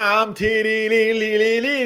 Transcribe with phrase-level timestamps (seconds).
[0.00, 0.32] Tam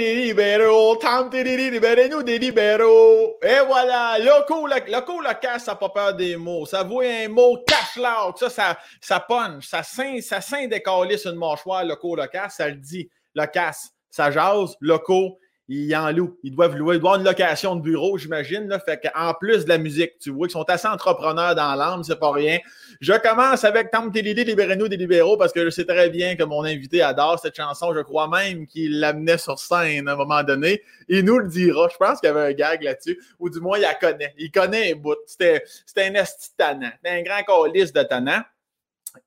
[0.06, 3.40] libéraux, tam libérez-nous des libéraux.
[3.42, 6.64] Et voilà, loco, loco, le casse, ça n'a pas peur des mots.
[6.64, 10.80] Ça voit un mot cash loud, ça, ça, ça punch, ça scinde, ça scinde des
[11.18, 15.94] sur une mâchoire, loco, le casse, ça le dit, le casse, ça jase, loco, ils
[15.96, 16.38] en louent.
[16.42, 16.96] Ils doivent louer.
[16.96, 18.68] Ils doivent avoir une location de bureau, j'imagine.
[18.84, 22.18] Fait qu'en plus de la musique, tu vois, ils sont assez entrepreneurs dans l'âme, c'est
[22.18, 22.58] pas rien.
[23.00, 26.44] Je commence avec Tam Télé, Libérez-nous des libéraux parce que je sais très bien que
[26.44, 27.94] mon invité adore cette chanson.
[27.94, 30.82] Je crois même qu'il l'amenait sur scène à un moment donné.
[31.08, 31.88] Il nous le dira.
[31.90, 34.34] Je pense qu'il y avait un gag là-dessus, ou du moins, il la connaît.
[34.38, 35.16] Il connaît un bout.
[35.26, 35.62] C'était
[35.98, 36.90] un esti tannant.
[36.96, 38.42] C'était un grand colis de tannant.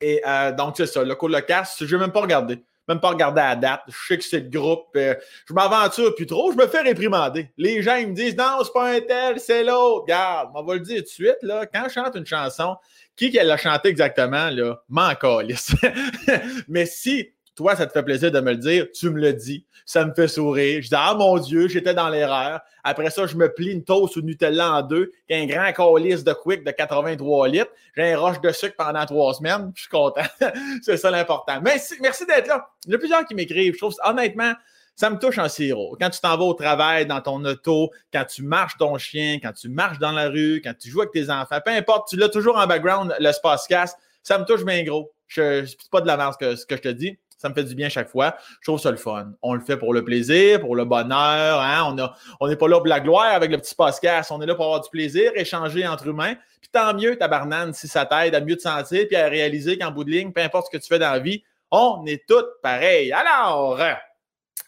[0.01, 1.03] Et euh, donc, c'est ça.
[1.03, 3.81] Le coup de casse, je vais même pas regarder même pas regarder la date.
[3.87, 4.87] Je sais que c'est le groupe.
[4.95, 5.15] Euh,
[5.47, 6.51] je m'aventure plus trop.
[6.51, 7.49] Je me fais réprimander.
[7.57, 10.03] Les gens ils me disent non, c'est pas un tel, c'est l'autre.
[10.03, 11.37] Regarde, on va le dire tout de suite.
[11.41, 12.75] Là, quand je chante une chanson,
[13.15, 15.11] qui qu'elle l'a chanté exactement, là, m'en
[16.67, 19.65] Mais si toi, ça te fait plaisir de me le dire, tu me le dis.
[19.83, 20.81] Ça me fait sourire.
[20.81, 22.61] Je dis, ah mon Dieu, j'étais dans l'erreur.
[22.83, 26.33] Après ça, je me plie une toast ou Nutella en deux, un grand colis de
[26.33, 27.71] Quick de 83 litres.
[27.95, 29.71] J'ai un roche de sucre pendant trois semaines.
[29.75, 30.21] Je suis content.
[30.83, 31.59] c'est ça l'important.
[31.63, 32.69] Merci, merci d'être là.
[32.85, 33.73] Il y a plusieurs qui m'écrivent.
[33.73, 34.53] Je trouve, honnêtement,
[34.95, 35.97] ça me touche en sirop.
[35.99, 39.53] Quand tu t'en vas au travail, dans ton auto, quand tu marches ton chien, quand
[39.53, 42.29] tu marches dans la rue, quand tu joues avec tes enfants, peu importe, tu l'as
[42.29, 45.11] toujours en background, le Spacecast, ça me touche bien gros.
[45.27, 47.17] Je ne pas de la merde ce que je te dis.
[47.37, 48.35] Ça me fait du bien chaque fois.
[48.61, 49.31] Je trouve ça le fun.
[49.41, 51.61] On le fait pour le plaisir, pour le bonheur.
[51.61, 51.95] Hein?
[52.39, 54.31] On n'est pas là pour la gloire avec le petit podcast.
[54.31, 56.33] On est là pour avoir du plaisir, échanger entre humains.
[56.61, 59.91] Puis tant mieux, tabarnane, si ça t'aide à mieux te sentir puis à réaliser qu'en
[59.91, 62.45] bout de ligne, peu importe ce que tu fais dans la vie, on est tous
[62.63, 63.11] pareils.
[63.11, 63.79] Alors,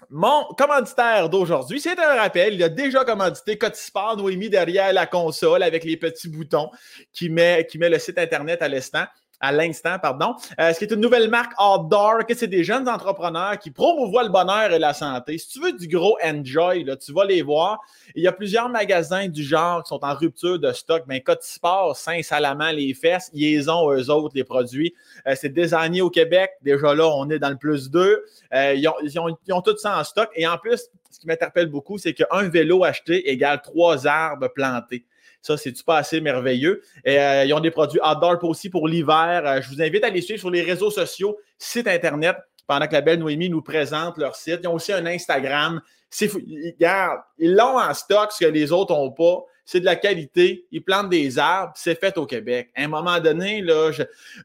[0.10, 2.54] mon commanditaire d'aujourd'hui, c'est un rappel.
[2.54, 6.70] Il a déjà commandité Cotisport Noémie derrière la console avec les petits boutons
[7.14, 9.06] qui met, qui met le site Internet à l'instant
[9.40, 10.36] à l'instant, pardon.
[10.60, 14.30] Euh, ce qui est une nouvelle marque outdoor, c'est des jeunes entrepreneurs qui promouvoient le
[14.30, 15.38] bonheur et la santé.
[15.38, 17.80] Si tu veux du gros enjoy, là, tu vas les voir.
[18.16, 21.04] Il y a plusieurs magasins du genre qui sont en rupture de stock.
[21.08, 24.94] Mais ben, Sport, Saint-Salamand, les fesses, ils ont eux autres les produits.
[25.28, 26.52] Euh, c'est désigné au Québec.
[26.62, 28.26] Déjà là, on est dans le plus 2.
[28.54, 30.30] Euh, ils, ont, ils, ont, ils ont tout ça en stock.
[30.36, 35.06] Et en plus, ce qui m'interpelle beaucoup, c'est qu'un vélo acheté égale trois arbres plantés.
[35.42, 36.82] Ça, c'est-tu pas assez merveilleux?
[37.06, 39.44] Et, euh, ils ont des produits outdoor aussi pour l'hiver.
[39.46, 42.94] Euh, je vous invite à les suivre sur les réseaux sociaux, site Internet, pendant que
[42.94, 44.60] la belle Noémie nous présente leur site.
[44.64, 45.82] Ils ont aussi un Instagram.
[46.22, 49.44] Regarde, ils l'ont en stock, ce que les autres n'ont pas.
[49.66, 50.66] C'est de la qualité.
[50.72, 51.74] Ils plantent des arbres.
[51.76, 52.70] C'est fait au Québec.
[52.76, 53.92] À un moment donné, là,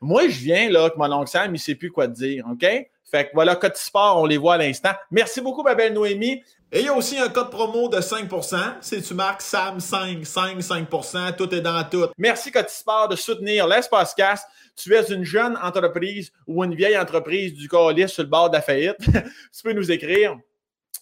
[0.01, 2.45] moi, je viens là, que mon oncle Sam, il ne sait plus quoi te dire.
[2.51, 2.67] OK?
[3.15, 4.91] Fait que voilà, Sport, on les voit à l'instant.
[5.13, 6.43] Merci beaucoup, ma belle Noémie.
[6.73, 8.57] Et il y a aussi un code promo de 5%.
[8.81, 12.09] Si tu marques SAM5, 5, 5%, tout est dans tout.
[12.19, 14.45] Merci Cotisport de soutenir l'espace casse.
[14.75, 18.57] Tu es une jeune entreprise ou une vieille entreprise du colis sur le bord de
[18.57, 18.99] la faillite.
[18.99, 20.37] tu peux nous écrire.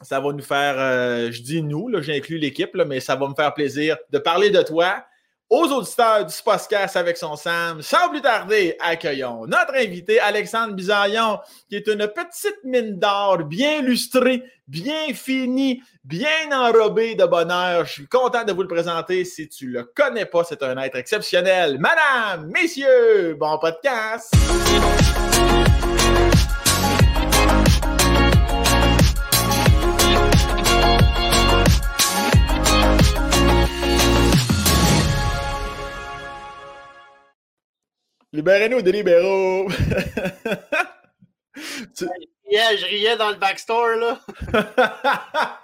[0.02, 3.54] Ça va nous faire, euh, je dis nous, j'inclus l'équipe, mais ça va me faire
[3.54, 5.02] plaisir de parler de toi
[5.52, 7.82] aux auditeurs du podcast avec son Sam.
[7.82, 13.82] Sans plus tarder, accueillons notre invité Alexandre Bisaillon, qui est une petite mine d'or bien
[13.82, 17.84] lustrée, bien finie, bien enrobée de bonheur.
[17.84, 19.26] Je suis content de vous le présenter.
[19.26, 21.78] Si tu le connais pas, c'est un être exceptionnel.
[21.78, 24.34] Madame, messieurs, bon podcast.
[38.32, 39.68] Libérez-nous des libéraux!
[41.94, 42.06] tu...
[42.50, 44.18] je riais dans le backstore, là.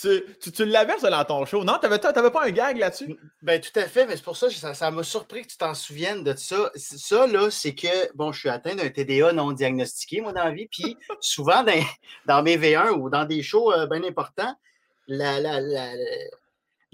[0.00, 1.62] tu, tu, l'avais, ça, dans ton show.
[1.62, 3.18] Non, t'avais, t'avais pas un gag là-dessus?
[3.42, 5.74] Ben, tout à fait, mais c'est pour ça que ça, m'a surpris que tu t'en
[5.74, 6.70] souviennes de ça.
[6.74, 10.52] Ça, là, c'est que, bon, je suis atteint d'un TDA non diagnostiqué, moi, dans la
[10.52, 11.84] vie, puis souvent, dans,
[12.24, 14.56] dans, mes V1 ou dans des shows euh, bien importants,
[15.06, 15.92] la, la, la,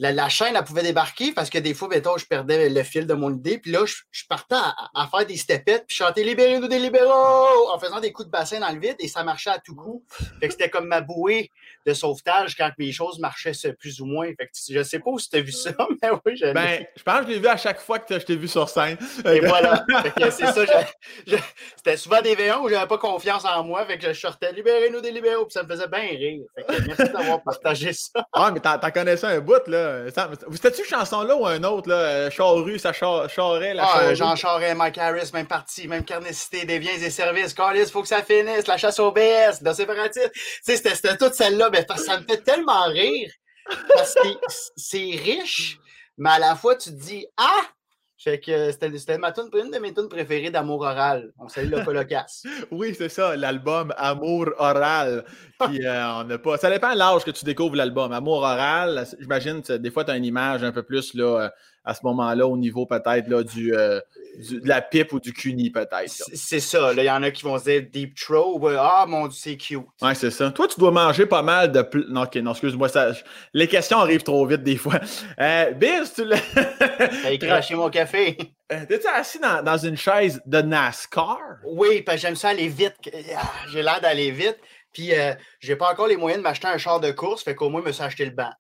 [0.01, 3.13] la, chaîne, elle pouvait débarquer parce que des fois, mettons, je perdais le fil de
[3.13, 3.59] mon idée.
[3.59, 8.01] Puis là, je, partais à, faire des stepettes, puis chanter Libérez-nous des libéraux en faisant
[8.01, 10.05] des coups de bassin dans le vide et ça marchait à tout coup.
[10.41, 11.51] Fait que c'était comme ma bouée
[11.87, 14.29] de sauvetage quand mes choses marchaient plus ou moins.
[14.29, 15.71] Fait que je sais pas si tu as vu ça,
[16.03, 18.25] mais oui, je Ben, je pense que je l'ai vu à chaque fois que je
[18.25, 18.97] t'ai vu sur scène.
[19.27, 19.85] Et voilà.
[20.31, 20.65] c'est ça.
[21.77, 23.85] c'était souvent des V1 où j'avais pas confiance en moi.
[23.87, 26.43] Fait que je sortais Libérez-nous des libéraux, puis ça me faisait bien rire.
[26.55, 28.25] Fait que merci d'avoir partagé ça.
[28.33, 29.90] Ah, mais t'en connaissais un bout, là.
[30.53, 32.31] C'était-tu chanson-là ou un autre, là?
[32.31, 36.93] Charru, ça charrait, la ah, Jean Charest, Mike Harris, même parti, même carnicité, des biens
[36.93, 37.55] et services.
[37.55, 40.33] Carlis, faut que ça finisse, la chasse au BS, dans séparatiste.
[40.33, 43.31] Tu sais, c'était toute celle-là, mais ça me fait tellement rire.
[43.95, 44.29] Parce que
[44.77, 45.79] c'est riche,
[46.19, 47.63] mais à la fois, tu te dis, ah!
[48.23, 51.33] Fait que c'était ma tune, une de mes tunes préférées d'amour oral.
[51.39, 52.45] On salue le colocasse.
[52.71, 55.25] oui, c'est ça, l'album Amour oral.
[55.65, 56.59] Qui, euh, on pas...
[56.59, 58.13] Ça dépend de l'âge que tu découvres l'album.
[58.13, 61.49] Amour oral, j'imagine, des fois, tu as une image un peu plus là, euh,
[61.85, 64.01] à ce moment-là, au niveau peut-être là, du, euh,
[64.39, 66.09] de la pipe ou du cuni, peut-être.
[66.09, 66.93] C'est ça.
[66.93, 68.61] Il y en a qui vont se dire Deep Throw.
[68.79, 69.81] Ah, mon Dieu, c'est cute.
[70.03, 70.51] Ouais, c'est ça.
[70.51, 71.87] Toi, tu dois manger pas mal de.
[72.09, 72.89] Non, ok, non, excuse-moi.
[72.89, 73.13] Ça...
[73.55, 75.01] Les questions arrivent trop vite des fois.
[75.41, 76.41] Euh, Biz, tu l'as.
[76.79, 78.37] T'as craché mon café.
[78.73, 81.39] Euh, T'es-tu assis dans, dans, une chaise de NASCAR?
[81.65, 82.95] Oui, parce que j'aime ça aller vite.
[83.37, 84.59] Ah, j'ai l'air d'aller vite.
[84.93, 87.43] Puis, euh, j'ai pas encore les moyens de m'acheter un char de course.
[87.43, 88.51] Fait qu'au moins, je me suis acheté le banc.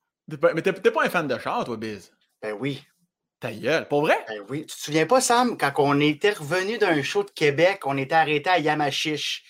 [0.55, 2.12] Mais t'es pas un fan de char, toi, Biz?
[2.43, 2.82] Ben oui.
[3.40, 4.19] Ta gueule, pour vrai?
[4.28, 4.66] Ben oui.
[4.66, 8.14] Tu te souviens pas, Sam, quand on était revenu d'un show de Québec, on était
[8.14, 9.44] arrêté à Yamachiche.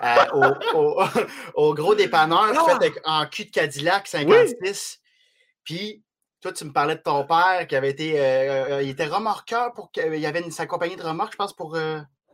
[0.00, 0.54] Euh,
[1.54, 2.78] au, gros dépanneur ah!
[2.80, 5.00] fait en cul de Cadillac 56.
[5.64, 6.02] Puis,
[6.40, 8.18] toi, tu me parlais de ton père qui avait été.
[8.18, 9.90] Euh, euh, il était remorqueur pour.
[9.96, 11.76] Il y avait une, sa compagnie de remorque, je pense, pour.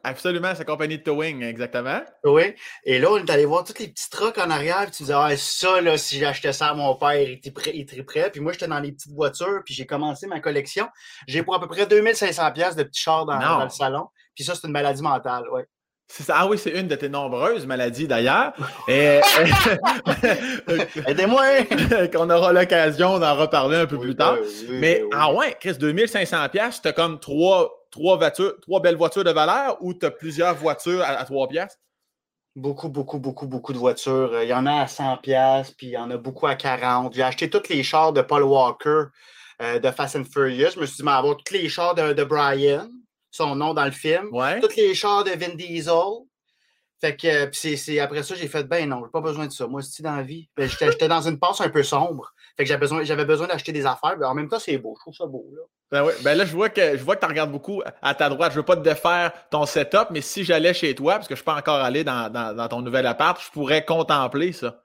[0.04, 2.00] Absolument, sa compagnie de towing, exactement.
[2.24, 2.54] Oui.
[2.84, 5.14] Et là, on est allé voir tous les petits trucks en arrière, puis tu disais,
[5.14, 8.30] ah, ça, là, si j'achetais ça à mon père, il était prêt, il était prêt.
[8.30, 10.88] Puis moi, j'étais dans les petites voitures, puis j'ai commencé ma collection.
[11.26, 14.08] J'ai pour à peu près 2500$ de petits chars dans, le salon.
[14.34, 15.62] Puis ça, c'est une maladie mentale, oui.
[16.28, 18.52] Ah oui, c'est une de tes nombreuses maladies d'ailleurs.
[18.88, 19.20] Et...
[21.06, 21.64] Aidez-moi!
[22.12, 24.37] Qu'on aura l'occasion d'en reparler un peu plus tard.
[24.70, 29.76] Mais ah ouais, Chris, 2500$, t'as comme trois trois voitures, trois belles voitures de valeur
[29.81, 31.81] ou tu as plusieurs voitures à, trois 3 piastres?
[32.56, 34.43] Beaucoup, beaucoup, beaucoup, beaucoup de voitures.
[34.43, 37.14] Il y en a à 100 pièces, puis il y en a beaucoup à 40.
[37.14, 39.05] J'ai acheté tous les chars de Paul Walker
[39.62, 40.70] euh, de Fast and Furious.
[40.75, 42.88] Je me suis dit, mais avoir tous les chars de, Brian,
[43.30, 44.28] son nom dans le film.
[44.60, 45.94] Tous les chars de Vin Diesel.
[47.00, 49.69] Fait que, c'est, après ça, j'ai fait, ben non, j'ai pas besoin de ça.
[49.69, 50.48] Moi, c'est dans la vie?
[50.56, 52.32] Ben, j'étais, dans une passe un peu sombre.
[52.56, 54.16] Fait que j'avais besoin, besoin d'acheter des affaires.
[54.19, 54.94] Mais en même temps, c'est beau.
[54.96, 55.62] Je trouve ça beau, là.
[55.90, 56.12] Ben, oui.
[56.22, 58.50] ben là, je vois que je vois que tu regardes beaucoup à ta droite.
[58.52, 61.38] Je veux pas te défaire ton setup, mais si j'allais chez toi, parce que je
[61.38, 64.82] suis pas encore allé dans, dans, dans ton nouvel appart, je pourrais contempler ça.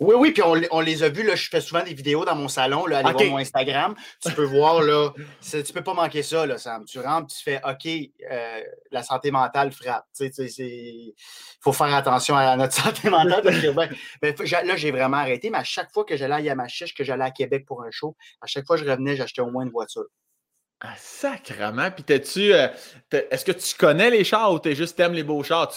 [0.00, 1.22] Oui, oui, puis on, les a vus.
[1.22, 2.86] Là, je fais souvent des vidéos dans mon salon.
[2.86, 3.94] Là, allez voir mon Instagram.
[4.20, 5.10] Tu peux voir, là,
[5.50, 6.84] tu peux pas manquer ça, là, Sam.
[6.84, 7.86] Tu rentres, tu fais OK,
[8.30, 8.60] euh,
[8.90, 10.06] la santé mentale frappe.
[10.20, 11.12] Il
[11.60, 13.42] faut faire attention à notre santé mentale.
[13.42, 13.90] Ben,
[14.20, 14.34] ben,
[14.64, 17.30] là, j'ai vraiment arrêté, mais à chaque fois que j'allais à Yamachiche, que j'allais à
[17.30, 20.06] Québec pour un show, à chaque fois que je revenais, j'achetais au moins une voiture.
[20.84, 21.92] Ah, sacrement.
[21.92, 22.52] Puis t'es-tu.
[22.52, 22.66] Euh,
[23.30, 25.72] est-ce que tu connais les chars ou t'es juste t'aimes les beaux chars?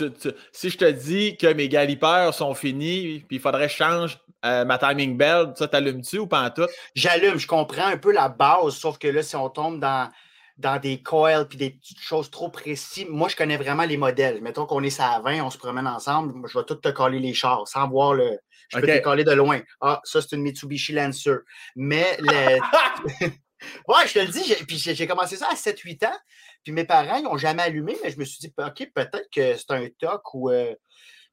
[0.52, 4.18] si je te dis que mes galipeurs sont finis, puis il faudrait que je change
[4.46, 6.66] euh, ma timing belt, ça t'allumes-tu ou pas en tout?
[6.96, 10.10] J'allume, je comprends un peu la base, sauf que là, si on tombe dans,
[10.58, 14.42] dans des coils puis des petites choses trop précises, moi, je connais vraiment les modèles.
[14.42, 17.36] Mettons qu'on est à 20, on se promène ensemble, je vais tout te coller les
[17.36, 18.40] chars sans voir le.
[18.70, 19.60] Je peux te coller de loin.
[19.82, 21.38] Ah, ça, c'est une Mitsubishi Lancer.
[21.76, 23.30] Mais le.
[23.88, 26.18] Ouais, je te le dis, puis j'ai commencé ça à 7-8 ans.
[26.64, 29.56] Puis mes parents, ils n'ont jamais allumé, mais je me suis dit, OK, peut-être que
[29.56, 30.74] c'est un TOC ou euh,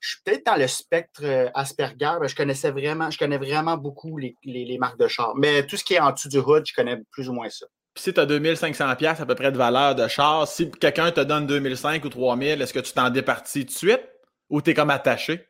[0.00, 2.18] je suis peut-être dans le spectre euh, Asperger.
[2.26, 5.34] je connaissais vraiment, je connais vraiment beaucoup les, marques de char.
[5.36, 7.66] Mais tout ce qui est en dessous du hood, je connais plus ou moins ça.
[7.94, 11.20] Puis si tu as 2500$ à peu près de valeur de char, si quelqu'un te
[11.20, 14.02] donne 2005 ou 3000, est-ce que tu t'en départis tout de suite
[14.50, 15.46] ou tu es comme attaché?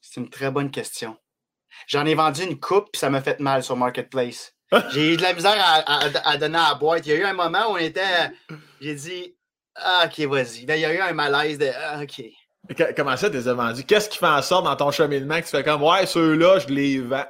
[0.00, 1.16] C'est une très bonne question.
[1.86, 4.54] J'en ai vendu une coupe, puis ça m'a fait mal sur Marketplace.
[4.92, 7.06] J'ai eu de la misère à, donner à la boîte.
[7.06, 8.30] Il y a eu un moment où on était.
[8.80, 9.34] J'ai dit
[9.74, 10.62] ah, OK, vas-y.
[10.62, 12.22] il y a eu un malaise de ah, OK.
[12.96, 13.84] Comment ça, tu les as vendus?
[13.84, 16.68] Qu'est-ce qui fait en sorte dans ton cheminement que tu fais comme Ouais, ceux-là, je
[16.68, 17.24] les vends?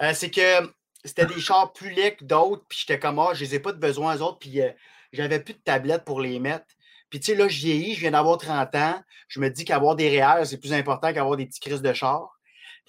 [0.00, 0.72] Euh, c'est que
[1.04, 3.72] c'était des chars plus laids que d'autres, puis j'étais comme Ah, je les ai pas
[3.72, 4.70] de besoin aux autres, puis euh,
[5.12, 6.66] j'avais plus de tablette pour les mettre.
[7.10, 9.02] Puis tu sais, là, je vieillis, je viens d'avoir 30 ans.
[9.28, 12.30] Je me dis qu'avoir des réels, c'est plus important qu'avoir des petits crises de char.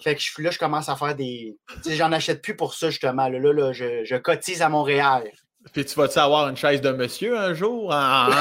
[0.02, 1.56] Fait que je, là, je commence à faire des.
[1.86, 3.28] J'en achète plus pour ça, justement.
[3.28, 5.30] Là, là, je, je, cotise à Montréal.
[5.72, 8.28] Puis tu vas-tu avoir une chaise de monsieur un jour en,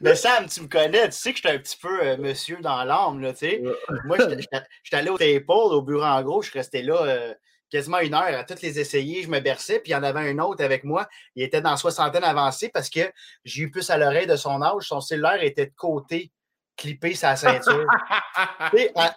[0.00, 2.58] Mais Sam, tu me connais, tu sais que je suis un petit peu euh, monsieur
[2.60, 3.62] dans l'âme, là, tu sais.
[4.04, 7.34] Moi, j'étais allé au Staple, au bureau en gros, je restais là euh,
[7.70, 10.28] quasiment une heure à toutes les essayer, je me berçais, puis il y en avait
[10.30, 13.00] un autre avec moi, il était dans soixantaine avancée parce que
[13.44, 16.30] j'ai eu plus à l'oreille de son âge, son cellulaire était de côté
[16.76, 17.86] clipper sa ceinture.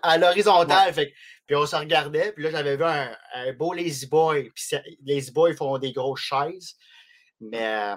[0.04, 0.94] à, l'horizontale.
[0.94, 4.52] Puis on se regardait, puis là, j'avais vu un, beau Lazy Boy.
[4.54, 6.76] Puis Lazy Boy font des grosses chaises.
[7.40, 7.96] Mais euh,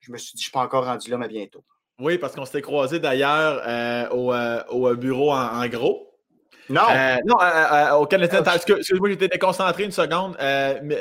[0.00, 1.64] je me suis dit, je ne suis pas encore rendu là, mais bientôt.
[2.00, 6.08] Oui, parce qu'on s'était croisé d'ailleurs euh, au, euh, au, bureau en, gros.
[6.68, 6.82] Non.
[7.26, 7.36] non,
[7.98, 8.42] au Canadien.
[8.42, 10.36] Excuse-moi, j'étais déconcentré une seconde.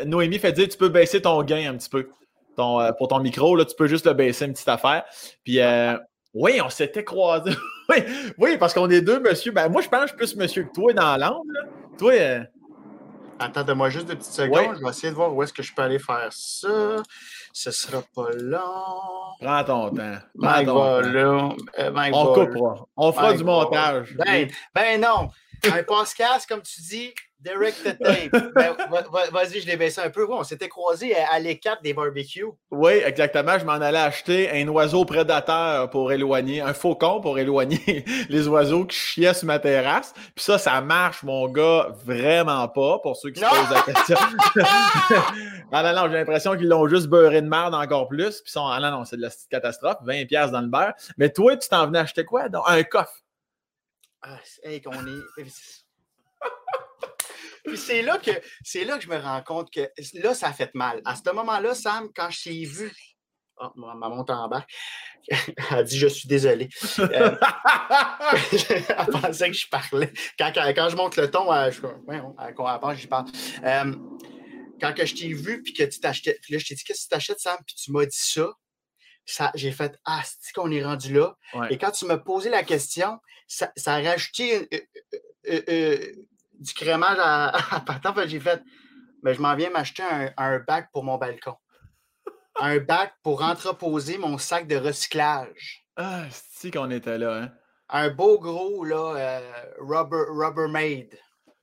[0.05, 2.09] Noémie fait dire tu peux baisser ton gain un petit peu.
[2.57, 5.05] Ton, pour ton micro, là, tu peux juste le baisser une petite affaire.
[5.43, 5.59] Puis
[6.33, 7.51] oui, on s'était croisés.
[7.91, 9.51] oui, oui, parce qu'on est deux monsieur.
[9.51, 11.35] Ben, moi, je pense plus monsieur que toi dans l'âme.
[11.97, 12.13] Toi.
[12.13, 12.43] Euh...
[13.39, 14.77] Attends, moi juste deux petites secondes.
[14.77, 17.01] Je vais essayer de voir où est-ce que je peux aller faire ça.
[17.51, 18.59] Ce sera pas long.
[19.39, 20.17] Prends ton temps.
[20.39, 21.55] Prends ton temps.
[21.79, 22.87] Euh, on coupera.
[22.95, 24.15] On fera du montage.
[24.15, 25.29] Ben, ben non.
[25.63, 28.53] Un podcast, comme tu dis, Direct the tape.
[28.53, 28.75] Ben,
[29.31, 30.27] vas-y, je l'ai baissé un peu.
[30.31, 32.45] on s'était croisés à l'E4 des barbecues.
[32.69, 33.57] Oui, exactement.
[33.57, 38.85] Je m'en allais acheter un oiseau prédateur pour éloigner, un faucon pour éloigner les oiseaux
[38.85, 40.13] qui chiaient sur ma terrasse.
[40.35, 44.17] Puis ça, ça marche, mon gars, vraiment pas, pour ceux qui se posent la question.
[45.71, 48.41] ah non, non, j'ai l'impression qu'ils l'ont juste beurré de merde encore plus.
[48.41, 49.97] Puis sont, ah non, non, c'est de la catastrophe.
[50.05, 50.93] 20$ dans le beurre.
[51.17, 52.43] Mais toi, tu t'en venais acheter quoi?
[52.67, 53.21] Un coffre.
[54.21, 55.43] Ah, hey, qu'on est.
[57.65, 58.31] Puis c'est là, que,
[58.63, 61.01] c'est là que je me rends compte que là, ça a fait mal.
[61.05, 62.91] À ce moment-là, Sam, quand je t'ai vu,
[63.57, 64.65] oh, ma monte en bas,
[65.27, 66.69] elle a dit Je suis désolé.
[66.99, 67.35] Euh,
[68.51, 70.11] elle pensait que je parlais.
[70.37, 73.27] Quand, quand, je monte le ton, elle, je, ouais, j'y parle.
[73.63, 73.93] Euh,
[74.79, 77.01] quand que je t'ai vu, puis que tu t'achetais, puis là, je t'ai dit Qu'est-ce
[77.01, 77.57] que tu t'achètes, Sam?
[77.65, 78.49] Puis tu m'as dit ça.
[79.23, 81.35] Ça, j'ai fait Ah, c'est qu'on est rendu là?
[81.69, 84.67] Et quand tu m'as posé la question, ça, ça a rajouté
[85.47, 86.11] euh,
[86.61, 88.61] du crémage à, à j'ai fait,
[89.23, 90.03] mais je m'en viens m'acheter
[90.37, 91.55] un, bac pour mon balcon.
[92.59, 95.85] un bac pour entreposer mon sac de recyclage.
[95.97, 97.51] Ah, c'est qu'on était là, hein?
[97.89, 99.39] Un beau gros, là, euh,
[99.79, 101.19] rubber, Rubbermaid.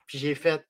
[0.06, 0.62] Puis j'ai fait,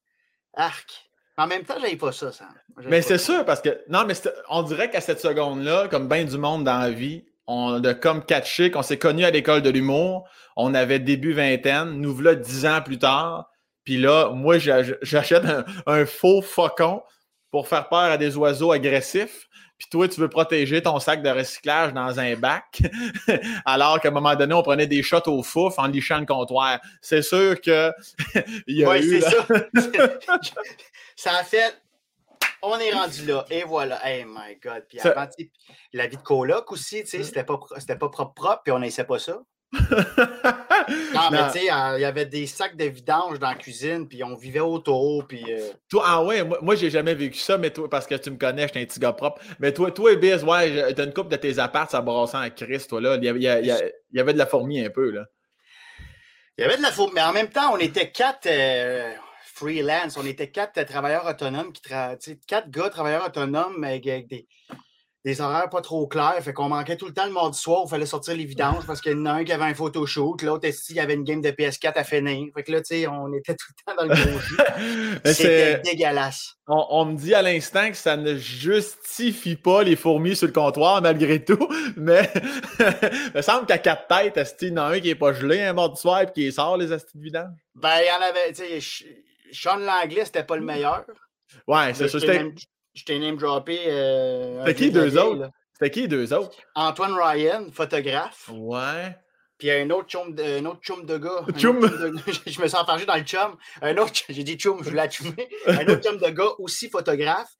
[0.54, 1.10] arc.
[1.36, 2.48] En même temps, j'avais pas ça, ça.
[2.84, 4.14] Mais c'est sûr, parce que, non, mais
[4.50, 8.24] on dirait qu'à cette seconde-là, comme bien du monde dans la vie, on a comme
[8.24, 10.28] catché qu'on s'est connus à l'école de l'humour.
[10.54, 11.92] On avait début vingtaine.
[11.92, 13.50] Nous voilà dix ans plus tard.
[13.88, 15.44] Puis là, moi, j'achète
[15.86, 17.02] un, faux faucon
[17.50, 19.48] pour faire peur à des oiseaux agressifs.
[19.78, 22.82] Puis toi, tu veux protéger ton sac de recyclage dans un bac,
[23.64, 26.80] alors qu'à un moment donné, on prenait des shots au fouf en lichant le comptoir.
[27.00, 27.90] C'est sûr que
[28.66, 29.46] il y a eu, c'est ça.
[31.16, 31.74] ça a fait
[32.60, 33.46] on est rendu là.
[33.48, 34.06] Et voilà.
[34.06, 34.84] Hey my God.
[34.86, 35.26] Puis avant,
[35.94, 39.04] la vie de coloc aussi, tu sais, c'était pas, pas propre propre, puis on n'essaie
[39.04, 39.40] pas ça
[39.72, 44.24] non, mais tu sais, il y avait des sacs de vidange dans la cuisine, puis
[44.24, 45.44] on vivait autour, puis...
[45.46, 48.30] Euh toi, ah ouais, moi, moi j'ai jamais vécu ça, mais toi, parce que tu
[48.30, 49.42] me connais, j'étais un petit gars propre.
[49.58, 52.88] Mais toi, toi, Biz, ouais, t'as une coupe de tes apparts, ça brassant à Christ,
[52.88, 53.16] toi, là.
[53.16, 55.26] Il y, avait, il, y avait, de la fourmi un peu, là.
[56.56, 58.46] Il y avait de la fourmi, mais en même temps, on était quatre...
[58.46, 59.12] Euh,
[59.54, 61.82] freelance, on était quatre travailleurs autonomes qui
[62.46, 64.46] quatre gars travailleurs autonomes avec des,
[65.24, 66.38] des horaires pas trop clairs.
[66.40, 67.82] Fait qu'on manquait tout le temps le mardi soir.
[67.86, 70.42] Il fallait sortir les vidanges parce qu'il y en a un qui avait un photoshoot.
[70.42, 72.48] L'autre, il y avait une game de PS4 à finir?
[72.54, 74.56] Fait que là, tu sais, on était tout le temps dans le gros jus.
[75.24, 76.54] C'était dégueulasse.
[76.68, 81.00] On, me dit à l'instant que ça ne justifie pas les fourmis sur le comptoir
[81.02, 81.68] malgré tout.
[81.96, 82.30] Mais
[82.78, 85.62] il me semble qu'à quatre têtes, il y en a un qui n'est pas gelé
[85.62, 87.56] un mardi soir et qui sort les astis de vidange?
[87.74, 89.06] Ben, il y en avait, tu sais,
[89.52, 91.04] Sean Langlais, c'était pas le meilleur.
[91.66, 92.18] Ouais, c'est ça.
[92.98, 93.78] Je t'ai name droppé.
[93.86, 95.50] Euh, C'était qui deux autres?
[95.74, 96.58] C'était qui deux autres?
[96.74, 98.50] Antoine Ryan, photographe.
[98.52, 99.16] Ouais.
[99.56, 101.44] Puis un autre chum de, un autre chum de gars.
[101.56, 101.80] Chum.
[102.46, 103.56] je me sens enfargé dans le chum.
[103.82, 105.48] Un autre, j'ai dit chum, je voulais chummer.
[105.68, 107.50] un autre chum de gars, aussi photographe.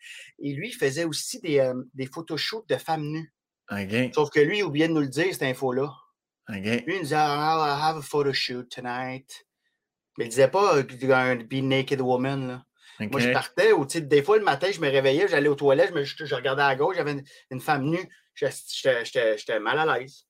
[0.40, 3.33] Et lui, il faisait aussi des, euh, des photoshoots de femmes nues.
[3.71, 4.11] Okay.
[4.12, 5.88] Sauf que lui, il oubliait de nous le dire, cette info-là.
[6.49, 6.80] Okay.
[6.80, 9.47] Lui, il nous disait, I'll have a photoshoot tonight.
[10.16, 12.64] Mais il disait pas, euh, un be naked woman, là.
[13.00, 16.25] Moi, je partais, ou des fois, le matin, je me réveillais, j'allais aux toilettes, je,
[16.25, 17.17] je, regardais à gauche, j'avais
[17.50, 18.09] une, femme nue.
[18.35, 20.25] J'étais mal à l'aise.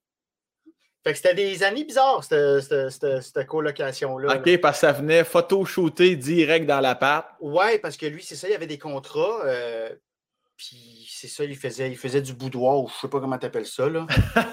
[1.04, 4.36] Fait que c'était des années bizarres, cette, colocation-là.
[4.36, 7.28] OK, parce que ça venait photo-shooter direct dans l'appart.
[7.40, 9.40] Ouais, parce que lui, c'est ça, il y avait des contrats.
[9.44, 9.90] Euh,
[10.56, 13.46] puis c'est ça, il faisait, il faisait du boudoir, ou je sais pas comment tu
[13.46, 13.88] appelles ça.
[13.88, 14.06] Là.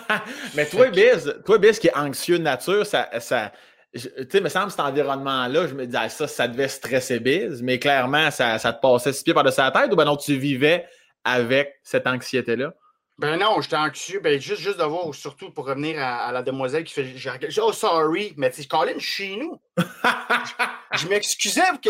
[0.56, 3.52] Mais toi, Biz, toi, Biz, qui est anxieux de nature, ça, ça,
[3.96, 7.62] tu sais, me semble cet environnement-là, je me disais, ah, ça, ça devait stresser Biz,
[7.62, 10.36] mais clairement, ça, ça te passait six pieds par-dessus la tête ou ben non, tu
[10.36, 10.86] vivais
[11.24, 12.74] avec cette anxiété-là?
[13.18, 14.20] Ben non, j'étais anxieux.
[14.20, 17.16] Ben juste, juste de voir, surtout pour revenir à, la demoiselle qui fait.
[17.62, 19.58] Oh, sorry, mais tu sais, Colin, chez nous.
[19.78, 21.90] je, je m'excusais pour que.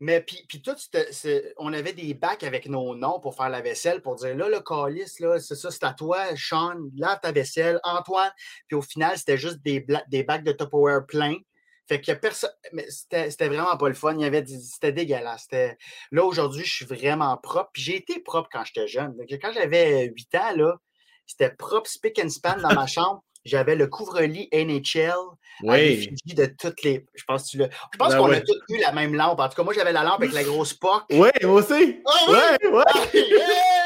[0.00, 0.74] Mais puis, puis tout,
[1.58, 4.60] on avait des bacs avec nos noms pour faire la vaisselle, pour dire là, le
[4.60, 8.32] calice, là, c'est ça, c'est à toi, Sean, lave ta vaisselle, Antoine.
[8.66, 11.36] Puis au final, c'était juste des, des bacs de Tupperware pleins.
[11.90, 12.52] Fait que personne.
[12.72, 14.14] Mais c'était vraiment pas le fun.
[14.14, 15.48] Il y avait C'était dégueulasse.
[16.12, 17.70] Là, aujourd'hui, je suis vraiment propre.
[17.72, 19.16] Puis j'ai été propre quand j'étais jeune.
[19.42, 20.76] quand j'avais 8 ans, là,
[21.26, 23.24] c'était propre, spick and span dans ma chambre.
[23.44, 25.14] J'avais le couvre-lit NHL
[25.62, 26.14] oui.
[26.26, 27.06] de toutes les.
[27.14, 29.40] Je pense, tu je pense ben qu'on a tous eu la même lampe.
[29.40, 31.04] En tout cas, moi, j'avais la lampe avec la grosse POC.
[31.10, 32.02] Oui, moi aussi.
[32.06, 32.34] Ah oui!
[32.34, 32.84] Ouais, ouais.
[32.86, 33.80] Ah, yeah!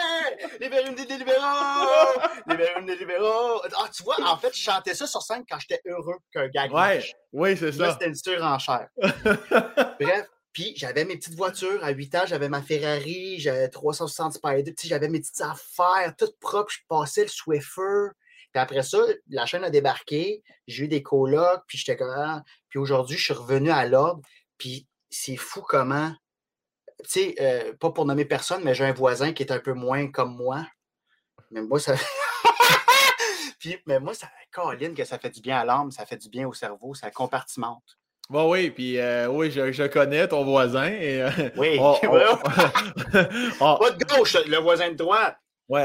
[0.61, 2.21] des libéraux!
[2.49, 3.61] Libérums des libéraux!
[3.77, 6.69] Ah, tu vois, en fait, je chantais ça sur scène quand j'étais heureux qu'un gars
[6.69, 7.93] Ouais, oui, c'est ça.
[7.93, 8.89] C'était une surenchère.
[10.01, 11.83] Bref, Puis j'avais mes petites voitures.
[11.85, 14.75] À 8 ans, j'avais ma Ferrari, j'avais 360 Spider.
[14.83, 16.73] J'avais mes petites affaires toutes propres.
[16.73, 18.11] Je passais le Swiffer.
[18.55, 18.99] Puis après ça,
[19.31, 20.45] la chaîne a débarqué.
[20.69, 21.63] J'ai eu des colocs.
[21.67, 22.15] Puis j'étais comme.
[22.17, 22.45] Ah.
[22.69, 24.23] Puis aujourd'hui, je suis revenu à l'ordre.
[24.59, 26.13] Puis c'est fou comment.
[27.03, 29.73] Tu sais, euh, pas pour nommer personne, mais j'ai un voisin qui est un peu
[29.73, 30.65] moins comme moi.
[31.51, 31.95] Mais moi, ça.
[33.59, 36.29] Puis, mais moi, ça, Caroline, que ça fait du bien à l'âme, ça fait du
[36.29, 37.99] bien au cerveau, ça compartimente.
[38.31, 40.87] Bon, oui, puis euh, oui, je, je, connais ton voisin.
[40.87, 41.93] Et, euh, oui, on,
[43.61, 45.37] on, pas de gauche, le voisin de droite.
[45.69, 45.85] Ouais,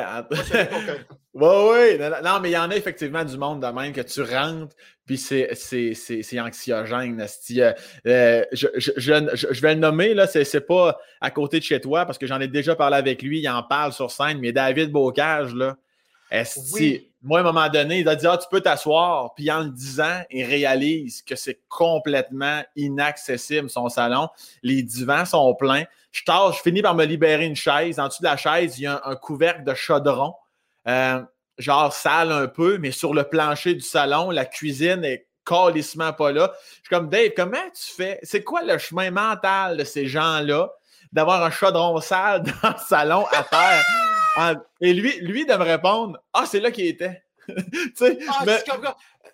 [1.34, 2.06] ouais, oui.
[2.24, 5.18] Non, mais il y en a effectivement du monde de même que tu rentres, puis
[5.18, 7.22] c'est anxiogène.
[7.22, 7.74] Euh,
[8.08, 11.80] euh, je, je, je, je, vais le nommer, là, c'est pas à côté de chez
[11.80, 14.52] toi, parce que j'en ai déjà parlé avec lui, il en parle sur scène, mais
[14.52, 15.78] David Bocage, là,
[16.74, 17.06] oui.
[17.22, 19.34] Moi, à un moment donné, il a dit Ah, tu peux t'asseoir.
[19.36, 24.30] Puis en le disant, il réalise que c'est complètement inaccessible, son salon.
[24.64, 25.84] Les divans sont pleins.
[26.12, 28.00] Je tâche, je finis par me libérer une chaise.
[28.00, 30.34] En dessous de la chaise, il y a un, couvercle de chaudron,
[30.88, 31.22] euh,
[31.58, 36.32] genre sale un peu, mais sur le plancher du salon, la cuisine est calissement pas
[36.32, 36.52] là.
[36.70, 38.20] Je suis comme Dave, comment tu fais?
[38.24, 40.72] C'est quoi le chemin mental de ces gens-là
[41.12, 44.09] d'avoir un chaudron sale dans le salon à terre?
[44.36, 47.24] Ah, et lui, lui de me répondre Ah, c'est là qu'il était.
[47.50, 48.46] ah,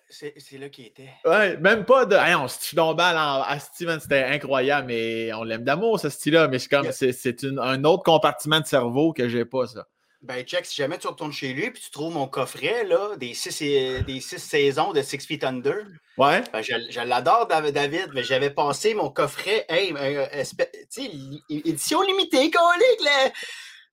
[0.08, 1.10] c'est là qu'il était.
[1.24, 2.16] Ouais, même pas de.
[2.36, 6.48] on se tombé à Steven, c'était incroyable, mais on l'aime d'amour, ce style-là.
[6.48, 9.86] Mais c'est comme c'est un autre compartiment de cerveau que j'ai pas, ça.
[10.22, 13.34] Ben, check, si jamais tu retournes chez lui puis tu trouves mon coffret là, des,
[13.34, 15.84] six, des six saisons de Six Feet Under.
[16.18, 16.42] Ouais.
[16.52, 21.10] Ben, je, je l'adore, David, mais j'avais passé mon coffret, hey, euh, tu sais,
[21.48, 23.30] édition limitée, colique, là.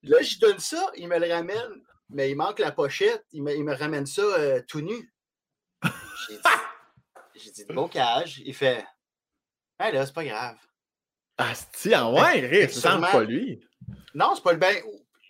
[0.03, 3.55] Là, je donne ça, il me le ramène, mais il manque la pochette, il me,
[3.55, 5.13] il me ramène ça euh, tout nu.
[5.83, 6.35] J'ai
[7.35, 8.41] dit, dit de bocage.
[8.45, 8.85] Il fait,
[9.79, 10.57] ah là, c'est pas grave.
[11.37, 13.59] Ah, tiens, ouais, c'est pas lui.
[14.13, 14.75] Non, c'est pas le ben.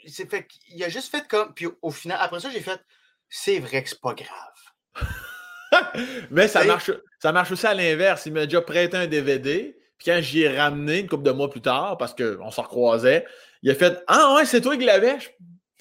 [0.03, 1.53] Il, fait, il a juste fait comme.
[1.53, 2.79] Puis au final, après ça, j'ai fait,
[3.29, 5.07] c'est vrai que c'est pas grave.
[6.31, 8.25] mais ça marche, ça marche aussi à l'inverse.
[8.25, 9.77] Il m'a déjà prêté un DVD.
[10.03, 13.25] Puis quand j'y ai ramené une couple de mois plus tard, parce qu'on se recroisait,
[13.61, 15.17] il a fait Ah ouais, c'est toi qui l'avais.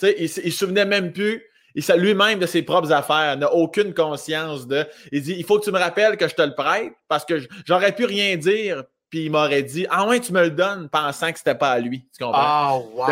[0.03, 1.43] Il, il se souvenait même plus.
[1.75, 4.87] Il sait lui-même de ses propres affaires, n'a aucune conscience de.
[5.11, 7.41] Il dit Il faut que tu me rappelles que je te le prête parce que
[7.67, 8.85] j'aurais pu rien dire.
[9.11, 11.81] Puis il m'aurait dit Ah ouais, tu me le donnes pensant que c'était pas à
[11.81, 12.07] lui.
[12.17, 12.41] Tu comprends?
[12.41, 13.07] Ah, wow!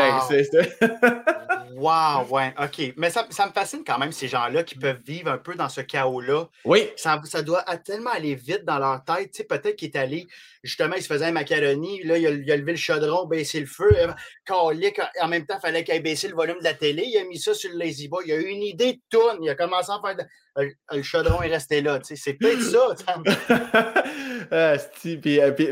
[1.77, 2.95] Wow, ouais, OK.
[2.97, 5.69] Mais ça, ça, me fascine quand même, ces gens-là qui peuvent vivre un peu dans
[5.69, 6.47] ce chaos-là.
[6.65, 6.89] Oui.
[6.97, 9.31] Ça, ça, doit tellement aller vite dans leur tête.
[9.33, 10.27] Tu sais, peut-être qu'il est allé,
[10.63, 13.61] justement, il se faisait un macaroni, là, il a, il a levé le chaudron, baissé
[13.61, 13.91] le feu.
[13.97, 14.13] Euh,
[14.51, 17.05] en même temps, il fallait qu'il ait baissé le volume de la télé.
[17.07, 18.25] Il a mis ça sur le lazy boy.
[18.27, 19.39] Il a eu une idée de tourne.
[19.43, 20.17] Il a commencé à faire.
[20.17, 20.25] De...
[20.93, 21.99] Le, chaudron est resté là.
[22.01, 22.89] Tu sais, c'est peut-être ça.
[24.53, 24.77] euh,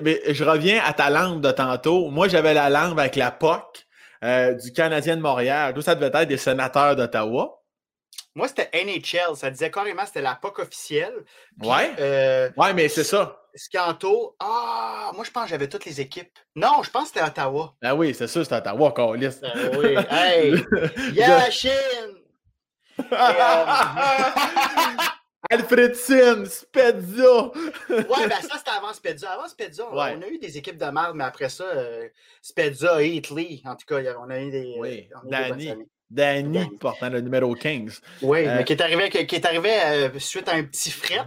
[0.03, 2.11] mais je reviens à ta lampe de tantôt.
[2.11, 3.88] Moi, j'avais la lampe avec la POC.
[4.25, 5.73] Euh, du Canadien de Montréal.
[5.75, 7.63] Tout ça devait être des sénateurs d'Ottawa.
[8.35, 9.37] Moi, c'était NHL.
[9.37, 11.25] Ça disait carrément c'était la POC officielle.
[11.63, 11.93] Ouais.
[11.99, 13.43] Euh, ouais, mais c'est ça.
[13.55, 14.37] Scanto.
[14.39, 16.39] Ah, moi, je pense que j'avais toutes les équipes.
[16.55, 17.75] Non, je pense que c'était Ottawa.
[17.83, 19.41] Ah oui, c'est ça, c'était Ottawa, Carlis.
[19.43, 19.97] Ah oui.
[20.11, 20.65] Hey!
[21.15, 21.71] Yashin!
[23.13, 23.65] euh...
[25.51, 27.53] Alfredson, Spezza.
[27.89, 29.31] ouais, ben ça, c'était avant Spezza.
[29.31, 32.09] Avant Spezza, on a eu des équipes de merde, mais après ça, euh,
[32.43, 34.77] Spezza, Italy, en tout cas, on a eu des.
[34.79, 35.75] Oui, Danny.
[36.11, 38.01] Danny, portant le numéro 15.
[38.23, 41.21] Oui, euh, mais qui est arrivé, qui est arrivé euh, suite à un petit fret.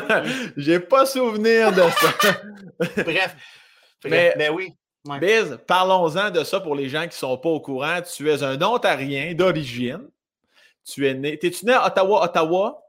[0.56, 2.40] J'ai pas souvenir de ça.
[3.04, 3.36] Bref.
[4.04, 4.74] Mais, mais oui.
[5.20, 8.00] Biz, parlons-en de ça pour les gens qui ne sont pas au courant.
[8.02, 10.08] Tu es un Ontarien d'origine.
[10.84, 11.38] Tu es né.
[11.38, 12.83] T'es-tu né à Ottawa, Ottawa?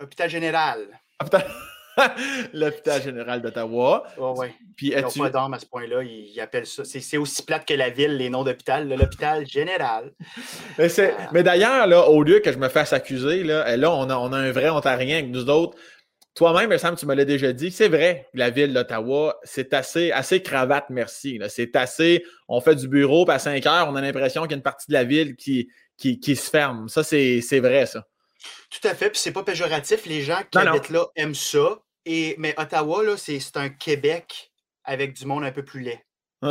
[0.00, 0.88] Hôpital général.
[2.52, 4.04] L'hôpital général d'Ottawa.
[4.18, 4.46] Oui, oui.
[4.76, 6.02] Puis Ils n'ont pas d'armes à ce point-là.
[6.02, 6.84] Ils, appellent ça.
[6.84, 8.88] C'est aussi plate que la ville, les noms d'hôpital.
[8.88, 10.12] L'hôpital général.
[10.78, 11.10] Mais, euh...
[11.32, 14.38] Mais d'ailleurs, au lieu que je me fasse accuser, là, là on, a, on a
[14.38, 15.78] un vrai Ontarien avec nous autres.
[16.34, 20.10] Toi-même, il semble tu me l'as déjà dit, c'est vrai, la ville d'Ottawa, c'est assez,
[20.10, 21.38] assez cravate, merci.
[21.48, 24.54] C'est assez, on fait du bureau, puis à 5 heures, on a l'impression qu'il y
[24.54, 26.88] a une partie de la ville qui, qui, qui se ferme.
[26.88, 28.04] Ça, c'est vrai, ça.
[28.70, 30.06] Tout à fait, puis c'est pas péjoratif.
[30.06, 31.78] Les gens qui habitent là aiment ça.
[32.06, 34.52] Et, mais Ottawa, là, c'est un Québec
[34.84, 36.04] avec du monde un peu plus laid.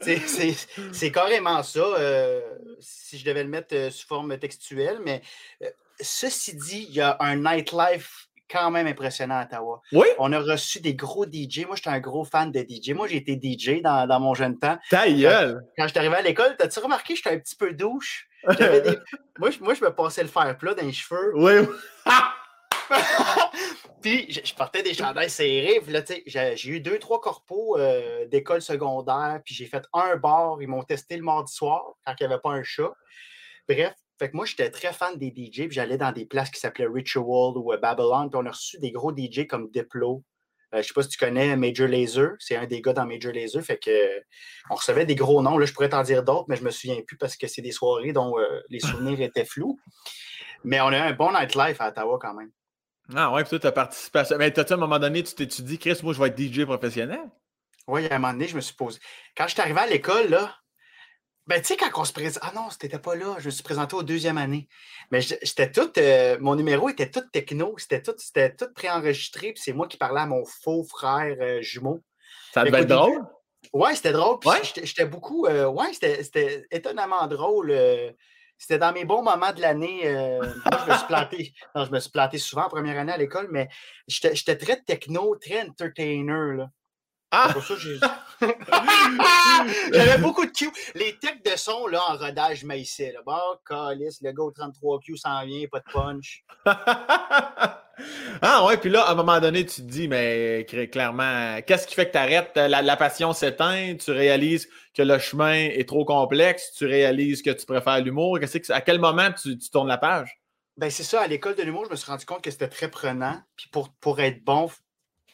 [0.00, 2.40] c'est carrément ça, euh,
[2.80, 5.22] si je devais le mettre euh, sous forme textuelle, mais
[5.62, 9.82] euh, ceci dit, il y a un nightlife quand même impressionnant à Ottawa.
[9.92, 10.06] Oui.
[10.18, 11.66] On a reçu des gros DJ.
[11.66, 12.90] Moi, j'étais un gros fan de DJ.
[12.90, 14.78] Moi, j'ai été DJ dans, dans, mon jeune temps.
[14.90, 15.60] Ta gueule!
[15.76, 18.27] Quand, quand je suis arrivé à l'école, t'as-tu remarqué que j'étais un petit peu douche?
[18.46, 18.98] Des...
[19.38, 21.32] moi, je, moi, je me passais le fer plat dans les cheveux.
[21.34, 21.52] Oui.
[24.02, 25.80] puis je, portais des chandails serrés.
[25.82, 29.40] Puis là, tu sais, j'ai eu deux, trois corpos euh, d'école secondaire.
[29.44, 30.58] Puis j'ai fait un bar.
[30.60, 32.92] Ils m'ont testé le mardi soir quand il n'y avait pas un chat.
[33.68, 35.66] Bref, fait que moi, j'étais très fan des DJ.
[35.66, 38.28] Puis j'allais dans des places qui s'appelaient Ritual ou euh, Babylon.
[38.30, 40.24] Puis on a reçu des gros DJ comme Diplo.
[40.74, 42.32] Euh, je ne sais pas si tu connais Major Laser.
[42.38, 43.62] C'est un des gars dans Major Laser.
[43.62, 43.90] Fait que
[44.70, 45.58] on recevait des gros noms.
[45.58, 47.62] Là, je pourrais t'en dire d'autres, mais je ne me souviens plus parce que c'est
[47.62, 48.36] des soirées dont
[48.68, 49.78] les souvenirs étaient flous.
[50.64, 52.50] Mais on a eu un bon nightlife à Ottawa quand même.
[53.14, 54.36] Ah ouais, puis toi, tu as participé à ça.
[54.36, 56.64] Mais t'as-tu à un moment donné, tu t'es dit, Chris, moi, je vais être DJ
[56.64, 57.30] professionnel?
[57.86, 58.98] Oui, à un moment donné, je me suis posé.
[59.34, 60.54] Quand je suis arrivé à l'école, là,
[61.48, 62.42] ben, tu sais, quand on se présente.
[62.42, 63.36] Ah non, c'était pas là.
[63.38, 64.68] Je me suis présenté au deuxième année.
[65.10, 65.90] Mais j'étais tout.
[65.96, 67.74] Euh, mon numéro était tout techno.
[67.78, 69.54] C'était tout, tout préenregistré.
[69.54, 72.04] Puis c'est moi qui parlais à mon faux frère euh, jumeau.
[72.52, 73.24] Ça devait être drôle?
[73.72, 74.38] Ouais, c'était drôle.
[74.40, 74.50] Puis
[74.84, 75.46] j'étais beaucoup.
[75.46, 77.74] Euh, ouais, c'était étonnamment drôle
[78.60, 80.00] c'était dans mes bons moments de l'année.
[80.02, 81.54] Je me suis planté.
[81.76, 83.68] Non, je me suis planté souvent en première année à l'école, mais
[84.08, 86.56] j'étais très techno, très entertainer.
[86.56, 86.70] Là.
[87.30, 87.50] Ah!
[87.52, 87.74] Pour ça,
[89.92, 90.70] J'avais beaucoup de Q.
[90.94, 93.12] Les techs de son là, en rodage maïssé.
[93.12, 93.20] Là.
[93.26, 93.38] Bon,
[93.68, 96.44] calice, le Go 33Q s'en vient, pas de punch.
[98.42, 101.94] ah ouais, puis là, à un moment donné, tu te dis, mais clairement, qu'est-ce qui
[101.94, 102.56] fait que tu arrêtes?
[102.56, 107.66] La, passion s'éteint, tu réalises que le chemin est trop complexe, tu réalises que tu
[107.66, 108.38] préfères l'humour.
[108.70, 110.40] À quel moment tu, tournes la page?
[110.78, 112.88] Ben c'est ça, à l'école de l'humour, je me suis rendu compte que c'était très
[112.88, 113.42] prenant.
[113.56, 114.70] Puis pour, pour être bon,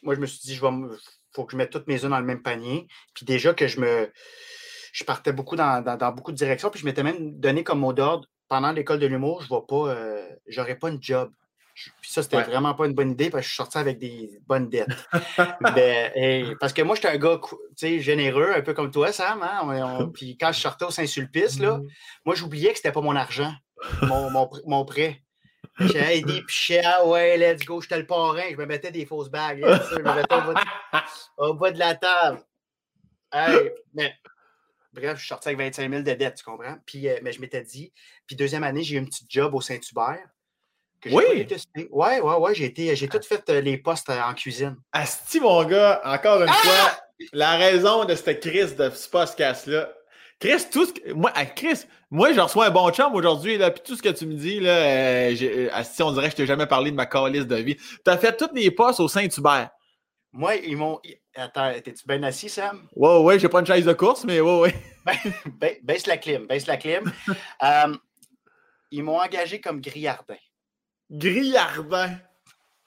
[0.02, 0.70] moi, je me suis dit, je vais
[1.34, 2.86] faut que je mette toutes mes œufs dans le même panier.
[3.14, 4.12] Puis déjà que je me.
[4.92, 5.82] Je partais beaucoup dans,
[6.14, 6.70] beaucoup de directions.
[6.70, 9.64] Puis je m'étais même donné comme mot d'ordre pendant l'école de l'humour, je ne vais
[9.66, 9.88] pas.
[9.88, 11.32] Euh, j'aurais pas une job.
[11.74, 14.38] Puis ça, c'était vraiment pas une bonne idée parce que je suis sorti avec des
[14.46, 14.88] bonnes dettes.
[15.74, 17.40] Ben, parce que moi, j'étais un gars
[17.76, 19.42] généreux, un peu comme toi, Sam.
[19.42, 20.10] Hein?
[20.14, 21.86] puis quand je sortais au Saint-Sulpice, là, mm.
[22.26, 23.52] moi, j'oubliais que c'était pas mon argent,
[24.02, 25.23] mon, mon, mon prêt.
[25.78, 28.42] J'ai des pichets, ah ouais, let's go, j'étais le parrain.
[28.50, 29.58] Je me mettais des fausses bagues.
[29.58, 30.34] je me mettais
[31.38, 32.44] au bas de, la table.
[33.92, 34.14] mais,
[34.92, 36.76] bref, je suis sorti avec 25 000 de dettes, tu comprends?
[36.86, 37.92] Puis, euh, mais je m'étais dit,
[38.26, 40.28] puis deuxième année, j'ai eu un petit job au Saint-Hubert.
[41.06, 41.46] Oui.
[41.90, 44.76] Ouais, ouais, ouais, j'ai, été, j'ai tout fait euh, les postes euh, en cuisine.
[44.92, 46.52] Asti, mon gars, encore une ah!
[46.52, 46.98] fois,
[47.32, 49.92] la raison de cette crise de ce podcast-là,
[50.40, 53.82] Chris, tout ce que, moi, Chris, moi, je reçois un bon chum aujourd'hui, là, puis
[53.84, 56.66] tout ce que tu me dis, là, euh, euh on dirait que je t'ai jamais
[56.66, 57.76] parlé de ma calice de vie.
[57.76, 59.70] Tu as fait toutes les postes au Saint-Hubert.
[60.32, 61.00] Moi, ils m'ont.
[61.36, 62.88] Attends, t'es-tu bien assis, Sam?
[62.94, 64.74] Ouais, ouais, j'ai pas une chaise de course, mais ouais, ouais.
[65.58, 67.12] Ben, baisse la clim, baisse la clim.
[67.62, 67.96] Euh,
[68.90, 70.36] ils m'ont engagé comme grillardin.
[71.10, 72.18] Grillardin?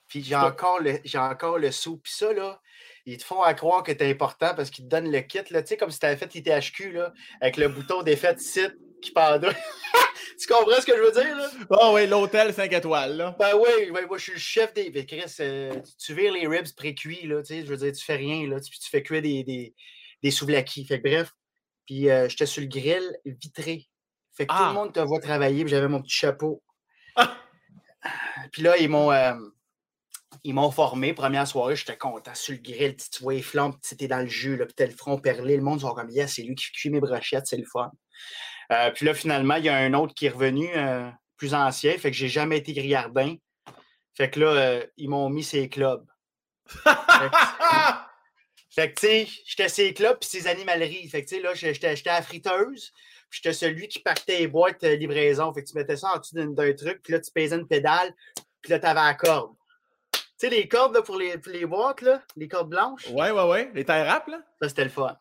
[0.08, 1.98] Puis j'ai encore le, j'ai encore le sou.
[1.98, 2.60] Puis ça, là,
[3.08, 5.62] ils te font à croire que t'es important parce qu'ils te donnent le kit, là,
[5.62, 9.40] tu sais, comme si t'avais fait l'ITHQ, là, avec le bouton défait site qui part
[10.40, 11.50] tu comprends ce que je veux dire, là?
[11.70, 13.36] Oh oui, l'hôtel 5 étoiles, là.
[13.40, 14.92] Ben oui, moi, je suis le chef des.
[15.06, 18.18] Chris, euh, tu vires les ribs pré-cuits, là, tu sais, je veux dire, tu fais
[18.18, 19.74] rien, là, tu, tu fais cuire des, des,
[20.22, 20.86] des souvlaki.
[20.86, 21.32] Fait que bref,
[21.86, 23.88] puis euh, j'étais sur le grill vitré.
[24.36, 24.74] Fait que tout le ah!
[24.74, 26.62] monde te voit travailler, puis j'avais mon petit chapeau.
[27.16, 27.38] Ah!
[28.52, 29.12] Puis là, ils m'ont.
[29.12, 29.34] Euh,
[30.44, 31.14] ils m'ont formé.
[31.14, 32.34] Première soirée, j'étais content.
[32.36, 34.92] Sur le grill, tu vois les flammes, tu dans le jus, là, puis t'as le
[34.92, 35.56] front perlé.
[35.56, 37.92] Le monde sont comme, yeah, c'est lui qui cuit mes brochettes, c'est le fun.
[38.72, 41.98] Euh, puis là, finalement, il y a un autre qui est revenu, euh, plus ancien,
[41.98, 43.36] fait que j'ai jamais été grillardin.
[44.16, 46.06] Fait que là, euh, ils m'ont mis ses clubs.
[48.70, 51.08] fait que, tu sais, j'étais ses clubs puis ses animaleries.
[51.08, 52.92] Fait que, tu sais, là, j'étais à la friteuse.
[53.30, 55.54] Puis j'étais celui qui partait les boîtes livraison.
[55.54, 58.14] Fait que tu mettais ça en dessous d'un truc, puis là, tu pesais une pédale,
[58.62, 59.57] puis là, tu avais la corde.
[60.40, 63.08] Tu sais, les cordes là, pour, les, pour les boîtes, là, les cordes blanches?
[63.10, 63.72] Ouais, ouais, ouais.
[63.74, 64.40] Les tailles rap, là?
[64.62, 65.18] Ça, c'était le fun.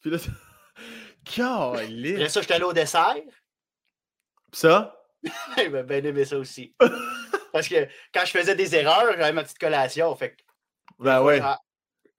[0.00, 0.16] Puis là,
[1.38, 3.14] Après ça, j'étais allé au dessert.
[3.14, 4.96] Puis ça?
[5.56, 6.74] ben, ben aimé ça aussi.
[7.52, 10.14] Parce que quand je faisais des erreurs, j'avais ma petite collation.
[10.16, 10.42] Fait que,
[10.98, 11.36] ben ouais.
[11.36, 11.44] J'ai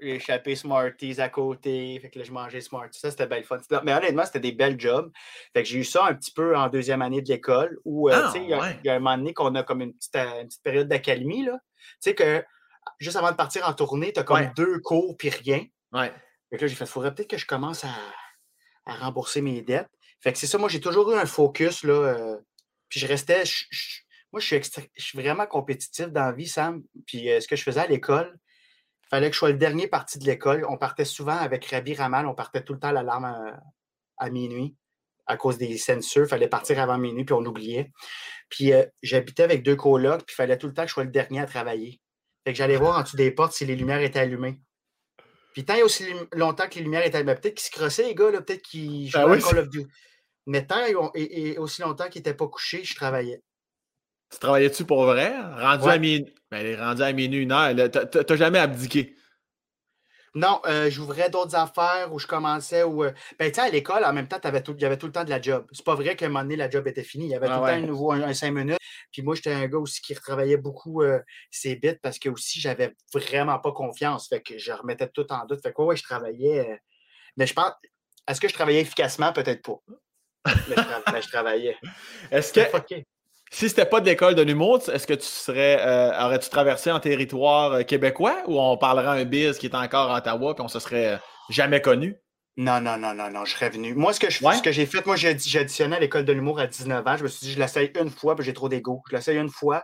[0.01, 1.99] échappé Smarties à côté.
[1.99, 2.99] Fait que là, je mangeais Smarties.
[2.99, 3.59] Ça, c'était belle fun.
[3.83, 5.11] Mais honnêtement, c'était des belles jobs.
[5.53, 8.13] Fait que j'ai eu ça un petit peu en deuxième année de l'école où, euh,
[8.15, 8.49] ah, tu sais, il
[8.83, 11.45] y, a un moment donné qu'on a comme une petite, euh, une petite période d'accalmie,
[11.45, 11.57] là.
[11.79, 12.43] Tu sais que
[12.99, 15.65] juste avant de partir en tournée, tu as comme deux cours puis rien.
[15.91, 16.11] Ouais.
[16.49, 17.95] Fait que là, j'ai fait, faudrait peut-être que je commence à,
[18.85, 19.89] à, rembourser mes dettes.
[20.19, 21.93] Fait que c'est ça, moi, j'ai toujours eu un focus, là.
[21.93, 22.37] Euh,
[22.89, 23.43] puis je restais.
[24.31, 24.61] moi, je suis,
[24.95, 26.83] je suis vraiment compétitif dans la vie, Sam.
[27.07, 28.37] Puis euh, ce que je faisais à l'école,
[29.11, 30.65] fallait que je sois le dernier parti de l'école.
[30.67, 33.59] On partait souvent avec Rabi Ramal, on partait tout le temps à l'alarme à,
[34.17, 34.75] à minuit
[35.31, 36.23] à cause des censures.
[36.23, 37.91] Il fallait partir avant minuit, puis on oubliait.
[38.49, 41.03] Puis euh, j'habitais avec deux colocs, puis il fallait tout le temps que je sois
[41.03, 42.01] le dernier à travailler.
[42.43, 44.59] Fait que j'allais voir en dessous des portes si les lumières étaient allumées.
[45.53, 48.15] Puis tant et aussi longtemps que les lumières étaient allumées, peut-être qu'ils se crossaient, les
[48.15, 49.87] gars, peut-être qu'ils ben jouaient Call of Duty.
[50.47, 50.81] Mais tant
[51.13, 53.41] et, aussi longtemps qu'ils n'étaient pas couchés, je travaillais.
[54.31, 55.33] Tu travaillais-tu pour vrai?
[55.59, 56.33] Rendu à minuit.
[56.49, 57.73] Ben, rendu à minuit, une heure.
[57.91, 59.15] T'as jamais abdiqué?
[60.33, 62.83] Non, euh, j'ouvrais d'autres affaires où je commençais.
[62.83, 65.07] Où, euh, ben, tu sais, à l'école, en même temps, tout, il y avait tout
[65.07, 65.67] le temps de la job.
[65.73, 67.25] C'est pas vrai qu'à un moment donné, la job était finie.
[67.25, 68.77] Il y avait ah tout le temps un nouveau, un, cinq minutes.
[69.11, 72.61] Puis moi, j'étais un gars aussi qui retravaillait beaucoup euh, ses bits parce que aussi,
[72.61, 74.29] j'avais vraiment pas confiance.
[74.29, 75.61] Fait que je remettais tout en doute.
[75.61, 76.79] Fait que ouais, je travaillais.
[77.35, 77.71] mais je pense.
[78.25, 79.33] Est-ce que je travaillais efficacement?
[79.33, 79.81] Peut-être pas.
[80.69, 81.75] Mais je, travaillais.
[82.31, 82.61] Est-ce que.
[83.53, 87.01] Si c'était pas de l'école de l'humour, est-ce que tu serais euh, aurais-tu traversé en
[87.01, 90.69] territoire euh, québécois ou on parlerait un biz qui est encore à Ottawa puis on
[90.69, 92.15] se serait jamais connu?
[92.55, 93.93] Non, non, non, non, non, je serais venu.
[93.93, 96.67] Moi, ce que, ce que j'ai fait, moi, j'ai additionné à l'école de l'humour à
[96.67, 97.17] 19 ans.
[97.17, 99.01] Je me suis dit, je l'essaye une fois, puis j'ai trop d'ego.
[99.09, 99.83] Je l'essaye une fois.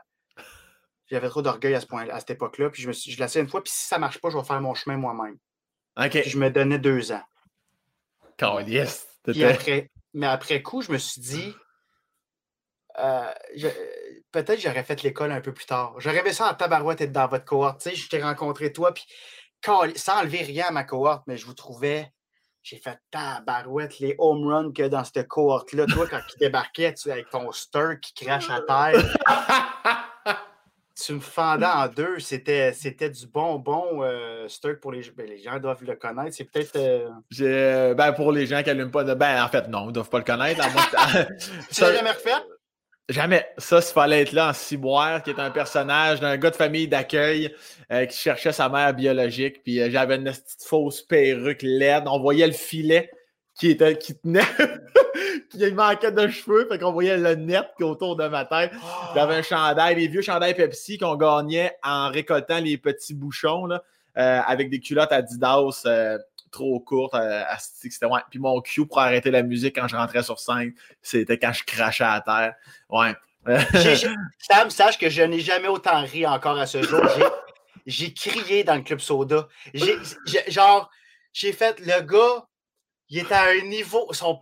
[1.10, 2.70] J'avais trop d'orgueil à, ce point, à cette époque-là.
[2.70, 4.44] Puis je me suis je l'essaye une fois, puis si ça marche pas, je vais
[4.44, 5.38] faire mon chemin moi-même.
[5.98, 6.22] OK.
[6.26, 7.24] je me donnais deux ans.
[8.44, 9.08] Oh, yes.
[9.28, 11.54] après, mais après coup, je me suis dit,
[13.00, 13.32] euh,
[14.32, 15.96] peut-être j'aurais fait l'école un peu plus tard.
[15.98, 17.82] J'aurais aimé ça en tabarouette être dans votre cohorte.
[17.82, 19.06] Tu sais, je t'ai rencontré toi, puis
[19.96, 22.12] sans enlever rien à ma cohorte, mais je vous trouvais.
[22.64, 25.86] J'ai fait tabarouette, les home runs que dans cette cohorte-là.
[25.86, 30.36] Toi, quand tu débarquais tu, avec ton stir qui crache à terre,
[31.02, 32.20] tu me fendais en deux.
[32.20, 36.36] C'était, c'était du bonbon euh, stir pour les, ben, les gens doivent le connaître.
[36.36, 36.76] C'est peut-être.
[37.40, 39.14] Euh, ben, pour les gens qui n'allument pas de.
[39.14, 40.62] Ben, en fait, non, ils ne doivent pas le connaître.
[41.72, 42.32] tu l'as jamais refait?
[43.10, 43.48] Jamais.
[43.58, 46.90] Ça, il fallait être là en ciboire, qui est un personnage d'un gars de famille
[46.90, 47.54] d'accueil
[47.92, 49.64] euh, qui cherchait sa mère biologique.
[49.64, 52.04] Puis euh, j'avais une petite fausse perruque laide.
[52.08, 53.10] On voyait le filet
[53.56, 54.42] qui, était, qui tenait,
[55.50, 56.68] qui manquait de cheveux.
[56.70, 58.72] Fait qu'on voyait le net autour de ma tête.
[59.16, 63.84] J'avais un chandail, les vieux chandails Pepsi qu'on gagnait en récoltant les petits bouchons là,
[64.18, 65.86] euh, avec des culottes Adidas
[66.52, 68.22] trop courte euh, à, c'était ouais.
[68.30, 71.64] Puis mon cue pour arrêter la musique quand je rentrais sur scène, c'était quand je
[71.64, 72.56] crachais à terre.
[72.90, 73.16] Ouais.
[74.40, 77.02] Sam, sache que je n'ai jamais autant ri encore à ce jour.
[77.86, 79.48] J'ai crié dans le club soda.
[80.48, 80.90] genre,
[81.32, 82.46] j'ai fait le gars,
[83.10, 84.38] il est à un niveau, son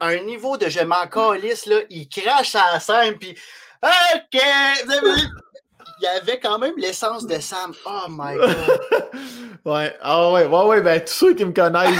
[0.00, 3.36] un niveau de je m'en calisse, là, il crache à la scène, puis
[3.82, 4.40] OK,
[6.00, 7.72] il y avait quand même l'essence de Sam.
[7.86, 8.80] Oh my God.
[9.64, 11.90] ouais, ah ouais, ouais, ouais, ben tous ceux qui me connaissent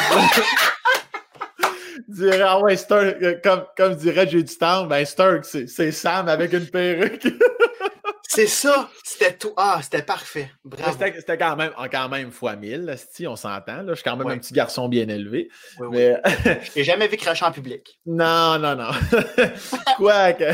[2.08, 6.28] diraient, ah ouais, Sturk, euh, comme, comme dirait J'ai du temps, ben Sturk, c'est Sam
[6.28, 7.26] avec une perruque.
[8.38, 8.88] C'est ça.
[9.02, 9.52] C'était tout.
[9.56, 10.52] Ah, c'était parfait.
[10.64, 10.96] Bravo.
[10.96, 13.84] C'était quand même, quand même fois mille, si on s'entend.
[13.88, 15.48] Je suis quand même un petit garçon bien élevé.
[15.80, 16.22] Oui, mais...
[16.62, 17.98] Je t'ai jamais vu cracher en public.
[18.06, 18.90] Non, non, non.
[19.96, 20.44] Quoique.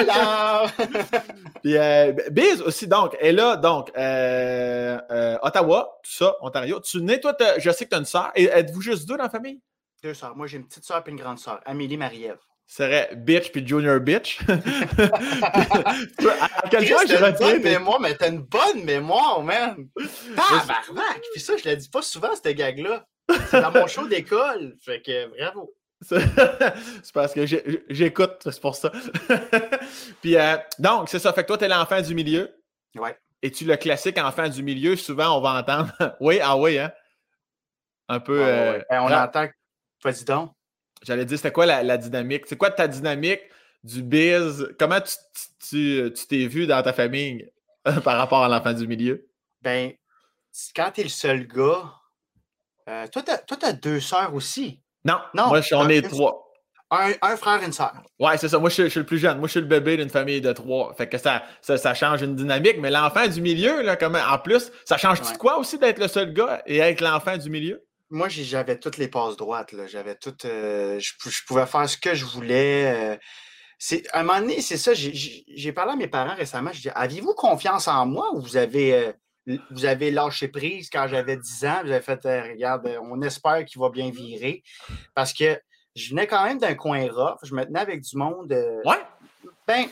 [0.00, 0.68] Alors!
[1.62, 6.80] Puis, euh, Biz aussi, donc, est là, donc, euh, euh, Ottawa, tout ça, Ontario.
[6.80, 8.32] Tu nais, toi, je sais que tu as une sœur.
[8.34, 9.60] Êtes-vous juste deux dans la famille?
[10.02, 10.34] Deux sœurs.
[10.34, 12.38] Moi, j'ai une petite sœur et une grande sœur, Amélie Marie-Ève
[12.72, 14.40] serait bitch puis junior bitch.
[14.48, 14.58] à
[16.70, 17.52] quel point retiens.
[17.52, 19.88] Bonne mémoire, mais t'as une bonne mémoire, man.
[20.34, 21.20] Tabarnak!
[21.32, 23.04] Puis ça, je la dis pas souvent, cette gag-là.
[23.50, 24.74] C'est dans mon show d'école.
[24.80, 25.74] Fait que bravo.
[26.02, 28.90] c'est parce que j'écoute, c'est pour ça.
[30.22, 31.32] puis euh, donc, c'est ça.
[31.34, 32.50] Fait que toi, t'es l'enfant du milieu.
[32.96, 33.16] Ouais.
[33.42, 35.92] Et tu le classique enfant du milieu, souvent on va entendre.
[36.20, 36.90] oui, ah oui, hein?
[38.08, 38.42] Un peu.
[38.42, 39.46] Ah, euh, ben, on entend.
[40.02, 40.52] Vas-y donc.
[41.02, 42.44] J'allais dire, c'était quoi la, dynamique?
[42.46, 43.40] C'est quoi ta dynamique
[43.82, 44.68] du biz?
[44.78, 45.00] Comment
[45.68, 47.50] tu t'es vu dans ta famille
[48.04, 49.28] par rapport à l'enfant du milieu?
[49.62, 49.92] Ben,
[50.74, 51.92] quand t'es le seul gars,
[52.88, 54.80] euh, toi, tu as deux sœurs aussi.
[55.04, 56.48] Non, non moi, on est trois.
[56.90, 57.94] Un, frère et une sœur.
[58.20, 58.58] Ouais, c'est ça.
[58.58, 59.38] Moi, je, suis le plus jeune.
[59.38, 60.92] Moi, je suis le bébé d'une famille de trois.
[60.94, 62.76] Fait que ça, ça, change une dynamique.
[62.78, 63.96] Mais l'enfant du milieu, là,
[64.30, 67.82] en plus, ça change-tu quoi aussi d'être le seul gars et être l'enfant du milieu?
[68.12, 69.74] Moi, j'avais toutes les passes droites.
[69.86, 70.44] J'avais toutes.
[70.44, 71.12] Euh, je,
[71.46, 72.92] pouvais faire ce que je voulais.
[72.94, 73.16] Euh,
[73.78, 74.92] c'est, à un moment donné, c'est ça.
[74.94, 76.72] J'ai parlé à mes parents récemment.
[76.72, 81.08] Je dis Aviez-vous confiance en moi ou vous avez, euh, vous avez lâché prise quand
[81.08, 84.62] j'avais 10 ans Vous avez fait Regarde, on espère qu'il va bien virer?
[85.14, 85.58] Parce que
[85.96, 87.38] je venais quand même d'un coin rough.
[87.42, 88.52] Je me tenais avec du monde.
[88.84, 89.02] ouais.
[89.66, 89.86] Ben,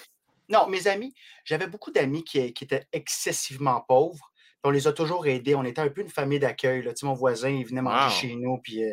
[0.48, 4.29] non, mes amis, j'avais beaucoup d'amis qui, qui étaient excessivement pauvres
[4.64, 5.54] on les a toujours aidés.
[5.54, 6.86] On était un peu une famille d'accueil.
[7.02, 8.58] Mon voisin, il venait manger chez nous.
[8.58, 8.92] Puis, euh,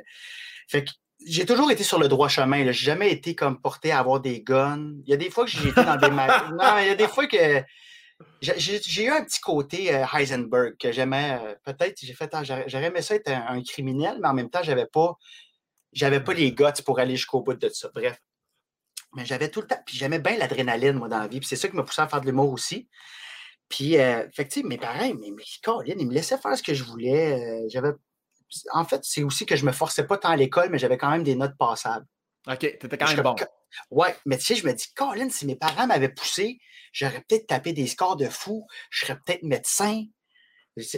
[0.68, 0.86] fait
[1.26, 2.60] j'ai toujours été sur le droit chemin.
[2.60, 4.94] Je n'ai jamais été comme porté à avoir des guns.
[5.06, 6.10] Il y a des fois que j'ai été dans des.
[6.10, 7.64] non, il y a des fois que.
[8.42, 11.40] J'ai eu un petit côté euh, Heisenberg que j'aimais.
[11.42, 12.30] Euh, peut-être, j'ai fait.
[12.34, 15.18] Ah, j'aurais aimé ça être un, criminel, mais en même temps, j'avais pas.
[15.94, 17.90] J'avais pas les guts pour aller jusqu'au bout de ça.
[17.94, 18.20] Bref.
[19.16, 19.82] Mais j'avais tout le temps.
[19.86, 21.40] Puis j'aimais bien l'adrénaline, moi, dans la vie.
[21.40, 22.88] Puis c'est ça qui m'a poussé à faire de l'humour aussi.
[23.70, 24.24] Puis, euh,
[24.64, 25.44] mes parents, mais, mais
[25.88, 27.34] ils me laissaient faire ce que je voulais.
[27.34, 27.92] Euh, j'avais,
[28.72, 31.10] en fait, c'est aussi que je me forçais pas tant à l'école, mais j'avais quand
[31.10, 32.06] même des notes passables.
[32.48, 33.36] OK, t'étais quand même bon.
[33.92, 36.60] Ouais, mais tu sais, je me dis, Colin, si mes parents m'avaient poussé,
[36.94, 40.04] j'aurais peut-être tapé des scores de fou, je serais peut-être médecin.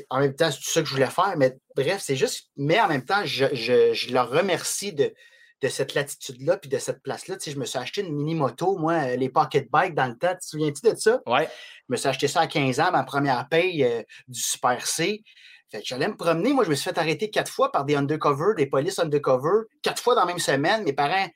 [0.09, 2.79] En même temps, c'est tout ça que je voulais faire, mais bref, c'est juste, mais
[2.79, 5.13] en même temps, je, je, leur remercie de,
[5.61, 7.35] de cette latitude-là puis de cette place-là.
[7.37, 10.33] Tu sais, je me suis acheté une mini-moto, moi, les pocket bikes dans le temps.
[10.33, 11.21] Tu te souviens-tu de ça?
[11.25, 11.49] Ouais.
[11.87, 15.23] Je me suis acheté ça à 15 ans, ma première paye euh, du Super C.
[15.71, 16.53] Fait que j'allais me promener.
[16.53, 20.01] Moi, je me suis fait arrêter quatre fois par des undercover, des polices undercover, quatre
[20.01, 20.83] fois dans la même semaine.
[20.83, 21.27] Mes parents,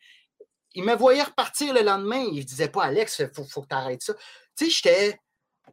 [0.74, 2.24] ils me voyaient repartir le lendemain.
[2.32, 4.14] Ils ne disaient pas, Alex, il faut, faut, que tu arrêtes ça.
[4.58, 5.20] Tu sais, j'étais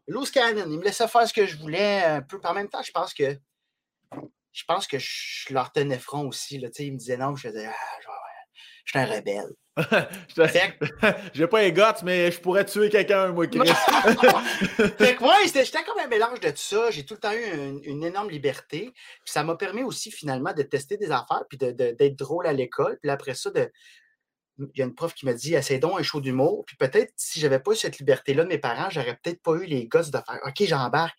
[0.08, 0.66] loose cannon.
[0.68, 2.38] Ils me laissaient faire ce que je voulais un peu.
[2.40, 3.38] Par même temps, je pense que
[4.52, 6.58] je pense que je leur tenais front aussi.
[6.58, 6.68] Là.
[6.68, 8.19] Tu sais, ils me disaient non, je faisais, ah,
[8.84, 9.50] je suis un rebelle.
[11.34, 13.60] J'ai pas les gosses, mais je pourrais tuer quelqu'un, moi, Chris.
[13.68, 16.90] fait que, ouais, j'étais comme un mélange de tout ça.
[16.90, 18.92] J'ai tout le temps eu une, énorme liberté.
[18.92, 22.98] Puis ça m'a permis aussi, finalement, de tester des affaires, puis d'être drôle à l'école.
[23.00, 23.70] Puis après ça, de,
[24.58, 26.64] il y a une prof qui m'a dit Essaye donc un show d'humour.
[26.66, 29.64] Puis peut-être, si j'avais pas eu cette liberté-là de mes parents, j'aurais peut-être pas eu
[29.64, 31.16] les gosses de faire OK, j'embarque.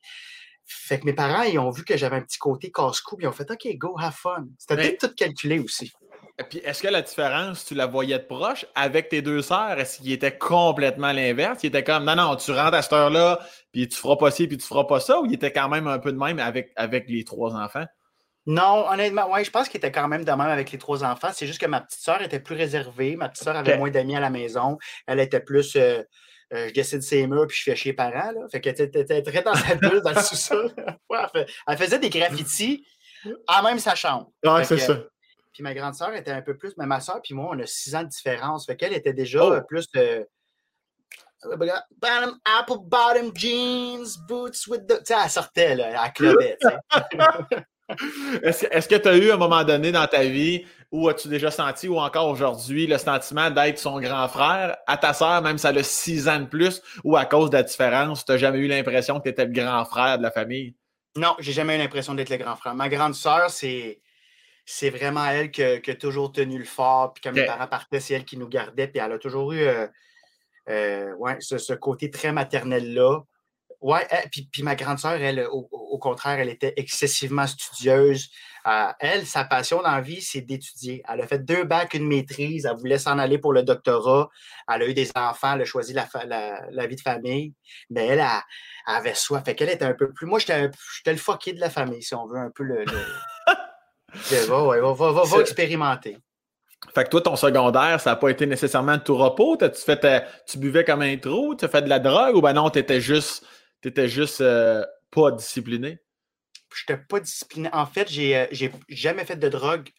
[0.65, 3.27] Fait que mes parents, ils ont vu que j'avais un petit côté casse-cou, puis ils
[3.27, 4.45] ont fait OK, go, have fun.
[4.57, 5.91] C'était peut-être tout calculé aussi.
[6.49, 9.79] Puis, est-ce que la différence, tu la voyais de proche avec tes deux sœurs?
[9.79, 11.59] Est-ce qu'il était complètement l'inverse?
[11.63, 13.39] Il était comme, non, non, tu rentres à cette heure-là,
[13.71, 15.87] puis tu feras pas ci, puis tu feras pas ça, ou il était quand même
[15.87, 17.85] un peu de même avec, avec les trois enfants?
[18.47, 21.29] Non, honnêtement, ouais, je pense qu'il était quand même de même avec les trois enfants.
[21.33, 23.15] C'est juste que ma petite sœur était plus réservée.
[23.15, 24.77] Ma petite sœur avait moins d'amis à la maison.
[25.05, 25.75] Elle était plus.
[25.75, 26.01] Euh,
[26.53, 28.31] euh, je décide ses murs puis je fais chez les parents.
[28.31, 28.41] Là.
[28.51, 30.73] Fait qu'elle était très dans sa bulle dans le sous-sol.
[31.67, 32.85] elle, faisait des graffitis
[33.47, 34.31] à même sa chambre.
[34.45, 34.97] Ah, c'est ça.
[35.53, 37.65] Puis ma grande sœur était un peu plus, mais ma sœur puis moi, on a
[37.65, 38.65] six ans de différence.
[38.65, 39.61] Fait qu'elle était déjà oh!
[39.67, 40.27] plus de.
[41.43, 44.99] Bottom, apple bottom jeans, boots with the.
[44.99, 46.57] Tu sais, elle sortait, là, elle clubait.
[48.43, 51.87] Est-ce que tu as eu un moment donné dans ta vie où as-tu déjà senti,
[51.87, 55.77] ou encore aujourd'hui, le sentiment d'être son grand frère à ta sœur, même si elle
[55.77, 58.67] a six ans de plus, ou à cause de la différence, tu n'as jamais eu
[58.67, 60.75] l'impression que tu étais le grand frère de la famille?
[61.15, 62.75] Non, j'ai jamais eu l'impression d'être le grand frère.
[62.75, 64.01] Ma grande sœur, c'est
[64.65, 67.13] c'est vraiment elle qui a, toujours tenu le fort.
[67.13, 68.87] Puis quand mes parents partaient, c'est elle qui nous gardait.
[68.87, 69.87] Puis elle a toujours eu euh,
[70.69, 73.21] euh, ouais, ce, côté très maternel-là.
[73.81, 78.29] Ouais, puis, puis, ma grande sœur, elle, au, contraire, elle était excessivement studieuse.
[78.67, 81.01] Euh, elle, sa passion dans la vie, c'est d'étudier.
[81.09, 82.67] Elle a fait deux bacs, une maîtrise.
[82.67, 84.29] Elle voulait s'en aller pour le doctorat.
[84.71, 85.55] Elle a eu des enfants.
[85.55, 86.07] Elle a choisi la,
[86.69, 87.55] la, vie de famille.
[87.89, 88.43] Mais elle, a,
[88.85, 89.43] avait soif.
[89.43, 90.27] Fait qu'elle était un peu plus.
[90.27, 90.69] Moi, j'étais
[91.07, 92.85] le fucké de la famille, si on veut, un peu le.
[94.13, 96.17] Va, va, va, expérimenter.
[96.93, 99.55] Fait que toi, ton secondaire, ça n'a pas été nécessairement tout repos.
[99.57, 102.35] Tu, fait, tu buvais comme un trou, tu as fait de la drogue?
[102.35, 103.45] Ou ben non, tu étais juste,
[103.83, 105.99] étais juste euh, pas discipliné?
[106.73, 107.69] Je n'étais pas discipliné.
[107.71, 109.89] En fait, j'ai, euh, j'ai jamais fait de drogue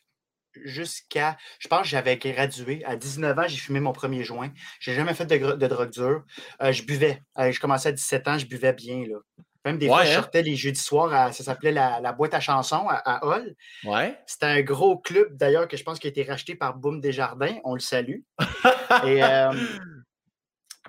[0.64, 1.38] jusqu'à.
[1.60, 2.82] Je pense que j'avais gradué.
[2.84, 4.50] À 19 ans, j'ai fumé mon premier joint.
[4.80, 6.24] J'ai jamais fait de, de drogue dure.
[6.62, 7.22] Euh, je buvais.
[7.38, 9.06] je commençais à 17 ans, je buvais bien.
[9.06, 9.18] Là.
[9.64, 10.14] Même des fois, je hein?
[10.14, 13.54] sortais les jeudis soirs, ça s'appelait la, boîte à chansons à, Hall.
[13.84, 14.18] Ouais.
[14.26, 17.56] C'était un gros club, d'ailleurs, que je pense qui a été racheté par Boom Desjardins.
[17.64, 18.20] On le salue.
[19.06, 19.52] Et, euh,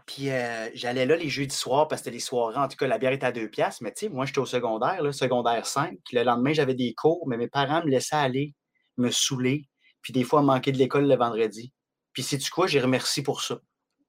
[0.06, 2.58] puis euh, j'allais là les jeudis soirs parce que c'était les soirées.
[2.58, 3.84] En tout cas, la bière était à deux piastres.
[3.84, 5.98] Mais tu sais, moi, j'étais au secondaire, là, secondaire 5.
[6.12, 8.54] Le lendemain, j'avais des cours, mais mes parents me laissaient aller,
[8.98, 9.70] me saouler.
[10.02, 11.72] Puis des fois, manquer de l'école le vendredi.
[12.12, 12.68] Puis sais-tu quoi?
[12.68, 13.60] J'ai remercié pour ça.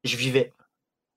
[0.03, 0.53] Je vivais.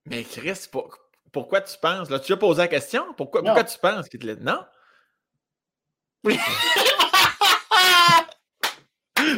[0.05, 0.97] Mais Chris, pour,
[1.37, 2.09] pourquoi tu penses?
[2.09, 3.13] Là, tu as posé la question?
[3.13, 4.65] Pourquoi, pourquoi tu penses qu'il te Non?
[6.23, 6.35] Oui.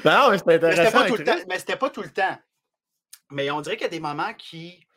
[0.05, 0.99] non, mais c'était intéressant.
[1.49, 2.37] Mais c'était pas, tout le temps.
[3.31, 4.87] Mais on dirait qu'il y a des moments qui.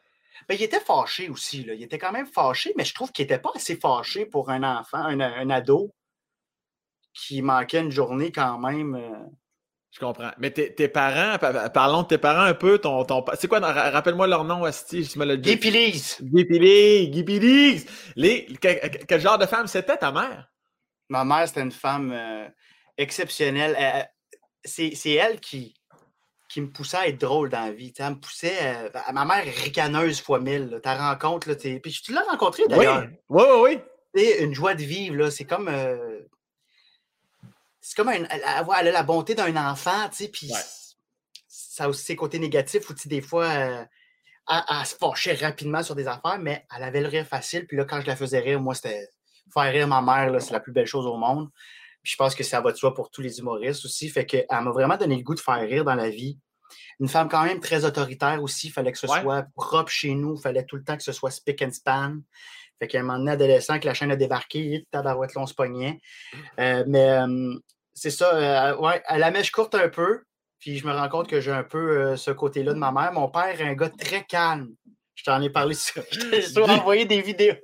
[0.49, 1.65] Ben, il était fâché aussi.
[1.65, 1.75] Là.
[1.75, 4.63] Il était quand même fâché, mais je trouve qu'il n'était pas assez fâché pour un
[4.63, 5.93] enfant, un, ado
[7.15, 9.29] qui manquait une journée quand même.
[9.93, 10.31] Euh, je comprends.
[10.39, 11.39] Mais tes, parents,
[11.73, 12.79] parlons de tes parents un peu.
[12.79, 15.57] Ton, ton c'est quoi, rappelle-moi leur nom, Asti, je me l'ai dit.
[15.57, 15.61] Guy
[18.17, 20.49] Les, quel, genre de femme c'était ta mère?
[21.09, 22.49] Ma mère, c'était une femme euh,
[22.97, 24.09] exceptionnelle.
[24.65, 25.75] c'est, elle qui,
[26.49, 27.93] qui me poussait à être drôle dans la vie.
[27.99, 28.57] Elle me poussait.
[28.63, 30.81] Euh, ma mère ricaneuse fois mille.
[30.83, 33.09] Ta rencontre, là, puis tu l'as rencontrée d'ailleurs.
[33.29, 33.79] Oui, oui,
[34.15, 34.33] oui.
[34.41, 35.31] une joie de vivre, là.
[35.31, 35.71] C'est comme.
[37.85, 40.51] C'est comme un, elle, a la bonté d'un enfant, tu sais, puis
[41.49, 43.85] ça a aussi ses côtés négatifs où, tu des fois, euh,
[44.49, 47.67] elle, se fâchait rapidement sur des affaires, mais elle avait le rire facile.
[47.67, 49.09] Puis là, quand je la faisais rire, moi, c'était
[49.53, 51.51] faire rire ma mère, c'est la plus belle chose au monde.
[52.03, 54.09] Puis je pense que ça va de soi pour tous les humoristes aussi.
[54.09, 56.39] Fait qu'elle m'a vraiment donné le goût de faire rire dans la vie.
[57.01, 58.69] Une femme quand même très autoritaire aussi.
[58.69, 60.37] Il fallait que ce soit propre chez nous.
[60.37, 62.17] Il fallait tout le temps que ce soit spick and span.
[62.83, 66.01] Fait qu'à un moment donné, adolescent, que la chaîne a débarqué, tabarouette, on se pognait.
[66.59, 67.17] Euh, mais
[67.95, 70.23] c'est ça, euh, ouais, à la mèche courte un peu.
[70.59, 73.13] Puis je me rends compte que j'ai un peu euh, ce côté-là de ma mère.
[73.13, 74.75] Mon père est un gars très calme.
[75.15, 76.03] Je t'en ai parlé sur.
[76.11, 77.55] Je t'ai envoyé des vidéos.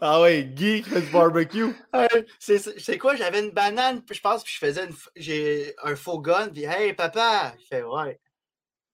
[0.00, 1.76] Ah ouais, Guy fait du barbecue.
[2.38, 3.16] c'est quoi?
[3.16, 6.64] J'avais une banane, puis je pense que je faisais une, j'ai un faux gun, puis
[6.64, 7.52] hey papa!
[7.60, 8.18] Il fait ouais.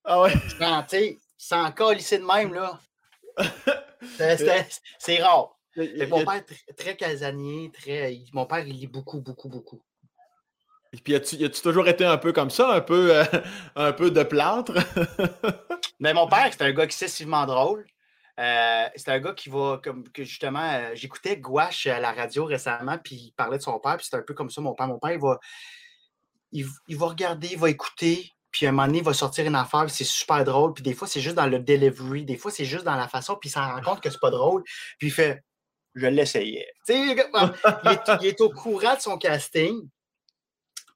[0.03, 0.33] Ah ouais.
[1.39, 2.81] C'est encore lycée de même, là.
[4.99, 5.57] c'est rare.
[5.77, 8.19] mon père est très casanier, très.
[8.33, 9.83] Mon père, il lit beaucoup, beaucoup, beaucoup.
[10.95, 13.25] Et puis, as-tu, as-tu toujours été un peu comme ça, un peu, euh,
[13.75, 14.75] un peu de plâtre?
[15.99, 17.85] Mais mon père, c'est un gars excessivement drôle.
[18.39, 22.45] Euh, c'est un gars qui va, comme que justement, euh, j'écoutais Gouache à la radio
[22.45, 24.87] récemment, puis il parlait de son père, puis c'est un peu comme ça, mon père.
[24.87, 25.41] Mon père, il va,
[26.53, 29.57] il, va regarder, il va écouter, puis à un moment donné, il va sortir une
[29.57, 32.65] affaire, c'est super drôle, puis des fois, c'est juste dans le delivery, des fois, c'est
[32.65, 34.63] juste dans la façon, puis il s'en rend compte que c'est pas drôle,
[34.97, 35.43] puis il fait
[35.97, 36.69] Je l'essayais.
[36.89, 37.21] il,
[38.21, 39.89] il, est au courant de son casting.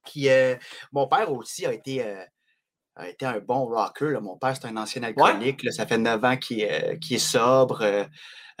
[0.05, 0.55] Puis euh,
[0.93, 2.01] mon père aussi a été
[2.95, 4.19] a été un bon rocker.
[4.21, 5.71] Mon père, c'est un ancien alcoolique.
[5.71, 7.81] ça fait neuf ans qu'il est sobre.
[7.81, 8.03] Euh,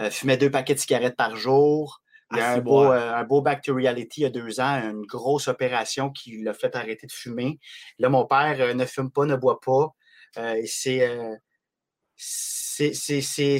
[0.01, 2.01] euh, fumait deux paquets de cigarettes par jour.
[2.31, 4.59] Il a ah, un, beau, euh, un beau back to reality il y a deux
[4.59, 7.59] ans, une grosse opération qui l'a fait arrêter de fumer.
[7.97, 9.95] Là, mon père ne fume pas, ne boit pas.
[10.65, 11.33] c'est.
[12.15, 13.59] c'est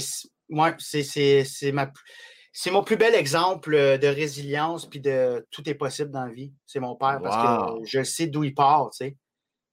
[2.52, 6.52] c'est mon plus bel exemple de résilience puis de tout est possible dans la vie.
[6.66, 9.18] C'est mon père parce que je sais d'où il part, tu sais.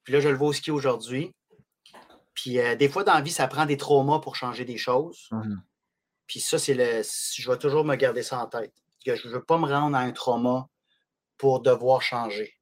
[0.05, 1.35] Puis là, je le vois au ski aujourd'hui.
[2.33, 5.27] Puis euh, des fois, dans la vie, ça prend des traumas pour changer des choses.
[5.33, 5.57] Mmh
[6.29, 7.03] Puis ça, c'est le.
[7.03, 8.73] Je vais toujours me garder ça en tête.
[9.15, 10.69] Je ne veux pas me rendre à un trauma
[11.39, 12.55] pour devoir changer.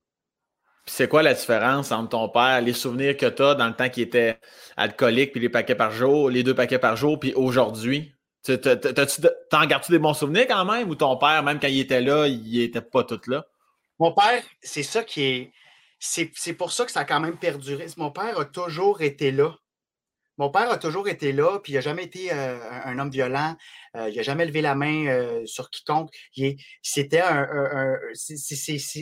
[0.84, 3.74] Puis c'est quoi la différence entre ton père, les souvenirs que tu as dans le
[3.74, 4.38] temps qu'il était
[4.76, 8.14] alcoolique, puis les paquets par jour, les deux paquets par jour, puis aujourd'hui?
[8.44, 10.90] T'en gardes-tu des bons souvenirs quand même?
[10.90, 13.46] Ou ton père, même quand il était là, il n'était pas tout là?
[13.98, 15.52] Mon père, c'est ça qui est
[15.98, 17.86] c'est pour ça que ça a quand même perduré.
[17.96, 19.54] Mon père a toujours été là.
[20.36, 23.56] Mon père a toujours été là, puis il n'a jamais été euh, un, homme violent.
[23.96, 26.10] Euh, il n'a jamais levé la main euh, sur quiconque.
[26.82, 27.46] C'était un,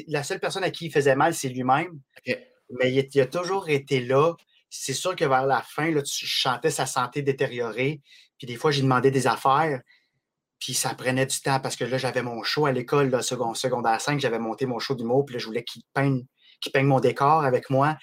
[0.08, 1.98] la seule personne à qui il faisait mal, c'est lui-même.
[2.26, 4.34] Mais il, a toujours été là.
[4.68, 8.00] C'est sûr que vers la fin, là, tu chantais sa santé détériorée.
[8.38, 9.80] Puis des fois, j'ai demandé des affaires.
[10.58, 14.20] Puis ça prenait du temps parce que là, j'avais mon show à l'école, secondaire 5,
[14.20, 16.24] j'avais monté mon show d'humour, puis là, je voulais qu'il peigne
[16.62, 17.98] qui peigne mon décor avec moi.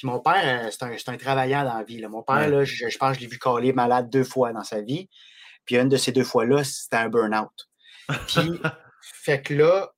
[0.00, 2.00] Puis mon père, euh, c'est un, travaillant dans la vie.
[2.06, 5.10] Mon père, je, pense que je l'ai vu caler malade deux fois dans sa vie.
[5.66, 7.68] Puis une de ces deux fois-là, c'était un burn-out.
[8.26, 8.50] Puis,
[9.02, 9.92] fait que là,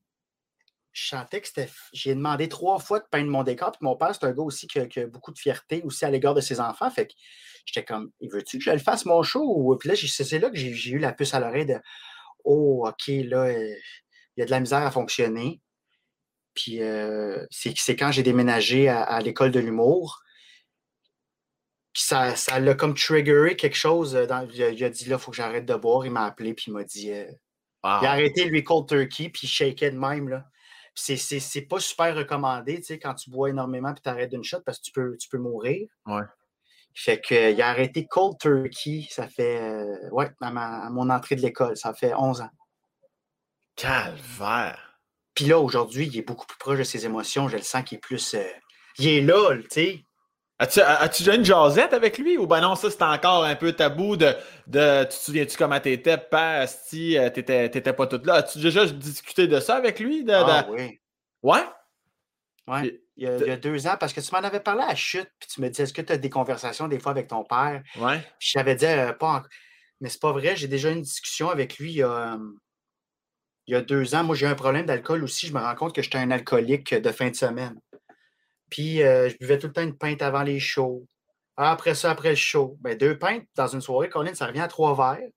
[0.91, 1.71] je sentais que c'était.
[1.93, 3.71] J'ai demandé trois fois de peindre mon décor.
[3.71, 6.35] Puis mon père, c'est un gars aussi qui a, beaucoup de fierté aussi à l'égard
[6.35, 6.91] de ses enfants.
[6.91, 7.13] Fait que
[7.65, 9.77] j'étais comme, il veut-tu que je le fasse mon show?
[9.79, 11.79] Puis là, c'est là que j'ai eu la puce à l'oreille de
[12.43, 13.75] Oh, OK, là, euh,
[14.37, 15.61] il y a de la misère à fonctionner.
[16.55, 20.23] Puis euh, c'est quand j'ai déménagé à, l'école de l'humour.
[21.95, 24.15] ça, ça l'a comme triggeré quelque chose.
[24.17, 26.05] Euh, dans, il, a, dit là, il faut que j'arrête de boire.
[26.05, 27.13] Il m'a appelé, puis il m'a dit.
[27.13, 27.31] Euh,
[27.85, 30.29] il a arrêté lui cold turkey, puis il shakeait de même.
[30.29, 30.45] Là.
[30.95, 34.61] C'est pas super recommandé, tu sais, quand tu bois énormément puis tu arrêtes d'une shot
[34.61, 35.89] parce que tu peux, tu peux mourir.
[36.07, 36.23] Ouais.
[36.95, 39.83] Fait qu'il a arrêté cold turkey, ça fait,
[40.13, 42.51] ouais, à, à mon entrée de l'école, ça fait 11 ans.
[43.75, 44.92] Calvaire!
[45.35, 47.49] Puis là, aujourd'hui, il est beaucoup plus proche de ses émotions.
[47.49, 48.35] Je le sens qu'il est plus.
[48.35, 48.43] Euh,
[48.99, 50.05] il est là, tu sais.
[50.59, 52.39] As-tu déjà une jasette avec lui?
[52.39, 54.33] Ou ben non, ça c'est encore un peu tabou de.
[54.69, 58.35] de tu te souviens-tu comment t'étais, pas si euh, t'étais pas toute là?
[58.35, 60.23] As-tu déjà discuté de ça avec lui?
[60.23, 61.01] De, ah oui.
[61.43, 61.65] Ouais?
[62.69, 63.01] Ouais.
[63.17, 65.61] Il y, a, deux ans, parce que tu m'en avais parlé à chute, puis tu
[65.61, 67.83] me disais est-ce que tu as des conversations des fois avec ton père?
[67.97, 68.21] Ouais.
[68.39, 69.43] Puis je t'avais dit euh, pas
[70.01, 72.39] Mais c'est pas vrai, j'ai déjà eu une discussion avec lui il y a
[73.67, 75.47] il y a deux ans, moi, j'ai eu un problème d'alcool aussi.
[75.47, 77.79] Je me rends compte que j'étais un alcoolique de fin de semaine.
[78.71, 81.07] Puis, euh, je buvais tout le temps une pinte avant les shows.
[81.57, 82.77] Après ça, après le show.
[82.81, 85.29] Ben, deux pintes dans une soirée, Colin, ça revient à trois verres.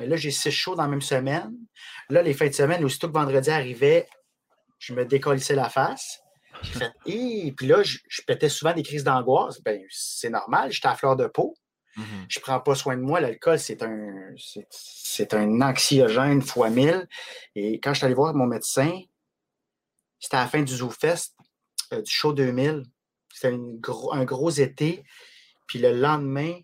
[0.00, 1.52] Mais là, j'ai six shows dans la même semaine.
[2.08, 4.08] Là, les fins de semaine, aussitôt que vendredi arrivait,
[4.78, 6.18] je me décollissais la face.
[7.04, 9.62] Puis là, je, je, pétais souvent des crises d'angoisse.
[9.62, 11.54] Ben, c'est normal, j'étais à fleur de peau.
[11.96, 12.24] Je mm-hmm.
[12.28, 13.20] Je prends pas soin de moi.
[13.20, 14.34] L'alcool, c'est un,
[14.70, 17.08] c'est, un anxiogène fois mille.
[17.54, 19.00] Et quand je suis allé voir mon médecin,
[20.18, 21.36] c'était à la fin du ZooFest,
[21.92, 22.84] euh, du show 2000.
[23.32, 25.04] C'était un gros été.
[25.66, 26.58] Puis le lendemain,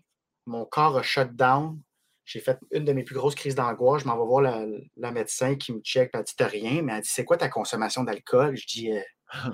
[0.45, 1.81] mon corps a shut down.
[2.25, 4.03] J'ai fait une de mes plus grosses crises d'angoisse.
[4.03, 6.11] Je m'en vais voir la, médecin qui me check.
[6.13, 8.57] Elle dit T'as rien, mais elle dit C'est quoi ta consommation d'alcool?
[8.57, 9.01] Je dis euh,
[9.33, 9.51] À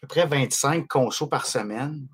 [0.00, 2.06] peu près 25 consos par semaine.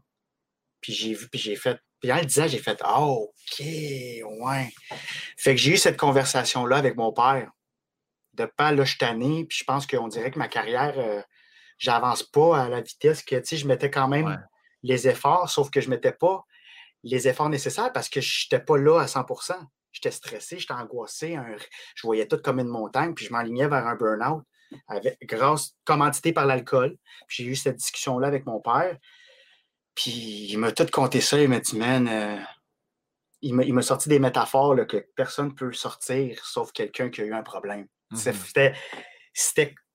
[0.83, 4.75] Puis j'ai vu, puis j'ai fait puis en le disant, j'ai fait ah, OK, ouais.
[5.37, 7.49] Fait que j'ai eu cette conversation-là avec mon père.
[8.35, 11.23] De pas là, je puis je pense qu'on dirait que ma carrière, euh,
[11.79, 14.45] j'avance pas à la vitesse que, tu sais, je mettais quand même
[14.83, 16.45] les efforts, sauf que je mettais pas
[17.05, 19.55] les efforts nécessaires parce que je n'étais pas là à 100%
[19.93, 21.37] J'étais stressé, j'étais angoissé,
[21.95, 24.43] je voyais tout comme une montagne, puis je m'alignais vers un burn-out,
[24.89, 26.97] avec, grâce, commandité par l'alcool.
[27.29, 28.97] J'ai eu cette discussion-là avec mon père,
[29.95, 32.39] puis il m'a tout compté ça, il m'a dit, man, euh,
[33.43, 37.35] il m'a sorti des métaphores que personne ne peut sortir sauf quelqu'un qui a eu
[37.35, 37.87] un problème.
[38.13, 38.35] Mm-hmm.
[38.35, 38.75] C'était.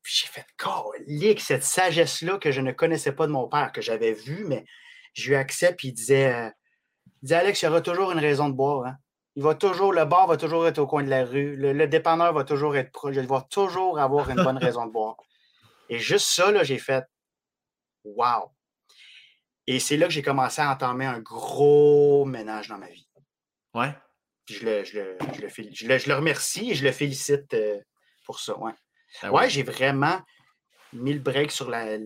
[0.09, 4.13] J'ai fait, colique, cette sagesse-là que je ne connaissais pas de mon père, que j'avais
[4.13, 4.63] vue, mais
[5.13, 6.49] j'ai eu accès, puis il disait, euh,
[7.05, 8.85] il disait Alex, il y aura toujours une raison de boire.
[8.85, 8.95] Hein.
[9.35, 12.33] Il va toujours, le bar va toujours être au coin de la rue, le, dépanneur
[12.33, 15.17] va toujours être proche, il va toujours avoir une bonne raison de boire.
[15.89, 17.03] Et juste ça, là, j'ai fait
[18.03, 18.51] Wow!
[19.67, 23.07] Et c'est là que j'ai commencé à entamer un gros ménage dans ma vie.
[23.73, 23.93] Ouais.
[24.49, 25.17] je le, je, le,
[25.73, 27.79] je, le, remercie et je le félicite euh,
[28.25, 28.57] pour ça.
[28.57, 28.71] Ouais,
[29.21, 30.21] ah ouais, j'ai vraiment
[30.93, 31.97] mis le break sur, la,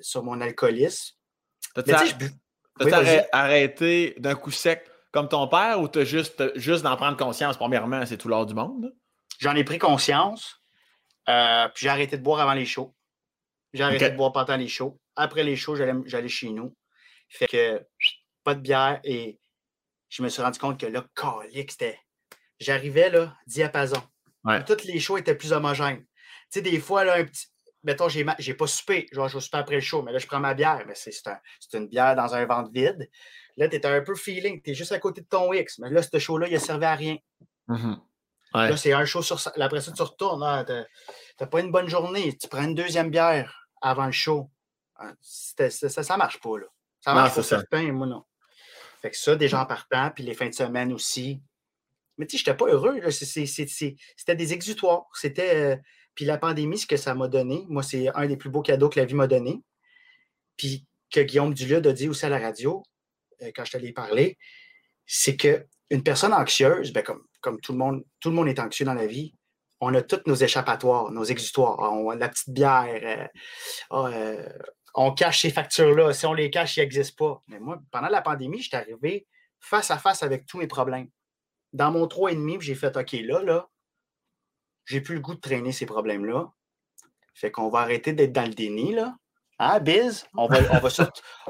[0.00, 1.16] sur mon alcoolisme.
[1.74, 7.56] T'as arrêté d'un coup sec comme ton père ou t'as juste, juste d'en prendre conscience,
[7.56, 8.94] premièrement, c'est tout l'or du monde?
[9.38, 10.60] J'en ai pris conscience.
[11.28, 12.94] Euh, puis j'ai arrêté de boire avant les shows.
[13.72, 14.98] J'ai arrêté de boire pendant les shows.
[15.16, 16.76] Après les shows, j'allais chez nous.
[17.28, 17.86] Fait que
[18.44, 19.40] pas de bière et
[20.08, 21.98] je me suis rendu compte que là, calique, c'était.
[22.58, 24.02] J'arrivais là, diapason.
[24.66, 26.00] Toutes les shows étaient plus homogènes.
[26.00, 26.06] Tu
[26.50, 27.46] sais, des fois, là, un petit.
[27.82, 29.06] Mettons, j'ai, j'ai pas soupé.
[29.12, 30.82] Genre, je souper après le show, mais là, je prends ma bière.
[30.86, 33.08] Mais c'est, c'est, une bière dans un ventre vide.
[33.56, 34.62] Là, tu un peu feeling.
[34.62, 35.78] Tu es juste à côté de ton X.
[35.78, 37.16] Mais là, ce show-là, il a servi à rien.
[37.68, 37.98] Mm-hmm.
[38.54, 39.40] Là, c'est un show sur.
[39.60, 40.42] Après ça, tu retournes.
[40.42, 42.36] Ah, tu n'as pas une bonne journée.
[42.36, 44.50] Tu prends une deuxième bière avant le show.
[44.96, 46.66] Ah, ça, ça marche pas, là.
[47.06, 48.24] Ça marche pour certains, moi, non.
[49.00, 51.40] Fait que ça, déjà en partant, puis les fins de semaine aussi.
[52.18, 53.00] Mais tu sais, je n'étais pas heureux.
[53.10, 55.06] C'était des exutoires.
[55.14, 55.54] C'était.
[55.54, 55.76] Euh,
[56.16, 58.88] puis la pandémie, ce que ça m'a donné, moi, c'est un des plus beaux cadeaux
[58.88, 59.62] que la vie m'a donné.
[60.56, 62.82] Puis que Guillaume Dulude a dit aussi à la radio,
[63.42, 64.36] euh, quand je t'allais parler,
[65.04, 68.86] c'est qu'une personne anxieuse, ben comme, comme tout, le monde, tout le monde est anxieux
[68.86, 69.34] dans la vie,
[69.80, 71.78] on a toutes nos échappatoires, nos exutoires.
[71.92, 73.00] On a la petite bière.
[73.02, 73.26] Euh,
[73.90, 74.10] ah,
[74.96, 76.12] on cache ces factures-là.
[76.14, 77.42] Si on les cache, ils n'existent pas.
[77.48, 79.26] Mais moi, pendant la pandémie, j'étais arrivé
[79.60, 81.08] face à face avec tous mes problèmes.
[81.72, 83.68] Dans mon 3,5, j'ai fait OK, là, là,
[84.86, 86.50] j'ai plus le goût de traîner ces problèmes-là.
[87.34, 89.14] Fait qu'on va arrêter d'être dans le déni, là.
[89.58, 90.26] Hein, Biz?
[90.34, 91.02] On va, on va, se,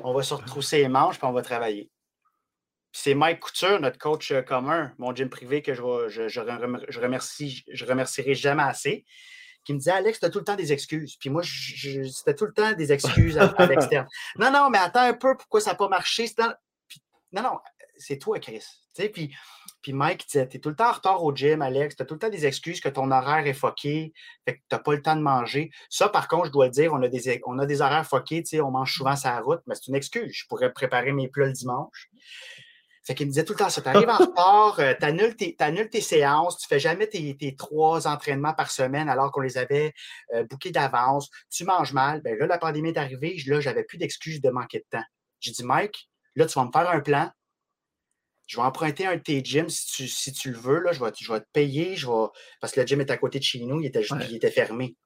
[0.03, 1.91] on va retrousser les manches puis on va travailler.
[2.93, 7.65] C'est Mike Couture, notre coach euh, commun, mon gym privé que je, je, je, remercie,
[7.71, 9.05] je remercierai jamais assez
[9.67, 11.17] qui me disait Alex, tu as tout le temps des excuses.
[11.17, 14.07] Puis moi, c'était tout le temps des excuses à, l'externe.
[14.37, 16.27] Non, non, mais attends un peu, pourquoi ça n'a pas marché?
[17.33, 17.59] non, non,
[17.99, 18.65] c'est toi, Chris.
[19.13, 19.35] puis,
[19.83, 22.07] puis Mike disait Tu es tout le temps en retard au gym, Alex, tu as
[22.07, 24.13] tout le temps des excuses que ton horaire est foqué,
[24.45, 25.71] fait que tu n'as pas le temps de manger.
[25.91, 28.45] Ça, par contre, je dois le dire, on a des, on a des horaires foqués,
[28.63, 30.33] on mange souvent sa route, mais c'est une excuse.
[30.33, 32.09] Je pourrais préparer mes plats le dimanche.
[33.07, 33.81] Fait qu'il me disait tout le temps ça.
[33.81, 35.07] Tu arrives en retard, euh, tu
[35.63, 39.93] annules, tes séances, tu fais jamais tes, trois entraînements par semaine alors qu'on les avait
[40.35, 42.21] euh, bookés d'avance, tu manges mal.
[42.23, 45.05] Ben là, la pandémie est arrivée, là, j'avais plus d'excuses de manquer de temps.
[45.39, 47.31] J'ai dit, Mike, là, tu vas me faire un plan.
[48.49, 50.81] Je vais emprunter un de tes gyms si tu, le veux.
[50.81, 51.97] Là, je, vais, je vais te payer.
[51.97, 52.27] Je vais...
[52.61, 54.97] Parce que le gym est à côté de chez nous, il était, il était fermé.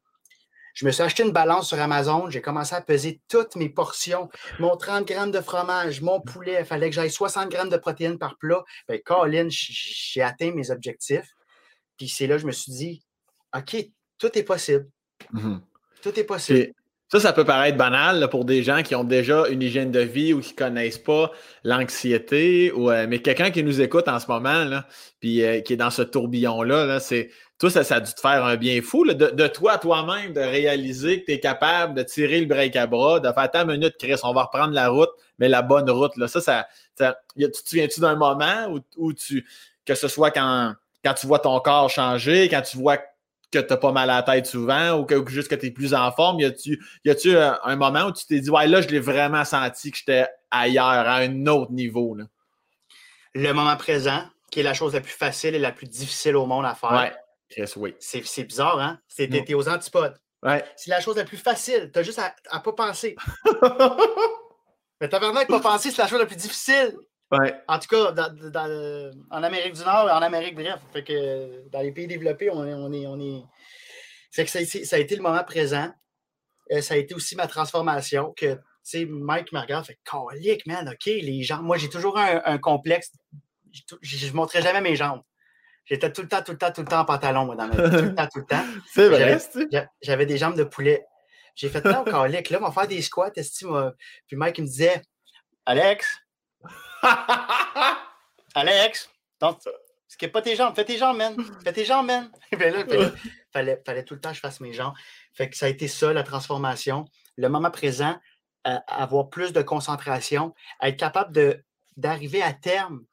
[0.81, 2.31] Je me suis acheté une balance sur Amazon.
[2.31, 4.31] J'ai commencé à peser toutes mes portions.
[4.61, 6.57] Mon 30 grammes de fromage, mon poulet.
[6.61, 8.65] Il fallait que j'aille 60 grammes de protéines par plat.
[8.89, 11.35] Ben, Colin, j'ai atteint mes objectifs.
[11.99, 13.03] Puis c'est là que je me suis dit,
[13.55, 13.77] OK,
[14.17, 14.89] tout est possible.
[15.35, 15.61] Mm-hmm.
[16.01, 16.73] Tout est possible.
[17.13, 20.33] Ça, ça peut paraître banal pour des gens qui ont déjà une hygiène de vie
[20.33, 21.31] ou qui ne connaissent pas
[21.63, 24.87] l'anxiété, ou, euh, mais quelqu'un qui nous écoute en ce moment, là,
[25.19, 28.21] puis euh, qui est dans ce tourbillon-là, -là, c'est toi, ça, ça, a dû te
[28.21, 32.03] faire un bien fou de, de, toi, toi-même, de réaliser que tu es capable de
[32.03, 35.11] tirer le break à bras, de faire ta minute, Chris, on va reprendre la route,
[35.39, 36.17] mais la bonne route.
[36.17, 36.27] Là.
[36.27, 36.67] Ça, ça,
[37.37, 39.47] tu te souviens-tu d'un moment où, où, tu,
[39.85, 43.73] que ce soit quand, quand tu vois ton corps changer, quand tu vois que tu
[43.73, 46.11] as pas mal à la tête souvent ou que, juste que tu es plus en
[46.13, 48.89] forme, y a-tu y a-tu un, un, moment où tu t'es dit, ouais, là, je
[48.89, 52.15] l'ai vraiment senti que j'étais ailleurs, à un autre niveau?
[52.15, 52.25] Là?
[53.35, 56.47] Le moment présent, qui est la chose la plus facile et la plus difficile au
[56.47, 56.93] monde à faire.
[56.93, 57.13] Ouais
[57.77, 57.95] oui.
[57.99, 59.01] C'est bizarre, hein?
[59.17, 60.17] T'es aux antipodes.
[60.43, 60.65] Ouais.
[60.77, 61.91] C'est la chose la plus facile.
[61.93, 63.15] T'as juste à, à pas penser.
[65.01, 66.95] Mais t'as vraiment pas penser, c'est la chose la plus difficile.
[67.31, 67.55] Ouais.
[67.69, 70.81] En tout cas, dans, en Amérique du Nord en Amérique, bref.
[70.93, 72.75] Fait que dans les pays développés, on est.
[72.75, 73.43] On est, on est...
[74.33, 75.91] Fait que ça, ça, a été le moment présent.
[76.73, 78.33] Euh, ça a été aussi ma transformation.
[78.37, 81.65] Que, tu sais, Mike me regarde, fait colique, man, OK, les jambes.
[81.65, 83.13] Moi, j'ai toujours un, un complexe.
[84.03, 85.23] Je ne montrais jamais mes jambes.
[85.85, 87.75] J'étais tout le temps, tout le temps, tout le temps en pantalon, moi, dans ma
[87.75, 87.97] vie.
[87.97, 88.65] Tout le temps, tout le temps.
[88.93, 89.39] C'est vrai,
[90.03, 91.05] J'avais des jambes de poulet.
[91.57, 93.93] J'ai fait non, calique, là, on va faire des squats, estime.
[94.27, 95.03] Puis Mike, il me disait,
[95.67, 96.21] Alex,
[98.55, 99.11] Alex,
[99.41, 99.59] donc,
[100.07, 101.37] ce pas tes jambes, fais tes jambes, man.
[101.65, 102.31] Fais tes jambes, man.
[102.53, 103.11] Ben là,
[103.53, 104.95] fallait, fallait tout le temps que je fasse mes jambes.
[105.33, 107.07] Fait que ça a été ça, la transformation.
[107.37, 108.19] Le moment présent,
[108.65, 111.63] avoir plus de concentration, être capable
[111.97, 113.05] d'arriver à terme,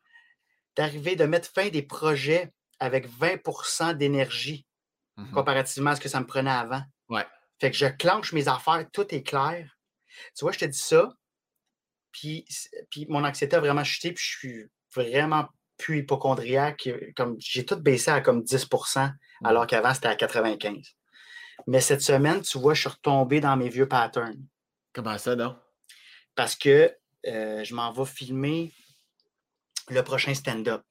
[0.75, 4.65] d'arriver de mettre fin des projets avec 20% d'énergie
[5.17, 6.83] mmh comparativement à ce que ça me prenait avant.
[7.09, 7.25] Ouais.
[7.59, 9.67] Fait que je clenche mes affaires, tout est clair.
[10.35, 11.11] Tu vois, je te dis ça,
[12.11, 12.45] puis,
[12.89, 14.65] puis mon anxiété a vraiment chuté, puis je suis
[14.95, 15.47] vraiment
[15.77, 16.89] plus hypochondriaque.
[17.15, 19.45] Comme, j'ai tout baissé à comme 10% mmh.
[19.45, 20.75] alors qu'avant, c'était à 95
[21.67, 24.45] Mais cette semaine, tu vois, je suis retombé dans mes vieux patterns.
[24.93, 25.57] Comment ça, non?
[26.35, 28.73] Parce que euh, je m'en vais filmer
[29.89, 30.83] le prochain stand-up.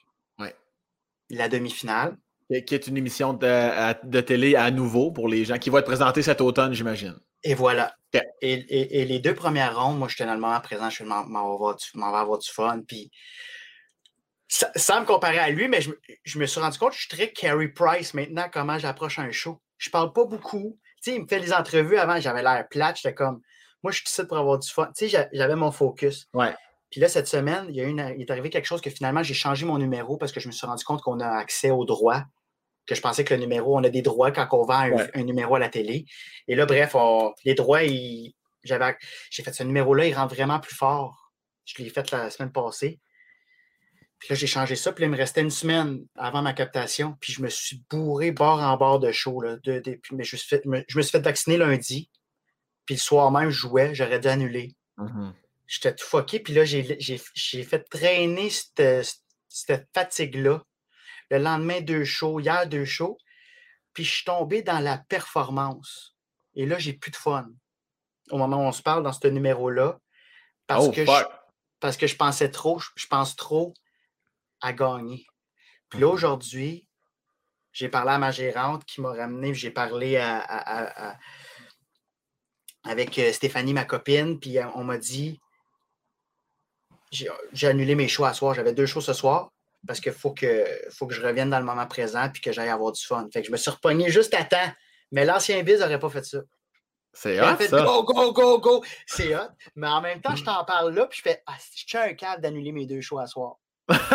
[1.30, 2.16] La demi-finale.
[2.48, 6.22] Qui est une émission de, télé à nouveau pour les gens qui vont être présentés
[6.22, 7.18] cet automne, j'imagine.
[7.42, 7.94] Et voilà.
[8.40, 12.38] Et, les deux premières rondes, moi, j'étais dans le moment présent, je m'en vais avoir
[12.38, 12.80] du fun.
[12.86, 13.10] Puis,
[14.48, 17.32] sans me comparer à lui, mais je, me suis rendu compte que je suis très
[17.32, 19.60] Carey Price maintenant, comment j'approche un show.
[19.78, 20.78] Je parle pas beaucoup.
[21.02, 23.40] Tu sais, il me fait des entrevues avant, j'avais l'air plate, j'étais comme,
[23.82, 24.90] moi, je suis ici pour avoir du fun.
[24.96, 26.28] Tu sais, j'avais mon focus.
[26.32, 26.54] Ouais.
[26.90, 29.22] Puis là, cette semaine, il, y a une, il est arrivé quelque chose que finalement,
[29.22, 31.84] j'ai changé mon numéro parce que je me suis rendu compte qu'on a accès aux
[31.84, 32.24] droits.
[32.86, 35.56] Que je pensais que le numéro, on a des droits quand on vend un, numéro
[35.56, 36.06] à la télé.
[36.46, 36.94] Et là, bref,
[37.44, 41.32] les droits, j'ai fait ce numéro-là, il rend vraiment plus fort.
[41.64, 43.00] Je l'ai fait la semaine passée.
[44.20, 44.92] Puis là, j'ai changé ça.
[44.92, 47.16] Puis là, il me restait une semaine avant ma captation.
[47.20, 49.40] Puis je me suis bourré bord en bord de show.
[49.40, 49.82] Là, de,
[50.12, 52.08] mais je, je me suis fait vacciner lundi.
[52.86, 53.96] Puis le soir même, je jouais.
[53.96, 54.76] J'aurais dû annuler.
[54.96, 55.32] Mm-hmm
[55.66, 56.40] j'étais tout fucké.
[56.40, 60.62] Puis là, j'ai fait traîner cette, fatigue-là.
[61.30, 63.18] Le lendemain, deux shows, hier, deux shows.
[63.92, 66.14] Puis je suis tombé dans la performance.
[66.54, 67.48] Et là, j'ai plus de fun.
[68.30, 69.98] Au moment où on se parle dans ce numéro-là.
[70.66, 71.24] Parce, oh, que je,
[71.80, 73.72] parce que je pensais trop, je, pense trop
[74.60, 75.26] à gagner.
[75.88, 76.88] Puis là, aujourd'hui,
[77.72, 80.16] j'ai parlé à ma gérante qui m'a ramené, j'ai parlé
[82.82, 85.40] avec euh, Stéphanie, ma copine, puis euh, on m'a dit
[87.52, 88.54] j'ai annulé mes choix à soir.
[88.54, 89.52] J'avais deux shows ce soir
[89.86, 92.68] parce qu'il faut que, faut que je revienne dans le moment présent et que j'aille
[92.68, 93.26] avoir du fun.
[93.32, 94.72] Fait que je me suis repogné juste à temps.
[95.12, 96.38] Mais l'ancien Biz n'aurait pas fait ça.
[97.12, 97.82] C'est hot, fait, ça.
[97.82, 98.84] Go, go, go, go.
[99.06, 99.48] C'est hot.
[99.74, 102.12] Mais en même temps, je t'en parle là, puis je fais, ah, je tiens un
[102.12, 103.56] câble d'annuler mes deux shows à soir.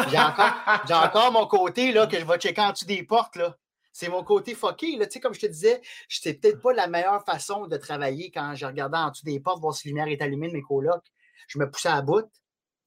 [0.10, 0.54] J'ai encore,
[0.92, 3.58] encore, mon côté, là, que je vais checker en dessous des portes, là.
[3.92, 5.08] C'est mon côté fucké, là.
[5.08, 8.54] Tu sais, comme je te disais, c'est peut-être pas la meilleure façon de travailler quand
[8.54, 11.06] je regardais en dessous des portes, voir si la lumière est allumée de mes colocs.
[11.48, 12.30] Je me poussais à bout.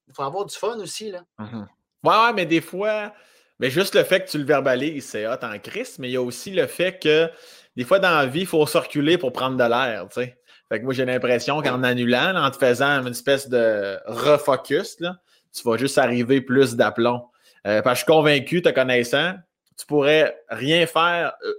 [0.09, 1.25] Il faut avoir du fun aussi, là.
[1.39, 1.65] Mmh
[2.05, 3.15] ouais, mais des fois,
[3.59, 6.17] mais juste le fait que tu le verbalises, c'est hot en crise, mais il y
[6.17, 7.31] a aussi le fait que
[7.77, 10.39] des fois dans la vie, il faut circuler pour prendre de l'air, tu sais.
[10.69, 15.17] Fait que moi, j'ai l'impression qu'en annulant, en te faisant une espèce de refocus, là,
[15.53, 17.29] tu vas juste arriver plus d'aplomb.
[17.67, 19.35] Euh, parce que je suis convaincu, te connaissant,
[19.79, 21.55] tu pourrais rien faire, euh,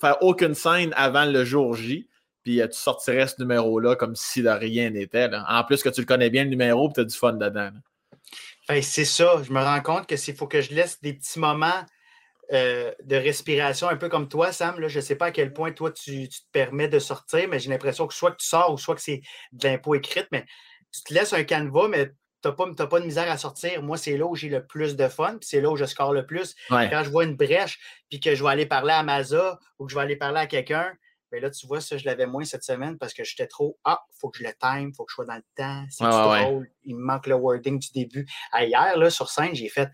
[0.00, 2.08] faire aucune scène avant le jour J,
[2.48, 5.28] puis euh, tu sortirais ce numéro-là comme si de rien n'était.
[5.48, 7.70] En plus que tu le connais bien, le numéro, puis tu as du fun dedans.
[8.66, 9.42] Ben, c'est ça.
[9.42, 11.84] Je me rends compte que c'est faut que je laisse des petits moments
[12.54, 14.80] euh, de respiration, un peu comme toi, Sam.
[14.80, 17.58] Là, je ne sais pas à quel point toi, tu, te permets de sortir, mais
[17.58, 19.20] j'ai l'impression que soit que tu sors ou soit que c'est
[19.52, 20.46] de l'impôt écrite, mais
[20.90, 22.06] tu te laisses un canevas, mais
[22.42, 23.82] tu n'as pas, pas, de misère à sortir.
[23.82, 26.14] Moi, c'est là où j'ai le plus de fun, puis c'est là où je score
[26.14, 26.54] le plus.
[26.70, 27.78] Quand je vois une brèche,
[28.08, 30.46] puis que je vais aller parler à Maza ou que je vais aller parler à
[30.46, 30.94] quelqu'un,
[31.30, 34.00] mais là, tu vois, ça, je l'avais moins cette semaine parce que j'étais trop Ah,
[34.10, 35.84] il faut que je le time, il faut que je sois dans le temps.
[35.90, 36.70] C'est drôle.
[36.84, 38.26] Il me manque le wording du début.
[38.58, 39.90] hier, là, sur scène, j'ai fait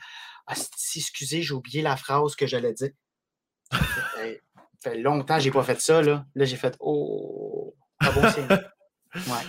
[0.47, 0.55] Ah,
[0.97, 2.91] excusez, j'ai oublié la phrase que j'allais dire.
[3.71, 3.79] ça
[4.83, 6.03] fait longtemps que je n'ai pas fait ça.
[6.03, 8.49] Là, là j'ai fait Oh, pas bon signe.
[9.15, 9.45] Ouais.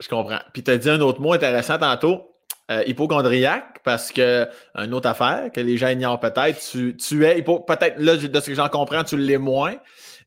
[0.00, 0.40] Je comprends.
[0.52, 2.32] Puis tu as dit un autre mot intéressant tantôt.
[2.70, 7.42] Euh, hypochondriaque, parce que une autre affaire que les gens ignorent peut-être, tu, tu es
[7.42, 9.74] peut-être là, de ce que j'en comprends, tu l'es moins,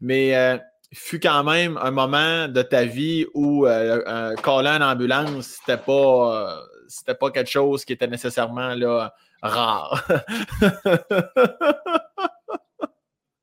[0.01, 0.57] mais euh,
[0.95, 5.81] fut quand même un moment de ta vie où euh, un coller en ambulance, c'était
[5.81, 10.05] pas, euh, c'était pas quelque chose qui était nécessairement là, rare.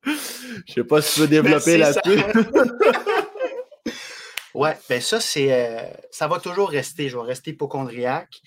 [0.04, 2.22] Je sais pas si tu veux développer là-dessus.
[4.54, 7.08] ouais, ben ça, c'est euh, ça va toujours rester.
[7.08, 8.40] Je vais rester hypochondriaque.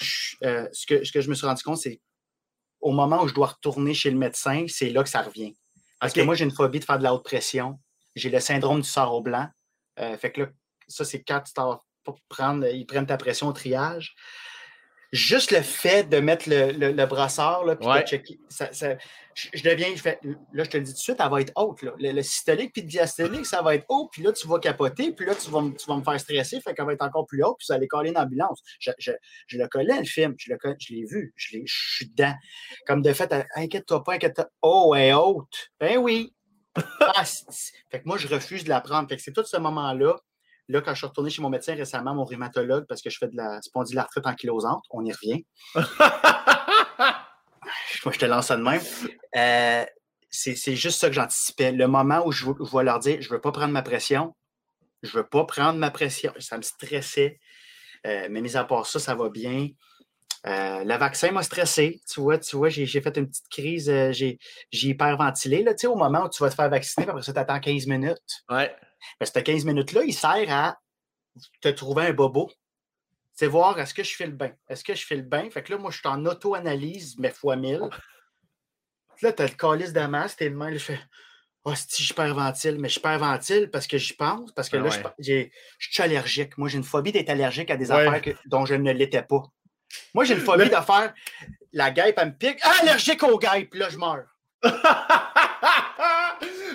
[0.00, 2.00] ce, que, ce que je me suis rendu compte, c'est
[2.80, 5.56] au moment où je dois retourner chez le médecin, c'est là que ça revient.
[6.00, 7.78] Parce que moi, j'ai une phobie de faire de la haute pression
[8.16, 9.48] j'ai le syndrome du sarreau blanc.
[10.00, 10.48] Euh, fait que là,
[10.88, 11.80] ça, c'est quand tu t'en
[12.28, 14.14] prendre, ils prennent ta pression au triage.
[15.12, 18.68] Juste le fait de mettre le, le, brassard, là, puis de checker, ça,
[19.34, 20.18] je, deviens, je fais,
[20.52, 21.82] là, je te le dis tout de suite, elle va être haute.
[21.82, 21.92] Là.
[21.98, 25.24] Le, systolique puis le diastolique, ça va être haut, puis là, tu vas capoter, puis
[25.24, 27.56] là, tu vas, tu vas me faire stresser, fait qu'elle va être encore plus haute,
[27.58, 28.60] puis ça va aller coller une ambulance.
[28.80, 29.12] Je, je,
[29.46, 30.52] je, le connais, le film, je
[30.90, 32.34] l'ai vu, je, suis dedans.
[32.86, 34.50] Comme de fait, inquiète-toi pas, inquiète-toi.
[34.60, 35.70] Oh, elle est haute.
[35.78, 36.35] Ben oui.
[37.00, 39.08] Ah, fait que moi, je refuse de la prendre.
[39.08, 40.16] Fait que c'est tout ce moment-là.
[40.68, 43.28] Là, quand je suis retourné chez mon médecin récemment, mon rhumatologue, parce que je fais
[43.28, 45.44] de la spondylarthrite ankylosante, on y revient.
[48.04, 48.82] moi, je te lance ça de même.
[49.36, 49.84] Euh,
[50.28, 51.72] c'est juste ça que j'anticipais.
[51.72, 54.34] Le moment où je, je, vais leur dire, je ne veux pas prendre ma pression,
[55.02, 57.38] je ne veux pas prendre ma pression, ça me stressait.
[58.06, 59.68] Euh, mais mis à part ça, ça va bien.
[60.48, 62.00] Euh, le vaccin m'a stressé.
[62.08, 64.38] Tu vois, tu vois j'ai fait une petite crise, j'ai
[64.72, 65.62] hyperventilé.
[65.62, 68.44] Là, au moment où tu vas te faire vacciner, après ça, tu attends 15 minutes.
[68.48, 68.74] Ouais.
[69.20, 70.78] Mais ces 15 minutes-là, il sert à
[71.60, 72.50] te trouver un bobo
[73.36, 74.50] c'est voir est-ce que je fais le bain?
[74.66, 75.48] Est-ce que je fais le bain?
[75.50, 77.82] Fait que là, moi, je suis en auto-analyse, mais fois 1000.
[79.22, 80.98] Là, tu as le calice d'amas, t'es le main, je fais
[81.68, 85.14] Oh, si je ventile, mais je ventile parce que j'y pense, parce que ah là,
[85.18, 85.48] je,
[85.80, 86.56] suis allergique.
[86.58, 89.42] Moi, j'ai une phobie d'être allergique à des affaires dont je ne l'étais pas.
[90.14, 91.14] Moi, j'ai une phobie de faire
[91.72, 92.58] la guêpe, elle me pique.
[92.62, 94.24] Ah, allergique aux guêpes, là, je meurs.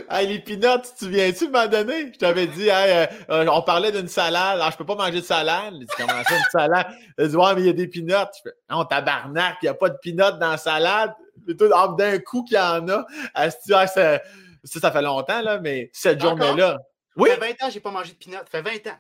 [0.09, 2.11] hey, les pinottes, tu de m'en donné?
[2.13, 4.59] Je t'avais dit, euh, euh, on parlait d'une salade.
[4.59, 5.73] Alors, je peux pas manger de salade.
[5.79, 6.87] Tu comment ça, une salade?
[7.17, 8.31] Je dis, ouais, mais il y a des pinottes.
[8.37, 11.13] Je fais, non, tabarnak, il n'y a pas de pinottes dans la salade.
[11.47, 13.05] Et tout, d'un coup qu'il y en a.
[13.33, 14.21] Ah, ça, ça,
[14.63, 16.77] ça, fait longtemps, là, mais cette journée-là.
[17.15, 17.29] Oui?
[17.29, 18.47] Ça fait 20 ans j'ai pas mangé de pinottes.
[18.51, 18.97] Ça fait 20 ans.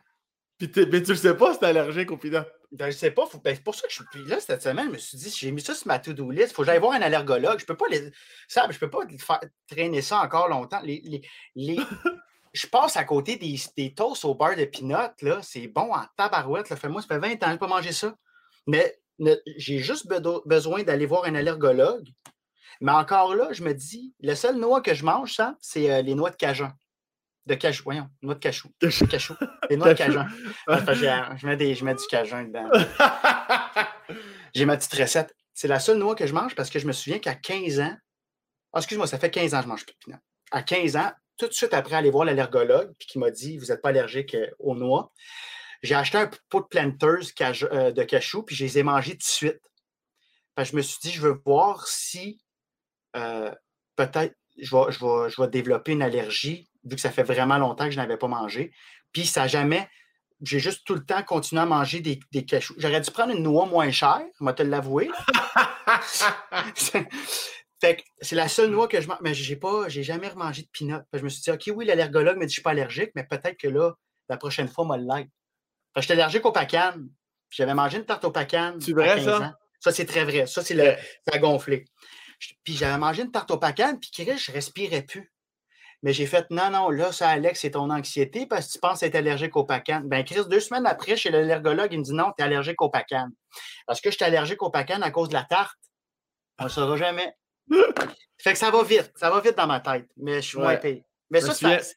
[0.57, 2.51] Puis mais tu le sais pas si t'es allergique aux pinottes.
[2.71, 3.27] Ben, je sais pas.
[3.43, 4.87] Ben, c'est pour ça que je suis là cette semaine.
[4.87, 6.51] Je me suis dit, j'ai mis ça sur ma to-do list.
[6.51, 7.59] Il faut que j'aille voir un allergologue.
[7.59, 8.11] Je peux pas les.
[8.47, 10.79] Ça, je peux pas faire, traîner ça encore longtemps.
[10.83, 11.21] Les,
[11.55, 11.79] les,
[12.53, 15.21] je passe à côté des, des toasts au beurre de peanut.
[15.21, 15.39] Là.
[15.41, 16.73] C'est bon en tabarouette.
[16.73, 18.15] Fait, moi, ça fait 20 ans que je pas mangé ça.
[18.67, 18.97] Mais
[19.57, 20.07] j'ai juste
[20.45, 22.07] besoin d'aller voir un allergologue.
[22.79, 26.01] Mais encore là, je me dis, le seul noix que je mange, ça, c'est euh,
[26.01, 26.73] les noix de cajun.
[27.47, 28.69] De cajou, voyons, noix de cachou.
[29.09, 29.35] cachou.
[29.69, 30.27] Des noix de cajun.
[30.67, 32.69] je, mets des, je mets du cajun dedans.
[34.53, 35.35] J'ai ma petite recette.
[35.53, 37.95] C'est la seule noix que je mange parce que je me souviens qu'à 15 ans,
[38.73, 40.17] ah, excuse-moi, ça fait 15 ans que je mange plus de pinot.
[40.51, 43.67] À 15 ans, tout de suite après aller voir l'allergologue, puis qui m'a dit Vous
[43.67, 45.11] n'êtes pas allergique euh, aux noix,
[45.81, 47.31] j'ai acheté un pot de planters
[47.63, 49.61] euh, de cachou, puis je les ai mangés tout de suite.
[50.57, 52.41] je me suis dit Je veux voir si
[53.15, 53.51] euh,
[53.95, 57.85] peut-être je vais, je, je vais développer une allergie vu que ça fait vraiment longtemps
[57.85, 58.71] que je n'avais pas mangé.
[59.13, 59.89] Puis ça n'a jamais.
[60.41, 62.73] J'ai juste tout le temps continué à manger des, des cachous.
[62.77, 65.09] J'aurais dû prendre une noix moins chère, je vais te l'avouer.
[67.79, 69.19] fait que c'est la seule noix que je mange.
[69.21, 71.01] Mais j'ai pas, j'ai jamais remangé de pinot.
[71.13, 73.23] Je me suis dit, OK, oui, l'allergologue me dit que je suis pas allergique, mais
[73.23, 73.93] peut-être que là,
[74.29, 75.27] la prochaine fois, moi, l'aide.
[75.95, 76.93] Je suis allergique au pacan.
[77.49, 78.77] J'avais mangé une tarte au pacan.
[78.79, 79.55] C'est vrai, ça?
[79.79, 80.47] Ça, c'est très vrai.
[80.47, 80.95] Ça, c'est le.
[81.27, 81.85] Ça a gonflé.
[82.63, 85.31] Puis j'avais mangé une tarte au pacan, puis je respirais plus.
[86.03, 89.03] Mais j'ai fait non, non, là, ça, Alex, c'est ton anxiété parce que tu penses
[89.03, 90.01] être allergique au pacan.
[90.03, 92.89] Ben, Chris, deux semaines après, chez l'allergologue, il me dit non, tu es allergique au
[92.89, 93.27] pacan.
[93.85, 95.77] Parce que je suis allergique au pacan à cause de la tarte.
[96.59, 97.35] On ne saura jamais.
[98.39, 99.11] fait que ça va vite.
[99.15, 100.07] Ça va vite dans ma tête.
[100.17, 101.05] Mais je suis moins payé.
[101.29, 101.95] Mais ça, c'est.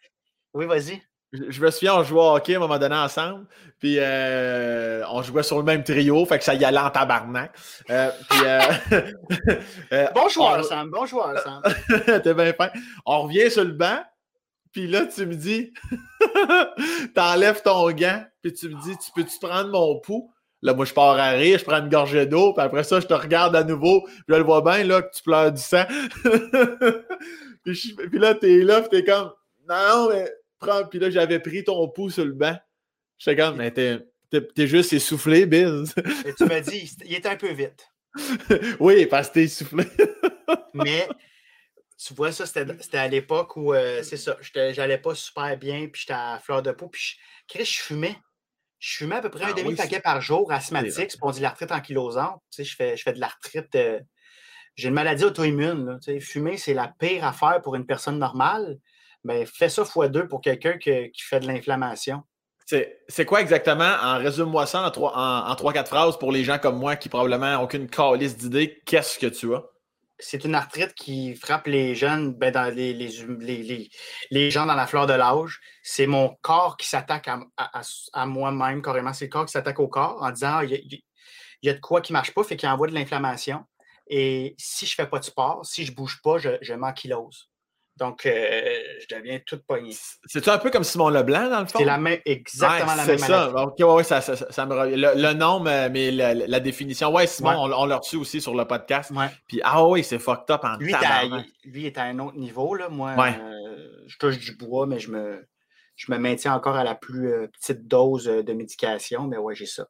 [0.53, 1.03] Oui, vas-y
[1.49, 3.47] je me souviens, on jouait au hockey à un moment donné ensemble.
[3.81, 7.53] Puis euh, on jouait sur le même trio, fait que ça y allait en tabarnak.
[7.91, 8.41] Euh, puis,
[9.93, 10.91] euh, bon joueur, Sam.
[10.91, 11.63] Bon joueur, Sam.
[12.23, 12.71] T'es bien fin.
[13.05, 13.99] On revient sur le banc.
[14.73, 15.73] Puis là, tu me dis,
[17.15, 20.33] t'enlèves ton gant, puis tu me dis, tu peux-tu prendre mon pouls?
[20.63, 23.07] Là, moi, je pars à rire, je prends une gorgée d'eau, puis après ça, je
[23.07, 25.85] te regarde à nouveau, puis je vois bien, là, que tu pleures du sang.
[27.65, 29.31] puis, puis là, t'es là, puis t'es comme,
[29.69, 30.29] non, non, mais
[30.91, 32.57] puis là, j'avais pris ton pouls sur le banc.
[33.19, 35.95] J'étais comme, mais t'es, juste essoufflé, Biz.
[36.27, 37.89] Et tu m'as dit, il était un peu vite.
[38.81, 39.85] oui, parce que t'es essoufflé.
[40.75, 41.09] mais
[41.97, 46.03] tu vois, ça, c'était, à l'époque où, euh, c'est ça, j'allais pas super bien, puis
[46.03, 47.17] j'étais à fleur de peau, puis
[47.53, 48.17] je, je fumais.
[48.79, 51.73] Je fumais à peu près un ah demi-paquet par jour, asthmatique, c'est on dit l'arthrite
[51.73, 52.43] ankylosante.
[52.51, 53.75] Tu sais, je fais, je fais de l'arthrite.
[53.77, 54.01] Euh,
[54.75, 55.99] j'ai une maladie auto-immune.
[56.03, 58.79] Tu sais, fumer, c'est la pire affaire pour une personne normale
[59.25, 62.23] mais fais ça fois deux pour quelqu'un qui, fait de l'inflammation.
[62.67, 66.59] C'est quoi exactement, en résume-moi ça en trois, en, trois, quatre phrases pour les gens
[66.59, 69.65] comme moi qui probablement n'ont aucune calice d'idées, qu'est-ce que tu as?
[70.19, 73.91] C'est une arthrite qui frappe les jeunes, ben dans les, les,
[74.31, 75.61] les, gens dans la fleur de l'âge.
[75.83, 79.13] C'est mon corps qui s'attaque à, moi-même carrément.
[79.13, 81.03] C'est le corps qui s'attaque au corps en disant il
[81.63, 83.65] y, a de quoi qui ne marche pas, fait qu'il envoie de l'inflammation.
[84.07, 86.75] Et si je ne fais pas de sport, si je ne bouge pas, je, je
[86.75, 87.51] m'ankylose.
[87.97, 89.95] Donc, euh, je deviens toute poignée.
[90.27, 91.79] C'est-tu un peu comme Simon Leblanc, dans le fond?
[91.79, 93.53] C'est la même, exactement la même C'est ça.
[93.87, 94.97] Ouais, ça, ça, ça, me.
[94.97, 97.15] Le, nom, mais la, la, définition.
[97.15, 99.13] Ouais, Simon, on, on l'a reçu aussi sur le podcast.
[99.13, 99.29] Ouais.
[99.47, 101.47] Puis, ah oui, c'est fucked up en lui, tabarnak.
[101.65, 102.75] lui est à un autre niveau.
[102.75, 102.89] Là.
[102.89, 105.47] Moi, euh, je touche du bois, mais je me,
[105.95, 109.29] je me maintiens encore à la plus euh, petite dose de médication.
[109.29, 109.87] Mais ouais, j'ai ça.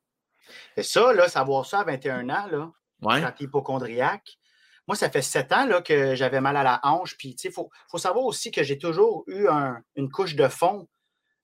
[0.77, 3.23] Et ça, là, savoir ça à 21 ans, là, ouais.
[3.23, 4.37] quand tu es hypochondriaque,
[4.87, 7.17] moi, ça fait sept ans là, que j'avais mal à la hanche.
[7.17, 9.47] Puis, il faut, faut, savoir aussi que j'ai toujours eu
[9.97, 10.89] une couche de fond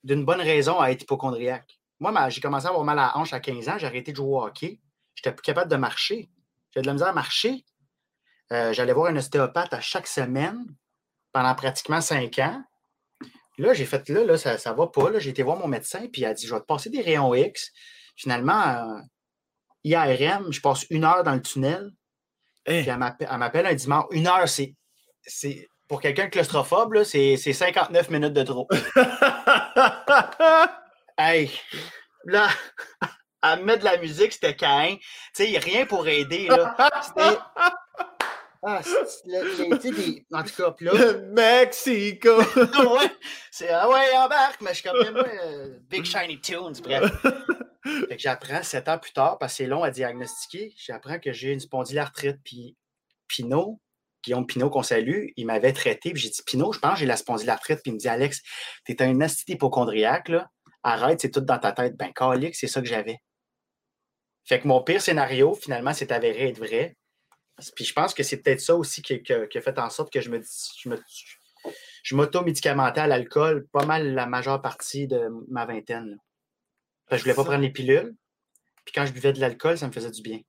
[0.04, 1.78] d'une bonne raison à être hypochondriaque.
[2.00, 3.78] Moi, j'ai commencé à avoir mal à la hanche à 15 ans.
[3.78, 4.80] J'ai arrêté de jouer au hockey.
[5.14, 6.30] J'étais plus capable de marcher.
[6.70, 7.64] J'avais de la misère à marcher.
[8.52, 10.64] Euh, j'allais voir un ostéopathe à chaque semaine
[11.32, 12.62] pendant pratiquement cinq ans.
[13.58, 15.18] Là, j'ai fait, là, là ça ne va pas.
[15.18, 17.34] J'ai été voir mon médecin, puis il a dit, je vais te passer des rayons
[17.34, 17.70] X.
[18.16, 19.00] Finalement, euh,
[19.84, 21.90] IRM, je passe une heure dans le tunnel.
[22.64, 24.06] Puis elle m'appelle un dimanche.
[24.10, 24.74] Une heure, c'est.
[25.88, 28.68] Pour quelqu'un claustrophobe, c'est 59 minutes de trop.
[31.18, 31.50] hey!
[32.26, 32.46] Là,
[33.42, 34.96] elle me met de la musique, c'était Cain.
[35.34, 36.76] Tu sais, rien pour aider, là.
[37.02, 37.38] C'était.
[38.62, 40.26] Ah, c'est des.
[40.30, 40.92] En tout cas, là.
[41.32, 42.36] Mexico!
[42.36, 43.10] ouais,
[43.50, 47.10] c'est Ah ouais, embarque, mais je suis comme moi, euh, Big Shiny Tunes, bref.
[48.16, 51.60] J'apprends sept ans plus tard, parce que c'est long à diagnostiquer, j'apprends que j'ai une
[51.60, 52.38] spondylarthrite.
[52.44, 52.76] Puis
[53.28, 53.80] Pinot,
[54.22, 56.12] Guillaume Pinot, qu'on salue, il m'avait traité.
[56.12, 57.80] Puis j'ai dit Pinot, je pense que j'ai la spondylarthrite.
[57.82, 58.42] Puis il me dit Alex,
[58.84, 60.48] t'es un astite hypochondriaque, là.
[60.82, 61.96] Arrête, c'est tout dans ta tête.
[61.96, 63.18] Ben, calique, c'est ça que j'avais.
[64.44, 66.96] Fait que mon pire scénario, finalement, c'est avéré être vrai.
[67.76, 70.30] Puis je pense que c'est peut-être ça aussi qui, a fait en sorte que je
[70.30, 70.88] me je
[72.02, 76.18] je m'auto-médicamentais à l'alcool pas mal la majeure partie de ma vingtaine.
[77.10, 78.14] Je je voulais pas prendre les pilules.
[78.84, 80.40] Puis quand je buvais de l'alcool, ça me faisait du bien.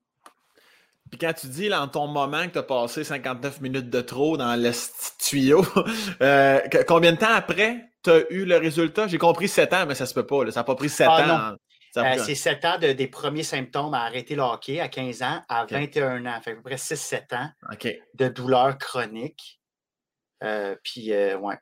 [1.10, 4.02] Puis quand tu dis, là, en ton moment, que tu as passé 59 minutes de
[4.02, 4.72] trop dans le
[5.20, 5.66] tuyau,
[6.22, 9.08] euh, combien de temps après tu as eu le résultat?
[9.08, 10.50] J'ai compris 7 ans, mais ça se peut pas.
[10.52, 12.02] Ça n'a pas pris 7 ah, ans.
[12.02, 15.42] Euh, c'est 7 ans de, des premiers symptômes à arrêter le hockey à 15 ans
[15.50, 16.40] à 21 ans.
[16.42, 17.50] Fait à peu près 6-7 ans
[18.14, 19.60] de douleurs chroniques.
[20.44, 21.58] Euh, puis, ouais.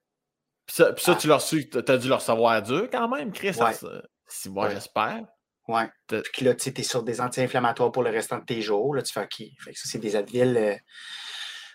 [0.67, 1.15] Puis ça, ça ah.
[1.15, 3.55] tu l'as reçu, tu as dû le recevoir dur quand même, Chris.
[3.59, 3.73] Ouais.
[4.29, 5.25] Si moi, j'espère.
[5.67, 5.81] Oui.
[6.07, 8.95] Puis là, tu es sur des anti-inflammatoires pour le restant de tes jours.
[8.95, 9.43] Là, tu fais OK.
[9.59, 10.57] Fait que ça, c'est des Advil.
[10.57, 10.75] Euh,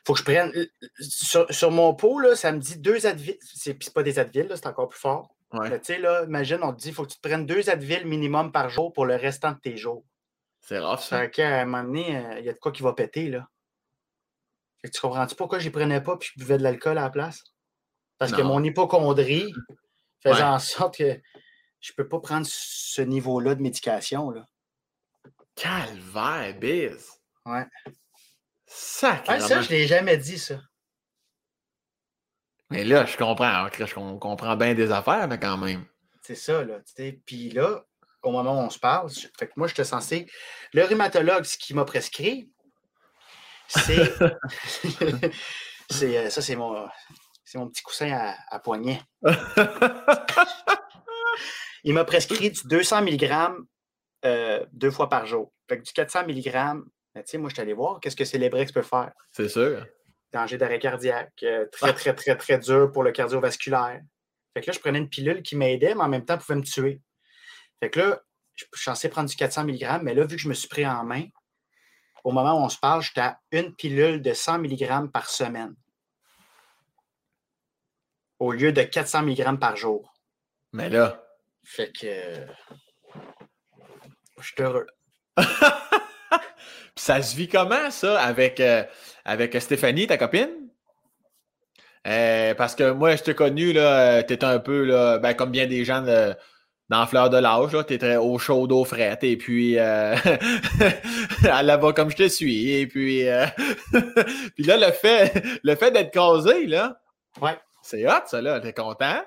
[0.05, 0.52] faut que je prenne.
[0.98, 3.36] Sur, mon pot, là, ça me dit deux Advil.
[3.40, 5.34] C'est pas des Advil, c'est encore plus fort.
[5.52, 5.70] Ouais.
[5.78, 8.05] Tu sais, là, imagine, on te dit il faut que tu te prennes deux Advil
[8.07, 10.05] minimum par jour pour le restant de tes jours.
[10.61, 11.20] C'est rare, ça.
[11.20, 13.48] Fait qu'à un moment donné, euh, il y a de quoi qui va péter, là.
[14.82, 17.11] Fait que tu comprends-tu pourquoi je prenais pas puis je buvais de l'alcool à la
[17.11, 17.44] place?
[18.18, 19.52] Parce que mon hypochondrie
[20.22, 21.20] faisait en sorte que
[21.85, 24.30] je ne peux pas prendre ce niveau-là de médication.
[24.30, 24.47] Là.
[25.55, 27.20] Calvaire, biz!
[27.45, 27.66] Ouais.
[28.66, 29.39] Sacré.
[29.39, 30.62] ça, je ne l'ai jamais dit, ça.
[32.70, 33.66] Mais là, je comprends.
[33.66, 35.85] Hein, je comprends bien des affaires, mais quand même.
[36.22, 36.78] C'est ça, là.
[37.26, 37.85] Puis là,
[38.22, 40.26] au moment où on se parle, fait que moi, j'étais censé.
[40.72, 42.51] Le rhumatologue, ce qu'il m'a prescrit,
[43.68, 44.11] c'est.
[45.91, 46.89] c'est euh, ça, c'est mon,
[47.45, 49.03] c'est mon petit coussin à, à poignet.
[51.85, 53.32] Il m'a prescrit du 200 mg
[54.24, 55.53] euh, deux fois par jour.
[55.68, 56.51] Fait que du 400 mg,
[57.14, 59.12] ben, tu sais, moi, je suis allé voir qu'est-ce que Célébrex peut faire.
[59.32, 59.87] C'est sûr.
[60.32, 64.01] Danger d'arrêt cardiaque, euh, très, très, très, très dur pour le cardiovasculaire.
[64.55, 66.62] Fait que là, je prenais une pilule qui m'aidait, mais en même temps, pouvait me
[66.62, 67.03] tuer.
[67.80, 68.20] Fait que là,
[68.55, 70.87] je suis censé prendre du 400 mg, mais là, vu que je me suis pris
[70.87, 71.24] en main,
[72.24, 75.74] au moment où on se parle, j'étais à une pilule de 100 mg par semaine.
[78.39, 80.14] Au lieu de 400 mg par jour.
[80.72, 81.24] Mais là,
[81.64, 82.06] fait que.
[84.40, 84.86] Je suis heureux.
[86.96, 88.84] ça se vit comment, ça, avec, euh,
[89.24, 90.64] avec Stéphanie, ta copine?
[92.06, 95.66] Euh, parce que moi, je t'ai connu, là, t'étais un peu, là, ben, comme bien
[95.66, 96.34] des gens de,
[96.90, 100.14] dans Fleur de l'âge, tu étais au chaud d'eau frette, et puis euh,
[101.44, 103.46] elle va comme je te suis, et puis, euh,
[104.54, 107.00] puis là, le fait, le fait d'être casé, là,
[107.40, 107.56] ouais.
[107.82, 109.22] c'est hot, ça, là, t'es content?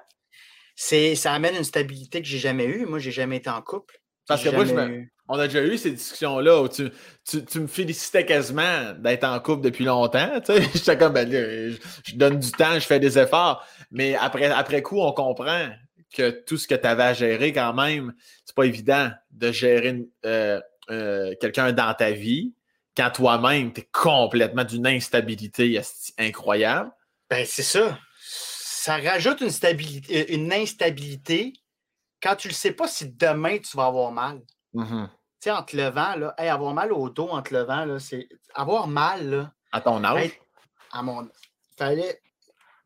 [0.78, 2.86] Ça amène une stabilité que j'ai jamais eue.
[2.86, 4.00] Moi, j'ai jamais été en couple.
[4.28, 4.88] Parce que moi,
[5.30, 6.90] on a déjà eu ces discussions-là où tu,
[7.26, 10.40] tu, me félicitais quasiment d'être en couple depuis longtemps.
[10.74, 13.66] J'étais comme, ben, je, donne du temps, je fais des efforts.
[13.92, 15.70] Mais après, après coup, on comprend
[16.14, 18.14] que tout ce que tu avais à gérer, quand même,
[18.46, 20.62] c'est pas évident de gérer euh,
[20.92, 22.54] euh, quelqu'un dans ta vie
[22.96, 25.80] quand toi-même, tu es complètement d'une instabilité
[26.18, 26.92] incroyable.
[27.30, 27.98] Ben, c'est ça
[28.88, 31.52] ça rajoute une, stabilité, euh, une instabilité
[32.24, 34.42] quand tu ne sais pas si demain tu vas avoir mal.
[34.74, 35.08] Mm-hmm.
[35.10, 38.30] Tu sais, en te levant, là, avoir mal au dos en te levant, là, c'est
[38.54, 39.30] avoir mal.
[39.30, 40.40] Là, à ton âge?
[40.92, 41.30] à mon.
[41.78, 42.22] Fallait.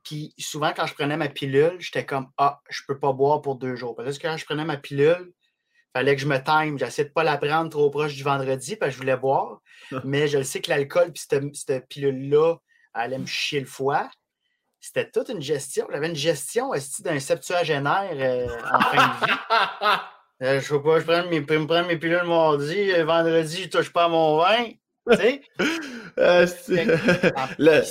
[0.04, 3.58] Puis souvent, quand je prenais ma pilule, j'étais comme Ah, je peux pas boire pour
[3.58, 3.96] deux jours.
[3.96, 6.80] Parce que quand je prenais ma pilule, il fallait que je me time.
[6.80, 9.62] J'essayais de pas la prendre trop proche du vendredi parce que je voulais boire.
[10.04, 12.56] Mais je le sais que l'alcool puis cette, cette pilule-là
[12.96, 14.10] allait me chier le foie.
[14.82, 15.88] C'était toute une gestion.
[15.92, 19.34] J'avais une gestion d'un septuagénaire euh, en fin de vie?
[20.44, 23.58] Euh, je ne sais pas, je prends mes, me prendre mes pilules mardi, euh, vendredi,
[23.58, 24.72] je ne touche pas à mon vin.
[25.12, 25.42] Tu sais?
[27.60, 27.84] le,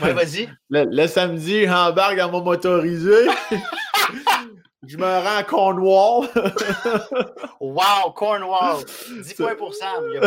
[0.00, 0.48] ouais, vas-y.
[0.70, 3.26] Le, le, samedi, j'embarque à mon motorisé.
[4.86, 6.28] Je me rends à Cornwall.
[7.60, 8.84] wow, Cornwall.
[9.22, 10.04] 10 points pour Sam.
[10.08, 10.20] Il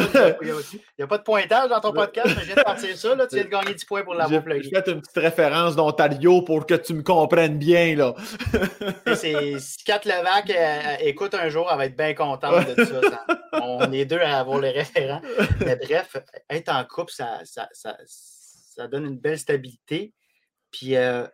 [0.98, 3.16] n'y a, pas de pointage dans ton podcast, mais je viens de partir ça.
[3.16, 4.64] Là, tu viens de gagner 10 points pour l'avoir plugué.
[4.64, 7.96] Je fait une petite référence d'Ontario pour que tu me comprennes bien.
[7.96, 8.14] là.
[9.16, 13.26] Si Kat Levac euh, écoute un jour, elle va être bien contente de ça.
[13.62, 15.22] On est deux à avoir les référents.
[15.60, 16.18] Mais bref,
[16.50, 20.14] être en couple, ça, ça, ça, ça donne une belle stabilité.
[20.72, 21.26] Puis euh,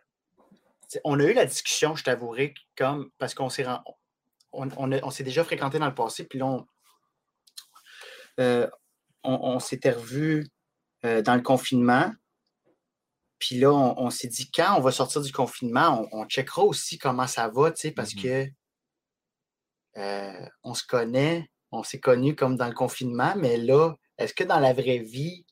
[1.04, 3.66] on a eu la discussion, je t'avouerai, comme parce qu'on s'est
[4.52, 6.66] on, s'est déjà fréquenté dans le passé, puis là, on,
[8.40, 10.46] euh, s'était revus
[11.04, 12.12] euh, dans le confinement.
[13.38, 17.26] Puis là, on, s'est dit, quand on va sortir du confinement, on, checkera aussi comment
[17.26, 18.22] ça va, tu sais, parce mm-hmm.
[18.22, 18.50] que
[19.98, 24.44] euh, on se connaît, on s'est connus comme dans le confinement, mais là, est-ce que
[24.44, 25.44] dans la vraie vie,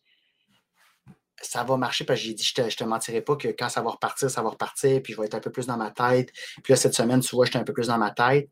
[1.41, 3.83] ça va marcher parce que j'ai dit, je te, te mentirai pas que quand ça
[3.83, 6.31] va repartir, ça va repartir, puis je vais être un peu plus dans ma tête.
[6.63, 8.49] Puis là, cette semaine, tu vois, j'étais un peu plus dans ma tête.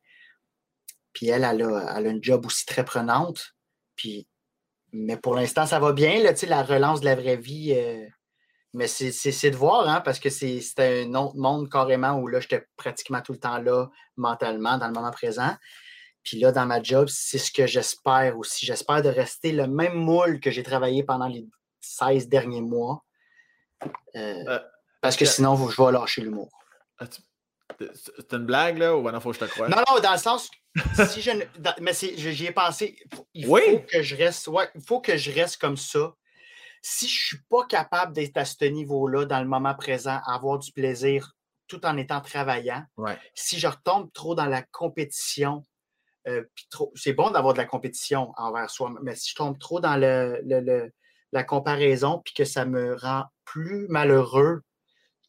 [1.13, 3.55] Puis elle, elle a, elle a une job aussi très prenante.
[3.97, 4.27] Puis,
[4.93, 7.75] mais pour l'instant, ça va bien, là, la relance de la vraie vie.
[7.77, 8.07] Euh,
[8.75, 12.67] mais c'est de voir, hein, parce que c'est un autre monde carrément où là, j'étais
[12.77, 15.55] pratiquement tout le temps là, mentalement, dans le moment présent.
[16.23, 18.65] Puis là, dans ma job, c'est ce que j'espère aussi.
[18.65, 21.47] J'espère de rester le même moule que j'ai travaillé pendant les
[21.83, 23.05] 16 derniers mois.
[24.17, 24.59] Euh, euh,
[25.01, 26.51] parce que sinon, je vais lâcher l'humour.
[27.79, 29.69] C'est une blague, là, ou il faut que je te croie?
[29.69, 30.51] Non, non, dans le sens,
[31.11, 31.31] si je
[31.81, 32.97] mais j'y ai pensé,
[33.35, 36.15] il faut que je reste, ouais, il faut que je reste comme ça.
[36.81, 40.59] Si je ne suis pas capable d'être à ce niveau-là, dans le moment présent, avoir
[40.59, 41.35] du plaisir
[41.69, 42.85] tout en étant travaillant,
[43.35, 45.65] si je retombe trop dans la compétition,
[46.29, 46.45] euh,
[46.95, 50.93] c'est bon d'avoir de la compétition envers soi, mais si je tombe trop dans le,
[51.33, 54.63] la comparaison, puis que ça me rend plus malheureux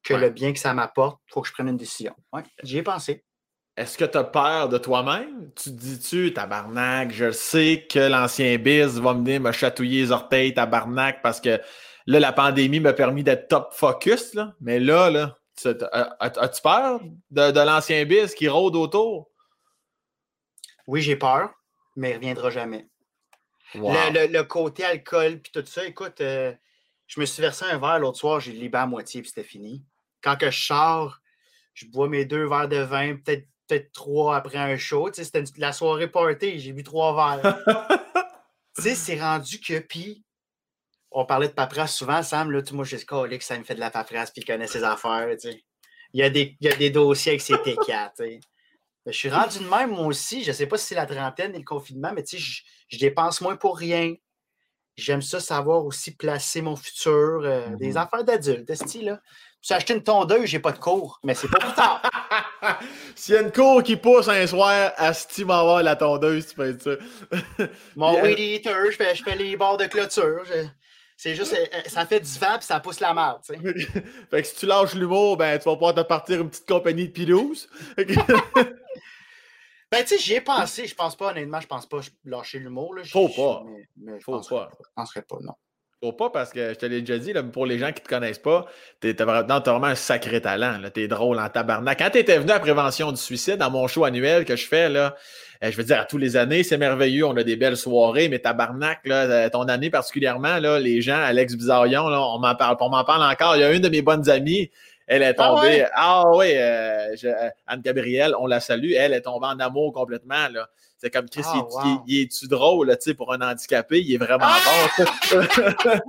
[0.03, 2.13] que le bien que ça m'apporte, il faut que je prenne une décision.
[2.33, 3.23] Ouais, j'y ai pensé.
[3.75, 5.51] Est-ce que tu as peur de toi-même?
[5.55, 10.53] Tu te dis-tu, tabarnak, je sais que l'ancien biz va venir me chatouiller les orteils,
[10.53, 11.59] tabarnak, parce que
[12.05, 14.53] là, la pandémie m'a permis d'être top focus, là.
[14.59, 15.39] mais là, là,
[16.19, 17.01] as-tu peur
[17.31, 19.31] de, de l'ancien biz qui rôde autour?
[20.85, 21.51] Oui, j'ai peur,
[21.95, 22.89] mais il ne reviendra jamais.
[23.75, 25.85] Le, côté alcool, puis tout ça.
[25.85, 26.53] Écoute, euh,
[27.07, 29.83] je me suis versé un verre l'autre soir, j'ai libéré à moitié, puis c'était fini.
[30.21, 31.19] Quand que je sors,
[31.73, 35.09] je bois mes deux verres de vin, peut-être peut trois après un show.
[35.09, 37.63] Tu sais, c'était la soirée party, j'ai bu trois verres.
[38.75, 40.23] tu sais, c'est rendu que, puis,
[41.11, 43.79] on parlait de paperasse souvent, Sam, là, moi, je sais que ça me fait de
[43.79, 45.63] la paperasse, puis il connaît ses affaires, tu sais.
[46.15, 48.39] Il y, a des, il y a des dossiers avec ses T4, tu sais.
[49.05, 50.43] Je suis rendu de même, moi aussi.
[50.43, 52.97] Je ne sais pas si c'est la trentaine et le confinement, mais tu sais, je,
[52.97, 54.13] dépense moins pour rien.
[54.95, 57.41] J'aime ça savoir aussi placer mon futur.
[57.43, 57.97] Euh, des mm-hmm.
[57.97, 59.19] affaires d'adultes, style là.
[59.63, 62.01] J'ai acheté une tondeuse, j'ai pas de cours, mais c'est pas plus tard.
[63.15, 66.55] S'il y a une cour qui pousse un soir, Asti va avoir la tondeuse, tu
[66.55, 67.67] fais ça.
[67.95, 70.43] Mon weed eater, je fais, je fais les bords de clôture.
[71.15, 73.57] C'est juste, euh, ça fait du vent puis ça pousse la sais.
[74.29, 77.07] fait que si tu lâches l'humour, ben, tu vas pouvoir te partir une petite compagnie
[77.07, 77.69] de pilouse.
[79.93, 80.87] Ben, tu sais, j'y ai pensé.
[80.87, 82.95] Je pense pas, honnêtement, je pense pas lâcher l'humour.
[83.05, 83.63] Faut pas.
[83.95, 84.71] Mais, Faut pas.
[84.79, 85.53] Je penserais pas, non.
[86.01, 88.09] Faut pas parce que je te l'ai déjà dit, là, pour les gens qui te
[88.09, 88.65] connaissent pas,
[88.99, 90.79] t'es vraiment, vraiment un sacré talent.
[90.91, 91.99] T'es drôle en tabarnak.
[91.99, 95.15] Quand t'étais venu à Prévention du suicide, dans mon show annuel que je fais, là,
[95.63, 98.29] euh, je veux dire, à tous les années, c'est merveilleux, on a des belles soirées,
[98.29, 102.55] mais tabarnak, là, euh, ton année particulièrement, là, les gens, Alex Bizarion, là, on m'en
[102.55, 103.55] parle, on m'en parle encore.
[103.57, 104.71] Il y a une de mes bonnes amies,
[105.07, 105.85] elle est ah tombée.
[105.93, 107.15] Ah, oui, euh,
[107.67, 108.93] Anne-Gabrielle, on la salue.
[108.93, 110.47] Elle est tombée en amour complètement.
[110.49, 110.69] Là.
[111.03, 113.99] C'est comme Chris, ah, il, est-tu drôle là, pour un handicapé?
[113.99, 114.57] Il est vraiment ah!
[114.97, 115.41] bon.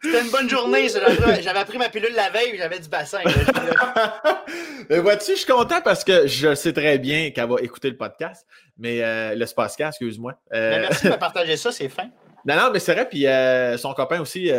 [0.00, 0.86] C'était une bonne journée.
[0.88, 3.18] J'avais pris ma pilule la veille j'avais du bassin.
[4.90, 7.96] mais vois-tu, je suis content parce que je sais très bien qu'elle va écouter le
[7.96, 8.46] podcast.
[8.78, 10.34] Mais euh, le podcast, excuse-moi.
[10.52, 12.10] Euh, merci de partager ça, c'est fin.
[12.44, 13.08] Non, non, mais c'est vrai.
[13.08, 13.24] Puis
[13.78, 14.50] son copain aussi,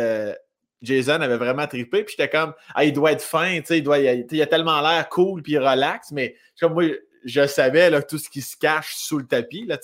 [0.82, 2.04] Jason avait vraiment trippé.
[2.04, 5.42] Puis j'étais comme, ah, il doit être fin, il, doit, il, a, tellement l'air cool
[5.42, 6.12] puis relax.
[6.12, 6.84] Mais comme moi,
[7.24, 9.78] je savais là, tout ce qui se cache sous le tapis, là,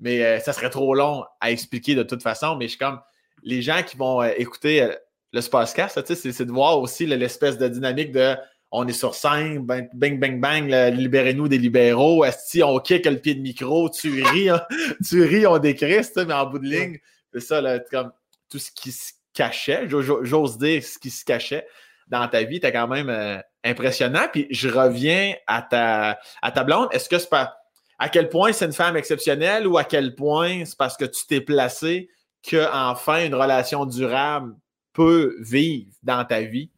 [0.00, 2.56] mais euh, ça serait trop long à expliquer de toute façon.
[2.56, 3.00] Mais je suis comme,
[3.42, 4.94] les gens qui vont euh, écouter euh,
[5.32, 8.36] le Spacecast, c'est de voir aussi l'espèce de dynamique de
[8.74, 13.18] on est sur scène, bang, bang, bang, bang libérez-nous des libéraux, si on kick le
[13.18, 14.62] pied de micro, tu ris, hein,
[15.06, 16.98] tu ris, on décrit, mais en bout de ligne,
[17.34, 18.12] c'est ça, là, comme
[18.48, 21.66] tout ce qui se cachait, j'ose dire ce qui se cachait
[22.08, 24.26] dans ta vie, t'es quand même euh, impressionnant.
[24.30, 26.88] Puis je reviens à ta, à ta blonde.
[26.92, 27.56] Est-ce que c'est pas
[27.98, 31.26] à quel point c'est une femme exceptionnelle ou à quel point c'est parce que tu
[31.26, 32.10] t'es placé
[32.42, 34.56] que enfin une relation durable
[34.92, 36.70] peut vivre dans ta vie?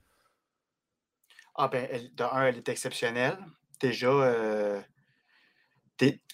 [1.56, 3.38] Ah ben, de un, elle est exceptionnelle.
[3.80, 4.80] Déjà, euh,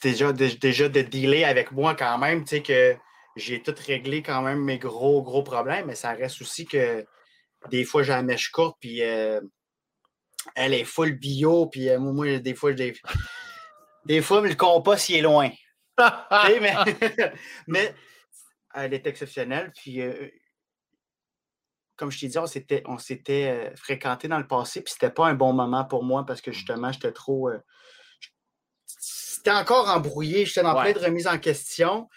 [0.02, 2.96] déjà, déjà de dealer avec moi quand même, tu sais que
[3.36, 7.04] j'ai tout réglé quand même mes gros, gros problèmes, mais ça reste aussi que
[7.70, 9.40] des fois j'ai la mèche courte, puis euh,
[10.54, 12.94] elle est full bio, puis euh, moi, des fois, des,
[14.06, 15.50] des fois, le compost, il est loin.
[17.66, 17.94] mais,
[18.74, 20.00] elle est exceptionnelle, puis
[21.96, 25.26] comme je t'ai dit, on s'était, on s'était fréquenté dans le passé, puis c'était pas
[25.26, 27.50] un bon moment pour moi parce que justement, j'étais trop.
[28.86, 32.08] c'était encore embrouillé, j'étais dans plein de remises en question.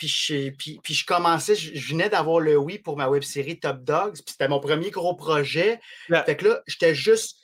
[0.00, 3.82] Puis je, puis, je commençais, je, venais d'avoir le oui pour ma web série Top
[3.82, 5.78] Dogs, puis c'était mon premier gros projet.
[6.24, 7.36] Fait que là, j'étais juste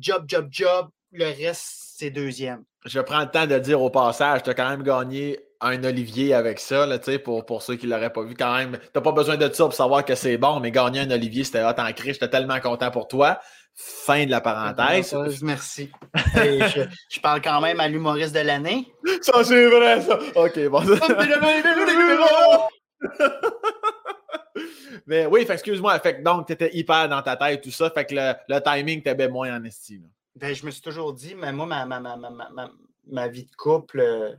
[0.00, 1.62] job, job, job, le reste,
[1.96, 2.64] c'est deuxième.
[2.84, 6.34] Je prends le temps de dire au passage, tu as quand même gagné un Olivier
[6.34, 8.72] avec ça, là, pour, pour ceux qui ne l'auraient pas vu quand même.
[8.72, 11.44] Tu n'as pas besoin de ça pour savoir que c'est bon, mais gagner un Olivier,
[11.44, 12.14] c'était hot en cri.
[12.14, 13.38] J'étais tellement content pour toi.
[13.74, 15.14] Fin de la parenthèse.
[15.42, 15.90] Merci.
[16.34, 18.92] je, parle quand même à l'humoriste de l'année.
[19.22, 20.18] Ça, c'est vrai, ça.
[20.34, 20.82] OK, bon.
[25.06, 25.98] mais oui, excuse-moi.
[26.00, 27.88] Fait donc, tu étais hyper dans ta tête, tout ça.
[27.90, 30.08] Fait que le, timing t'avait moins en estime.
[30.36, 32.70] Ben, je me suis toujours dit, mais moi, ma, ma, ma,
[33.06, 34.34] ma vie de couple euh,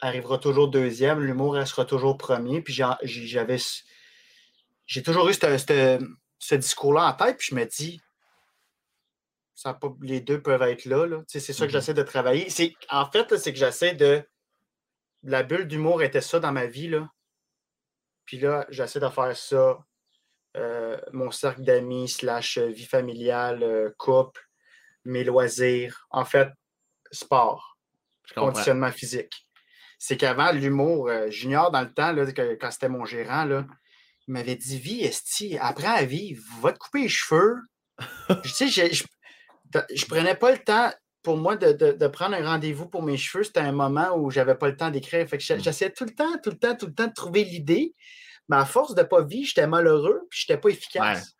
[0.00, 2.62] arrivera toujours deuxième, l'humour restera toujours premier.
[2.62, 3.58] Puis j'avais.
[4.86, 5.34] J'ai toujours eu
[6.42, 8.00] ce, discours-là en tête, puis je me dis,
[9.54, 11.22] ça pas, les deux peuvent être là.
[11.26, 11.72] C'est ça que mm-hmm.
[11.72, 12.48] j'essaie de travailler.
[12.90, 14.22] En fait, c'est que j'essaie de.
[15.24, 16.88] La bulle d'humour était ça dans ma vie.
[16.88, 17.08] Là.
[18.24, 19.78] Puis là, j'essaie de faire ça.
[20.56, 24.40] Euh, mon cercle d'amis, slash vie familiale, euh, couple,
[25.04, 26.06] mes loisirs.
[26.10, 26.48] En fait,
[27.12, 27.78] sport,
[28.34, 29.46] conditionnement physique
[30.04, 33.64] c'est qu'avant, l'humour, euh, Junior, dans le temps, là, quand c'était mon gérant, là,
[34.28, 37.56] il m'avait dit Vie, Esti, apprends à vivre, va te couper les cheveux.
[38.44, 39.04] je, sais, je,
[39.94, 40.90] je, prenais pas le temps
[41.22, 43.44] pour moi de, prendre un rendez-vous pour mes cheveux.
[43.44, 45.28] C'était un moment où j'avais pas le temps d'écrire.
[45.28, 45.60] Fait que mm.
[45.60, 47.94] j'essayais tout le temps, tout le temps, tout le temps de trouver l'idée.
[48.48, 51.34] Mais à force de ne pas vivre, j'étais malheureux puis je n'étais pas efficace.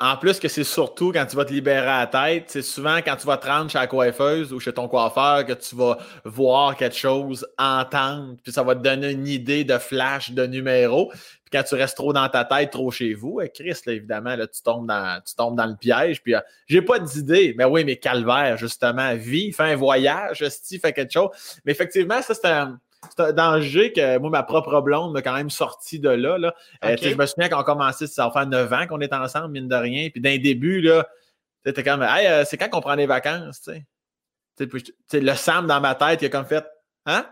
[0.00, 2.98] En plus que c'est surtout quand tu vas te libérer à la tête, c'est souvent
[2.98, 5.98] quand tu vas te rendre chez la coiffeuse ou chez ton coiffeur que tu vas
[6.24, 11.10] voir quelque chose, entendre, puis ça va te donner une idée de flash, de numéro.
[11.10, 14.46] Puis quand tu restes trop dans ta tête, trop chez vous, eh, Chris, évidemment, là,
[14.46, 16.22] tu, tombes dans, tu tombes dans le piège.
[16.22, 17.54] Puis euh, j'ai pas d'idée.
[17.56, 21.30] Mais oui, mais calvaire, justement, vie, fais un voyage, si, fais quelque chose.
[21.64, 22.78] Mais effectivement, ça, c'est un
[23.10, 26.38] c'est un danger que moi, ma propre blonde m'a quand même sorti de là.
[26.38, 26.54] là.
[26.84, 29.48] Euh, je me souviens qu'on a commencé, ça va faire 9 ans qu'on est ensemble,
[29.48, 30.10] mine de rien.
[30.10, 31.06] Puis d'un début, là,
[31.64, 33.84] c'était comme, hey, euh, c'est quand qu'on prend des vacances, tu sais?
[35.20, 36.66] le Sam dans ma tête, il a comme fait,
[37.06, 37.26] hein?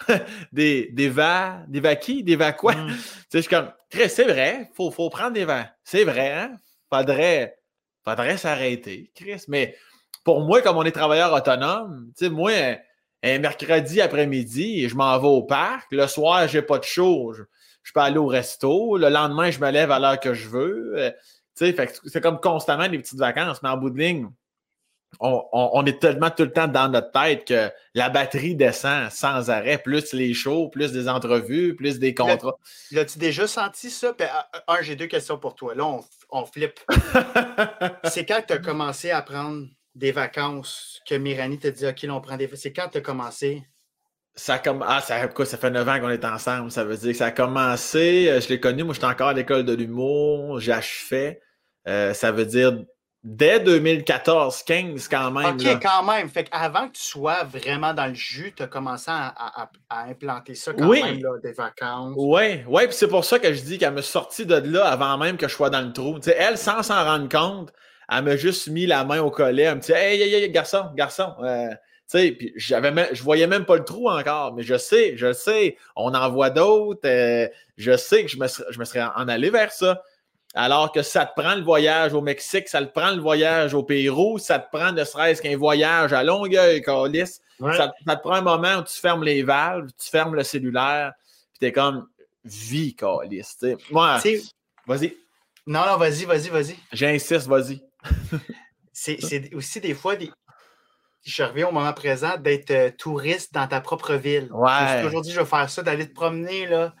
[0.52, 2.74] des, des va, des va qui, des va quoi?
[2.74, 2.96] Mm.
[3.32, 5.66] je suis comme, c'est vrai, il faut, faut prendre des vents.
[5.84, 6.56] C'est vrai, hein?
[6.92, 7.58] Faudrait,
[8.04, 9.44] faudrait s'arrêter, Chris.
[9.46, 9.76] Mais
[10.24, 12.52] pour moi, comme on est travailleur autonome, tu sais, moi,
[13.22, 15.88] un mercredi après-midi, je m'en vais au parc.
[15.90, 17.32] Le soir, j'ai pas de show.
[17.32, 17.42] Je,
[17.92, 18.96] peux aller au resto.
[18.96, 20.94] Le lendemain, je me lève à l'heure que je veux.
[20.96, 21.10] Euh,
[21.54, 24.28] c'est comme constamment des petites vacances, mais en bout de ligne,
[25.20, 29.78] on, est tellement tout le temps dans notre tête que la batterie descend sans arrêt,
[29.78, 32.56] plus les shows, plus des entrevues, plus des contrats.
[32.92, 34.12] L'as-tu déjà senti ça?
[34.16, 34.28] Ben,
[34.68, 35.74] un, j'ai deux questions pour toi.
[35.74, 36.78] Là, on, on flippe.
[38.04, 39.66] C'est quand tu as commencé à prendre
[39.98, 42.60] des vacances que Mirani t'a dit OK, on prend des vacances.
[42.62, 43.64] C'est quand tu as commencé?
[44.34, 47.10] Ça comme ah ça quoi ça fait neuf ans qu'on est ensemble ça veut dire
[47.10, 50.60] que ça a commencé euh, je l'ai connu moi j'étais encore à l'école de l'humour
[50.60, 51.40] j'achevais
[51.88, 52.78] euh, ça veut dire
[53.24, 56.28] dès 2014 15 quand même ok quand même.
[56.28, 60.72] Fait qu'avant que tu sois vraiment dans le jus tu as commencé à, implanter ça
[60.72, 62.14] quand même là, des vacances.
[62.16, 65.18] Oui oui puis c'est pour ça que je dis qu'elle me sortit de là avant
[65.18, 66.20] même que je sois dans le trou.
[66.24, 67.72] Elle sans s'en rendre compte
[68.10, 69.64] elle m'a juste mis la main au collet.
[69.64, 71.34] Elle me dit Hey, hey, hey, garçon, garçon.
[71.40, 71.68] Euh,
[72.10, 75.32] tu sais, puis j'avais je voyais même pas le trou encore, mais je sais, je
[75.32, 77.06] sais, on en voit d'autres.
[77.06, 80.02] Euh, je sais que je me, serais, je me serais en allé vers ça.
[80.54, 83.82] Alors que ça te prend le voyage au Mexique, ça te prend le voyage au
[83.82, 87.40] Pérou, ça te prend ne serait-ce qu'un voyage à Longueuil, Calis.
[87.60, 91.12] Ça, ça, te prend un moment où tu fermes les valves, tu fermes le cellulaire,
[91.50, 92.08] puis t'es comme,
[92.44, 93.58] vie, Calis.
[93.90, 94.18] Moi,
[94.86, 95.14] vas-y.
[95.66, 96.76] Non, non, vas-y, vas-y, vas-y.
[96.92, 97.82] J'insiste, vas-y.
[98.92, 100.30] C'est aussi des fois, des...
[101.24, 104.48] je reviens au moment présent, d'être euh, touriste dans ta propre ville.
[104.52, 105.04] Ouais.
[105.04, 106.94] Aujourd'hui, je vais faire ça, d'aller te promener là,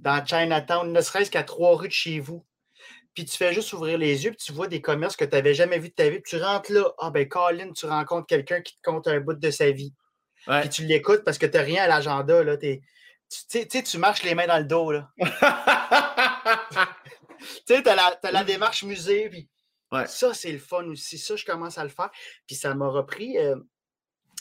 [0.00, 2.44] dans Chinatown, ne serait-ce qu'à trois rues de chez vous.
[3.14, 5.54] Puis tu fais juste ouvrir les yeux, puis tu vois des commerces que tu n'avais
[5.54, 6.20] jamais vus de ta vie.
[6.20, 9.34] Puis tu rentres là, ah ben Colin, tu rencontres quelqu'un qui te compte un bout
[9.34, 9.92] de sa vie.
[10.46, 12.42] Puis tu l'écoutes parce que tu n'as rien à l'agenda.
[12.42, 12.80] Là, tu
[13.28, 14.92] sais, tu marches les mains dans le dos.
[14.92, 15.10] Là.
[15.18, 15.26] tu
[17.66, 19.28] sais, tu as, la démarche musée.
[19.28, 19.48] Puis
[20.06, 21.18] ça, c'est le fun aussi.
[21.18, 22.10] Ça, je commence à le faire.
[22.46, 23.38] Puis ça m'a repris.
[23.38, 23.56] Euh,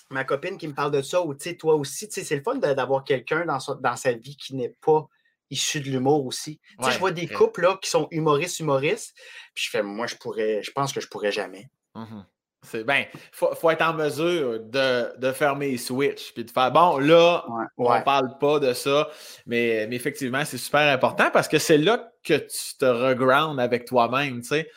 [0.10, 3.46] ma copine qui me parle de ça, ou toi aussi, c'est le fun d'avoir quelqu'un
[3.46, 5.08] dans, dans sa vie qui n'est pas
[5.50, 6.60] issu de l'humour aussi.
[6.82, 9.16] je vois des couples là, qui sont humoristes, humoristes,
[9.54, 11.70] puis je fais, moi, je pourrais, je pense que je pourrais jamais.
[11.96, 12.22] Mmh
[12.64, 16.72] c'est ben, faut, faut, être en mesure de, de fermer les switches puis de faire
[16.72, 17.44] bon, là,
[17.78, 19.10] on ne parle pas de ça,
[19.48, 23.86] mais, mais effectivement, c'est super important parce que c'est là que tu te regrounds avec
[23.86, 24.42] toi-même.
[24.42, 24.70] Tu sais,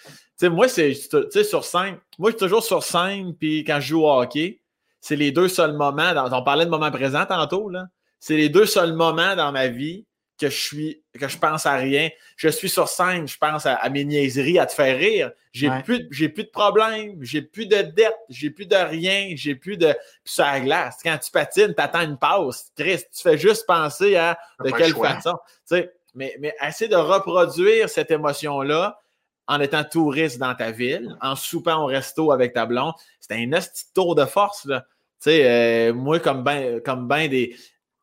[0.43, 4.11] moi, c'est sur scène, moi, je suis toujours sur scène, puis quand je joue au
[4.11, 4.61] hockey,
[5.01, 7.87] c'est les deux seuls moments, on parlait de moment présent tantôt, là,
[8.21, 10.07] c'est les deux seuls moments dans ma vie
[10.39, 12.09] que je suis, que je pense à rien.
[12.37, 15.31] Je suis sur scène, je pense à, mes niaiseries, à te faire rire.
[15.53, 19.55] J'ai plus, j'ai plus de problèmes, j'ai plus de dettes, j'ai plus de rien, j'ai
[19.55, 19.93] plus de.
[20.25, 20.99] Puis ça glace.
[21.05, 22.65] Quand tu patines, tu attends une pause.
[22.77, 25.39] Chris, tu fais juste penser à de quelle façon.
[25.69, 28.99] Tu sais, mais, mais essayer de reproduire cette émotion-là
[29.47, 33.49] en étant touriste dans ta ville, en soupant au resto avec ta blonde, c'est un
[33.49, 34.65] petit tour de force.
[34.65, 34.85] Là.
[35.23, 37.57] Tu sais, euh, moi, comme ben, comme ben des,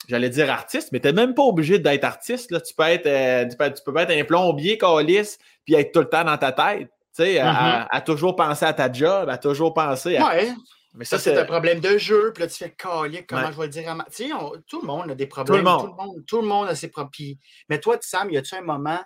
[0.07, 2.51] j'allais dire artiste, mais tu n'es même pas obligé d'être artiste.
[2.51, 2.61] Là.
[2.61, 6.23] Tu, peux être, euh, tu, peux, être un plombier calice puis être tout le temps
[6.23, 6.89] dans ta tête.
[7.15, 8.03] Tu sais, à, mm-hmm.
[8.03, 10.27] toujours penser à ta job, à toujours penser à.
[10.27, 10.53] Ouais.
[10.93, 12.31] Mais ça, c'est un problème de jeu.
[12.34, 14.03] Puis là, tu fais calier, comment je vais le dire à ma...
[14.05, 14.30] Tu sais,
[14.68, 15.63] tout le monde a des problèmes.
[15.63, 16.26] Tout le monde.
[16.27, 17.35] Tout le monde, a ses problèmes.
[17.69, 18.99] Mais toi, Sam, y a-tu un moment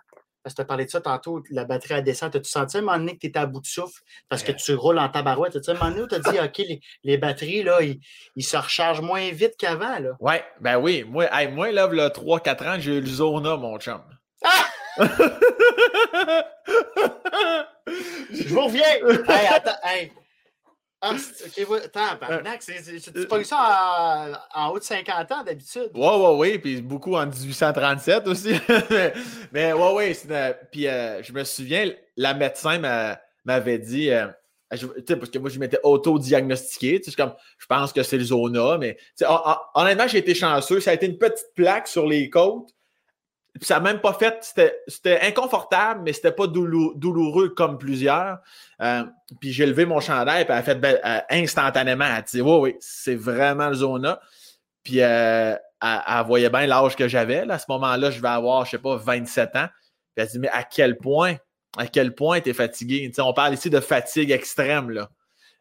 [0.46, 2.36] parce que tu as parlé de ça tantôt, la batterie à descente.
[2.36, 4.52] As-tu senti à un moment donné que tu étais à bout de souffle parce que
[4.52, 5.56] tu roules en tabarouette?
[5.56, 6.62] As-tu un moment donné où tu as dit, OK,
[7.04, 8.00] les, batteries, là, ils,
[8.44, 9.98] se rechargent moins vite qu'avant?
[10.20, 11.04] Oui, ben oui.
[11.04, 14.04] Moi, moi là, là 3-4 ans, j'ai eu le Zona, mon chum.
[14.44, 14.68] Ah!
[18.32, 18.84] Je vous reviens!
[19.28, 20.12] hey, attends, hey,
[21.06, 21.16] ah,
[21.46, 25.92] ok, attends, c'est pas eu ça en, haut de 50 ans d'habitude.
[25.94, 28.54] Oui, oui, oui, puis beaucoup en 1837 aussi.
[29.52, 30.18] mais, oui, oui,
[30.72, 32.80] puis euh, je me souviens, la médecin
[33.46, 34.28] m'avait dit, euh,
[34.70, 34.82] parce
[35.30, 38.98] que moi, je m'étais auto-diagnostiqué, comme, je pense que c'est le zona, mais
[39.76, 42.75] honnêtement, j'ai été chanceux, ça a été une petite plaque sur les côtes,
[43.62, 44.38] ça n'a même pas fait,
[44.88, 48.40] c'était inconfortable, mais c'était pas douloureux comme plusieurs.
[48.82, 49.04] Euh,
[49.40, 52.42] puis j'ai levé mon chandail, puis elle a fait ben, euh, instantanément, elle a dit
[52.42, 54.20] Oui, oui, c'est vraiment le zona.
[54.84, 57.50] Puis euh, elle, voyait bien l'âge que j'avais.
[57.50, 59.68] À ce moment-là, je vais avoir, je sais pas, 27 ans.
[60.16, 61.36] Puis elle dit Mais à quel point,
[61.78, 63.10] à quel point tu es fatigué?
[63.20, 64.90] on parle ici de fatigue extrême.
[64.90, 65.10] Là.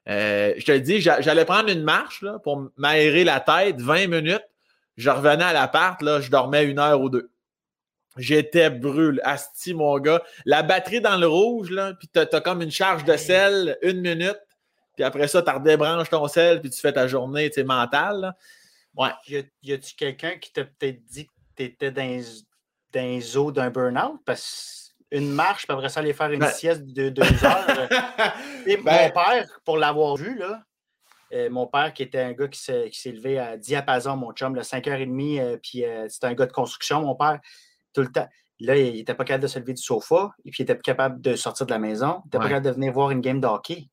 [0.07, 4.45] je te dis, j'allais prendre une marche là, pour m'aérer la tête, 20 minutes.
[4.97, 7.31] Je revenais à l'appart, je dormais une heure ou deux.
[8.17, 9.21] J'étais brûlé.
[9.25, 10.23] Asti, mon gars.
[10.45, 14.01] La batterie dans le rouge, là, puis t'as as comme une charge de sel, une
[14.01, 14.41] minute,
[14.95, 18.35] puis après ça, tu redébranches ton sel, puis tu fais ta journée mentale.
[18.97, 19.11] Ouais.
[19.63, 22.23] Y a-tu quelqu'un qui t'a peut-être dit que tu étais dans,
[22.93, 24.21] dans les eaux d'un burn-out?
[24.25, 27.67] Parce une marche, puis après ça, aller faire une ben sieste de deux heures.
[28.67, 30.63] Et mon ben père, pour l'avoir vu, là,
[31.33, 34.63] euh, mon père, qui était un gars qui s'est levé à diapason, mon chum, le
[34.63, 37.41] 5h30, euh, puis euh, c'était un gars de construction, mon père
[37.95, 38.29] tout le temps.
[38.61, 40.83] Là, il n'était pas capable de se lever du sofa, et puis il n'était pas
[40.83, 42.21] capable de sortir de la maison.
[42.25, 43.89] Il n'était pas capable de venir voir une game de hockey.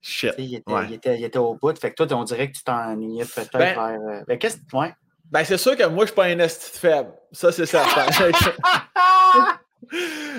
[0.00, 0.34] Shit.
[0.36, 1.78] Il était, il, était, au bout.
[1.78, 3.80] Fait que toi, on dirait que tu t'ennuyais peut-être ben, vers.
[3.80, 4.76] Euh, ben, qu'est-ce que.
[4.76, 4.92] Ouais.
[5.30, 7.12] Ben, c'est sûr que moi, je ne suis pas un esti faible.
[7.32, 7.82] Ça, c'est ça.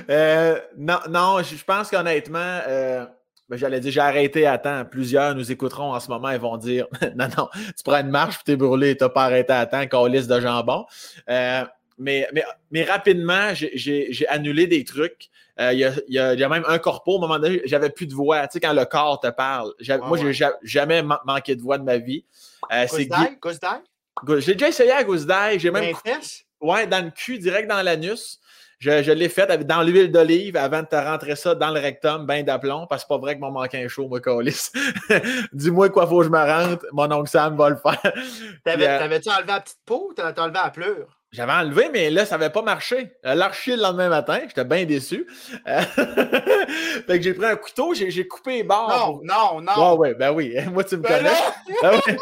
[0.10, 3.08] euh, non, non, je pense qu'honnêtement, euh,
[3.50, 4.86] ben, j'allais dire, j'ai arrêté à temps.
[4.86, 6.86] Plusieurs nous écouteront en ce moment et vont dire
[7.16, 9.88] Non, non, tu prends une marche, tu es brûlé, tu n'as pas arrêté à temps,
[9.88, 10.86] qu'on liste de jambon.
[11.98, 15.30] Mais, mais, mais rapidement, j'ai annulé des trucs.
[15.60, 15.94] Euh, il y, a,
[16.34, 18.46] y, a, même un corpo, au moment donné, j'avais plus de voix.
[18.48, 19.74] Tu sais, quand le corps te parle.
[20.04, 22.26] moi, j'ai jamais manqué de voix de ma vie.
[22.74, 23.08] Euh, c'est
[24.40, 25.60] J'ai déjà essayé à Gousdaï.
[25.60, 25.96] J'ai même.
[26.62, 28.40] Ouais, dans le cul, direct dans l'anus.
[28.80, 32.26] Je, je l'ai fait dans l'huile d'olive avant de te rentrer ça dans le rectum,
[32.26, 34.70] ben d'aplomb, parce que c'est pas vrai que mon manqué un chaud, moi, colis.
[35.54, 38.02] Dis-moi quoi faut que je me rentre, mon oncle Sam va le faire.
[38.06, 41.15] Euh, t'avais-tu enlevé la petite peau ou t'as enlevé la pleure?
[41.36, 43.12] J'avais enlevé, mais là, ça n'avait pas marché.
[43.24, 45.28] L'archi le lendemain matin, j'étais bien déçu.
[45.68, 45.82] Euh,
[47.08, 49.20] fait que j'ai pris un couteau, j'ai coupé les barres.
[49.22, 49.94] Non, non, non.
[49.96, 50.56] Ouais, ouais, ben oui.
[50.72, 51.30] Moi, tu me ben connais.
[51.82, 52.16] Ben oui.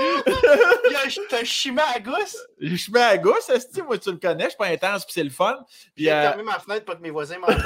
[1.29, 2.37] T'as chimé à gousse?
[2.59, 4.45] J'ai chimé à gousse, est moi, tu le connais.
[4.45, 5.59] Je suis pas intense, puis c'est le fun.
[5.95, 6.21] J'ai euh...
[6.21, 7.61] fermé ma fenêtre pour que mes voisins m'entendent.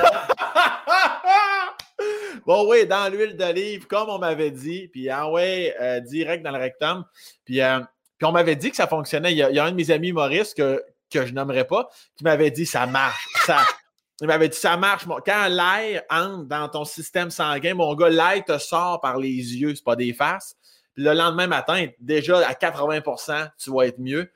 [2.46, 6.52] bon, oui, dans l'huile d'olive, comme on m'avait dit, puis ah ouais, euh, direct dans
[6.52, 7.06] le rectum.
[7.46, 7.62] Puis,
[8.18, 9.32] puis on m'avait dit que ça fonctionnait.
[9.32, 11.66] Il y, a, il y a un de mes amis Maurice que que je nommerai
[11.66, 13.28] pas, qui m'avait dit ça marche.
[14.22, 15.06] Il m'avait dit ça marche.
[15.26, 19.76] Quand l'air entre dans ton système sanguin, mon gars, l'air te sort par les yeux,
[19.76, 20.56] c'est pas des faces.
[20.96, 24.32] Le lendemain matin, déjà à 80% tu vas être mieux.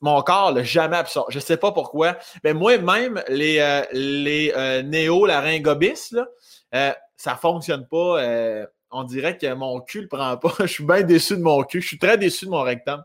[0.00, 1.34] mon corps l'a jamais absorbé.
[1.34, 2.16] Je sais pas pourquoi.
[2.42, 6.14] Mais moi-même, les, euh, les euh, néo-laryngobis,
[6.74, 8.22] euh, ça fonctionne pas.
[8.22, 10.54] Euh, on dirait que mon cul le prend pas.
[10.60, 11.82] je suis bien déçu de mon cul.
[11.82, 13.04] Je suis très déçu de mon rectum.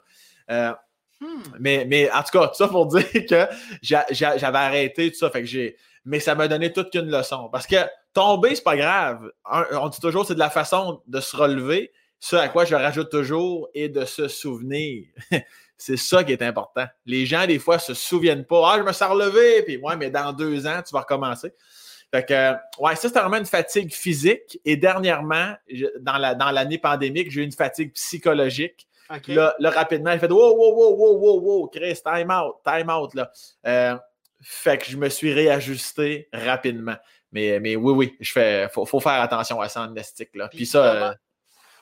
[1.21, 1.41] Hmm.
[1.59, 3.47] Mais, mais en tout cas, tout ça pour dire que
[3.81, 5.29] j'avais arrêté tout ça.
[5.29, 5.75] Fait que.
[6.05, 7.49] Mais ça m'a donné toute une leçon.
[7.51, 7.75] Parce que
[8.13, 9.29] tomber, c'est pas grave.
[9.45, 11.91] on dit toujours c'est de la façon de se relever.
[12.21, 15.05] Ce à quoi je rajoute toujours et de se souvenir.
[15.77, 16.85] c'est ça qui est important.
[17.05, 18.73] Les gens, des fois, se souviennent pas.
[18.73, 21.53] Ah, je me suis relevé, puis ouais, mais dans deux ans, tu vas recommencer.
[22.11, 24.59] Fait que, ouais, ça, c'était vraiment une fatigue physique.
[24.65, 25.53] Et dernièrement,
[26.01, 28.88] dans l'année dans pandémique, j'ai eu une fatigue psychologique.
[29.27, 33.13] Là, rapidement, il fait Wow, wow, wow, wow, wow, wow, Chris, time out, time out.
[33.15, 33.31] Là.
[33.65, 33.97] Euh,
[34.41, 36.95] fait que je me suis réajusté rapidement.
[37.31, 40.47] Mais, mais oui, oui, je fais, faut, faut faire attention à ça en Là.
[40.49, 40.91] Puis, ça.
[40.93, 41.13] Comment, euh,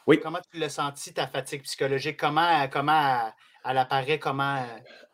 [0.07, 0.19] oui.
[0.21, 2.17] Comment tu l'as senti, ta fatigue psychologique?
[2.17, 3.31] Comment, comment
[3.65, 4.19] elle, apparaît?
[4.19, 4.65] Comment.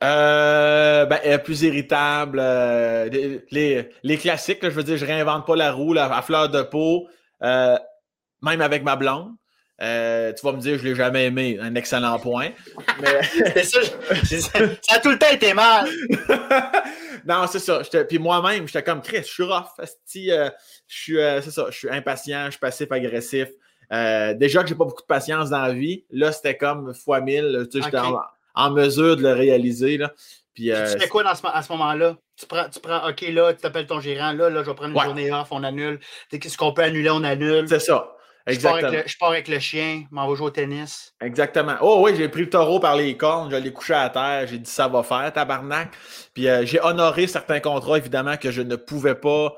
[0.03, 2.40] Euh, ben, elle est plus irritable.
[2.40, 7.07] les, les, classiques, je veux dire, je réinvente pas la roue à fleur de peau.
[7.41, 9.34] même avec ma blonde.
[9.82, 11.58] Euh, tu vas me dire, je ne l'ai jamais aimé.
[11.60, 12.50] Un excellent point.
[13.02, 13.64] Mais...
[13.64, 13.80] ça,
[14.44, 15.90] ça a tout le temps été mal.
[17.26, 17.82] non, c'est ça.
[18.08, 19.66] Puis moi-même, j'étais comme Chris, je suis rough.
[19.80, 20.50] Euh,
[20.88, 23.50] je suis, euh, c'est ça, je suis impatient, je suis passif-agressif.
[23.91, 27.68] déjà que j'ai pas beaucoup de patience dans la vie, là, c'était comme fois mille.
[27.72, 27.98] Tu sais, J'étais
[28.56, 29.98] en, mesure de le réaliser.
[29.98, 30.14] Là.
[30.54, 32.16] Puis, tu fais quoi dans ce, à ce moment-là?
[32.36, 34.95] Tu prends, tu prends, OK, là, tu t'appelles ton gérant, là, là, je vais prendre
[34.95, 36.00] une journée off, on annule.
[36.30, 37.68] Qu'est-ce qu'on peut annuler, on annule.
[37.68, 38.14] C'est ça.
[38.45, 38.91] Exactement.
[39.06, 41.14] Je pars, avec le, chien, m'en vais jouer au tennis.
[41.22, 41.76] Exactement.
[41.82, 44.57] Oh oui, j'ai pris le taureau par les cornes, je l'ai couché à terre, j'ai
[44.57, 45.94] dit ça va faire, tabarnak.
[46.34, 49.56] Puis euh, j'ai honoré certains contrats, évidemment, que je ne pouvais pas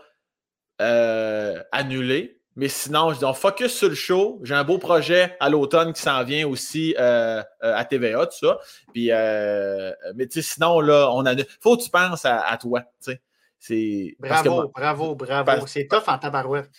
[0.81, 2.39] euh, annuler.
[2.57, 4.39] Mais sinon, je dis on focus sur le show.
[4.43, 8.59] J'ai un beau projet à l'automne qui s'en vient aussi euh, à TVA, tout ça.
[8.93, 11.35] Puis, mais tu sais, sinon, là, on a.
[11.59, 12.83] Faut que tu penses à, toi.
[13.03, 13.19] Tu
[13.59, 14.15] sais.
[14.19, 15.67] Bravo, bravo, bravo.
[15.67, 16.69] C'est tough en tabarouette.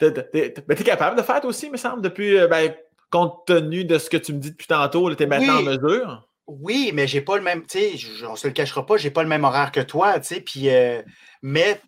[0.00, 2.74] Mais t'es capable de faire aussi, me semble, depuis, euh, ben,
[3.10, 6.28] compte tenu de ce que tu me dis depuis tantôt, t'es maintenant en mesure?
[6.46, 9.22] Oui, mais j'ai pas le même, tu sais, on se le cachera pas, j'ai pas
[9.22, 11.00] le même horaire que toi, tu sais, puis, euh,
[11.42, 11.80] mais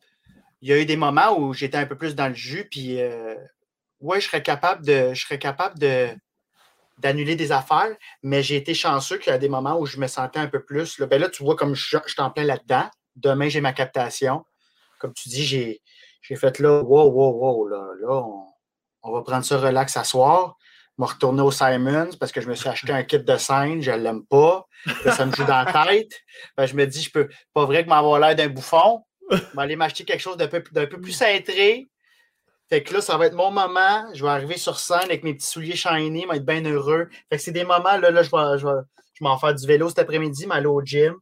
[0.62, 3.00] il y a eu des moments où j'étais un peu plus dans le jus, puis,
[3.00, 3.34] euh,
[4.00, 6.08] ouais, je serais capable de, je serais capable de,
[6.98, 10.06] d'annuler des affaires, mais j'ai été chanceux qu'il y a des moments où je me
[10.06, 12.88] sentais un peu plus, là, ben là, tu vois, comme je, je t'en plein là-dedans,
[13.16, 14.44] demain, j'ai ma captation,
[14.98, 15.82] comme tu dis, j'ai,
[16.28, 18.24] j'ai fait là, wow, wow, wow, là, là
[19.02, 20.56] on, va prendre ça relax à soir.
[20.98, 23.80] Je vais retourner au Simons parce que je me suis acheté un kit de scène,
[23.80, 24.66] je ne l'aime pas.
[25.04, 26.10] ça me joue dans la tête.
[26.58, 29.04] je me dis, je peux pas vrai que m'avoir l'air d'un bouffon.
[29.30, 31.86] Je vais aller m'acheter quelque chose d'un peu, peu, plus cintré.
[32.68, 34.12] Fait que là, ça va être mon moment.
[34.14, 37.08] Je vais arriver sur scène avec mes petits souliers shiny, je vais être bien heureux.
[37.28, 38.82] Fait que c'est des moments, là, là je vais, je vais,
[39.14, 41.14] je faire du vélo cet après-midi, m'aller au gym.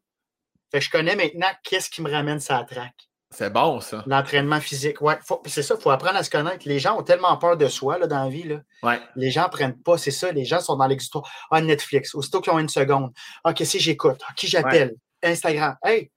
[0.71, 3.09] Fait que je connais maintenant qu'est-ce qui me ramène sa traque.
[3.35, 4.05] C'est bon, ça.
[4.07, 5.19] L'entraînement physique, ouais.
[5.47, 6.69] C'est ça, il faut apprendre à se connaître.
[6.69, 8.45] Les gens ont tellement peur de soi là, dans la vie.
[8.45, 8.61] Là.
[8.83, 9.01] Ouais.
[9.17, 10.31] Les gens ne prennent pas, c'est ça.
[10.31, 11.29] Les gens sont dans l'existoire.
[11.51, 13.13] Ah, Netflix, aussitôt qu'ils ont une seconde.
[13.43, 14.21] Ah, qu'est-ce que j'écoute?
[14.29, 14.95] Ah, qui j'appelle?
[15.23, 15.77] Instagram.
[15.83, 16.13] Hey,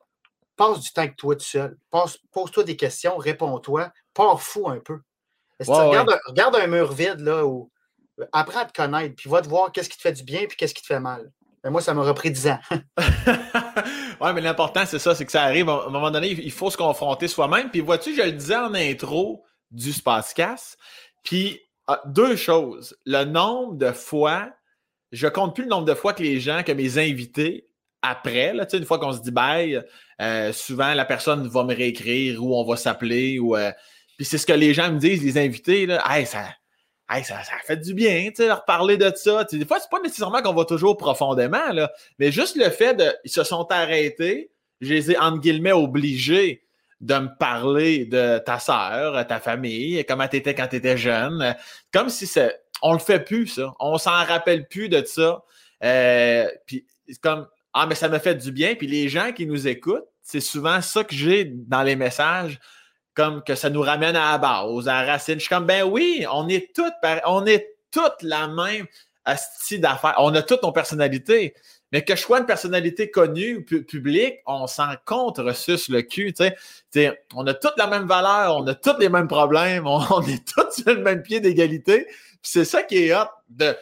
[0.55, 1.77] passe du temps avec toi tout seul.
[2.31, 3.91] Pose-toi des questions, réponds-toi.
[4.13, 4.99] Pars fou un peu.
[5.65, 7.71] regarde, un, mur vide, là, où,
[8.31, 10.57] apprends à te connaître, puis va te voir qu'est-ce qui te fait du bien, puis
[10.57, 11.31] qu'est-ce qui te fait mal.
[11.67, 12.59] Mais moi, ça m'a repris 10 ans.
[12.97, 15.67] oui, mais l'important, c'est ça, c'est que ça arrive.
[15.67, 17.69] À un moment donné, il faut se confronter soi-même.
[17.69, 20.77] Puis vois-tu, je le disais en intro du Spacecast.
[21.25, 22.95] Puis ah, deux choses.
[23.05, 24.49] Le nombre de fois,
[25.11, 27.67] je compte plus le nombre de fois que les gens, que mes invités,
[28.01, 29.83] après, là, une fois qu'on se dit bye,
[30.21, 33.39] euh, souvent la personne va me réécrire ou on va s'appeler.
[33.41, 33.73] euh,
[34.15, 36.45] Puis c'est ce que les gens me disent, les invités, là, hey, ça,
[37.09, 39.43] ça, ça fait du bien, tu sais, leur parler de ça.
[39.45, 41.71] des fois, c'est pas nécessairement qu'on va toujours profondément,
[42.19, 43.13] mais juste le fait de.
[43.25, 44.51] Se sont arrêtés,
[44.81, 46.63] je les ai, entre guillemets, obligés
[46.99, 51.55] de me parler de ta sœur, ta famille, comment tu étais quand tu étais jeune.
[51.91, 52.59] Comme si c'est.
[52.81, 53.73] On le fait plus, ça.
[53.79, 55.43] On s'en rappelle plus de ça.
[55.83, 56.85] Euh, puis,
[57.21, 57.47] comme.
[57.73, 58.75] Ah, mais ça me fait du bien.
[58.75, 62.59] Puis les gens qui nous écoutent, c'est souvent ça que j'ai dans les messages,
[63.17, 65.35] comme que ça nous ramène à la base, à la racine.
[65.35, 66.93] Je suis comme, ben oui, on est toutes,
[67.25, 68.85] on est toutes la même
[69.35, 70.13] style d'affaires.
[70.19, 71.55] On a toutes nos personnalités.
[71.91, 76.31] Mais que je sois une personnalité connue, publique, on s'en compte ressus le cul.
[77.33, 80.83] on a toutes la même valeur, on a tous les mêmes problèmes, on, est tous
[80.83, 82.07] sur le même pied d'égalité.
[82.43, 83.75] c'est ça qui est hot de,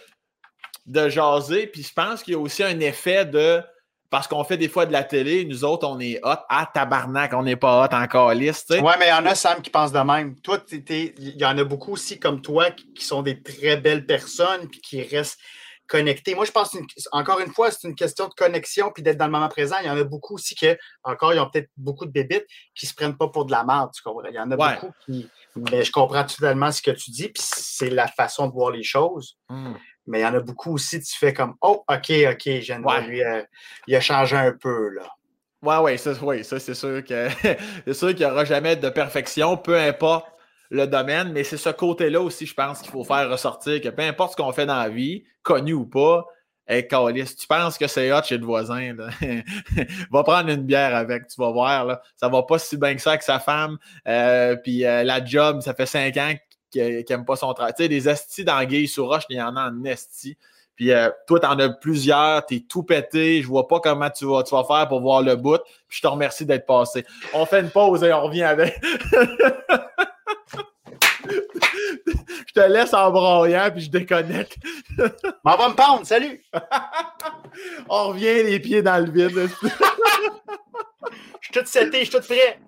[0.85, 1.67] de jaser.
[1.67, 3.61] Puis je pense qu'il y a aussi un effet de.
[4.09, 6.37] Parce qu'on fait des fois de la télé, nous autres, on est hot.
[6.49, 8.69] Ah, tabarnak, on n'est pas hot encore liste.
[8.69, 10.39] Ouais, mais il y en a, Sam, qui pensent de même.
[10.41, 14.69] Toi, il y en a beaucoup aussi comme toi qui, sont des très belles personnes
[14.69, 15.39] puis qui restent
[15.87, 16.35] connectés.
[16.35, 16.75] Moi, je pense,
[17.11, 19.75] encore une fois, c'est une question de connexion puis d'être dans le moment présent.
[19.81, 20.67] Il y en a beaucoup aussi qui,
[21.03, 22.45] encore, ils ont peut-être beaucoup de bébites
[22.75, 23.89] qui ne se prennent pas pour de la merde.
[23.95, 24.27] Tu comprends?
[24.29, 25.29] Il y en a beaucoup qui.
[25.55, 28.83] Mais je comprends totalement ce que tu dis, puis c'est la façon de voir les
[28.83, 29.37] choses.
[29.49, 29.73] Hmm.
[30.07, 33.23] Mais il y en a beaucoup aussi, tu fais comme Oh, OK, OK, je lui,
[33.23, 33.41] euh,
[33.87, 35.03] il a changé un peu, là.
[35.61, 37.27] Ouais, ouais, ça, ça c'est sûr que
[37.85, 40.27] c'est sûr qu'il n'y aura jamais de perfection, peu importe
[40.69, 44.03] le domaine, mais c'est ce côté-là aussi, je pense, qu'il faut faire ressortir que peu
[44.03, 46.25] importe ce qu'on fait dans la vie, connu ou pas,
[46.67, 48.95] Hey, Calis, tu penses que c'est hot chez le voisin,
[50.11, 52.01] va prendre une bière avec, tu vas voir, là.
[52.15, 53.77] ça va pas si bien que ça avec sa femme.
[54.07, 56.33] Euh, puis euh, la job, ça fait cinq ans
[56.79, 57.73] qu'il n'aime pas son travail.
[57.75, 60.37] Tu sais, des estis d'anguilles sur roche, il y en a en esti.
[60.75, 64.09] Puis euh, toi, tu en as plusieurs, tu es tout pété, je vois pas comment
[64.09, 65.61] tu vas, tu vas faire pour voir le bout.
[65.87, 67.05] Puis je te remercie d'être passé.
[67.33, 68.75] On fait une pause et on revient avec.
[72.55, 74.57] je te laisse en broyant, puis je déconnecte.
[75.43, 76.41] M'en va me pendre, salut!
[77.89, 79.49] On revient les pieds dans le vide.
[81.41, 82.59] Je suis tout seté, je suis tout frais.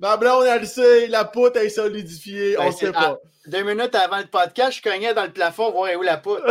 [0.00, 3.18] Ma blonde, elle sait, la poutre est solidifiée, ben, on sait pas.
[3.46, 6.42] deux minutes avant le podcast, je cognais dans le plafond voir où la poutre.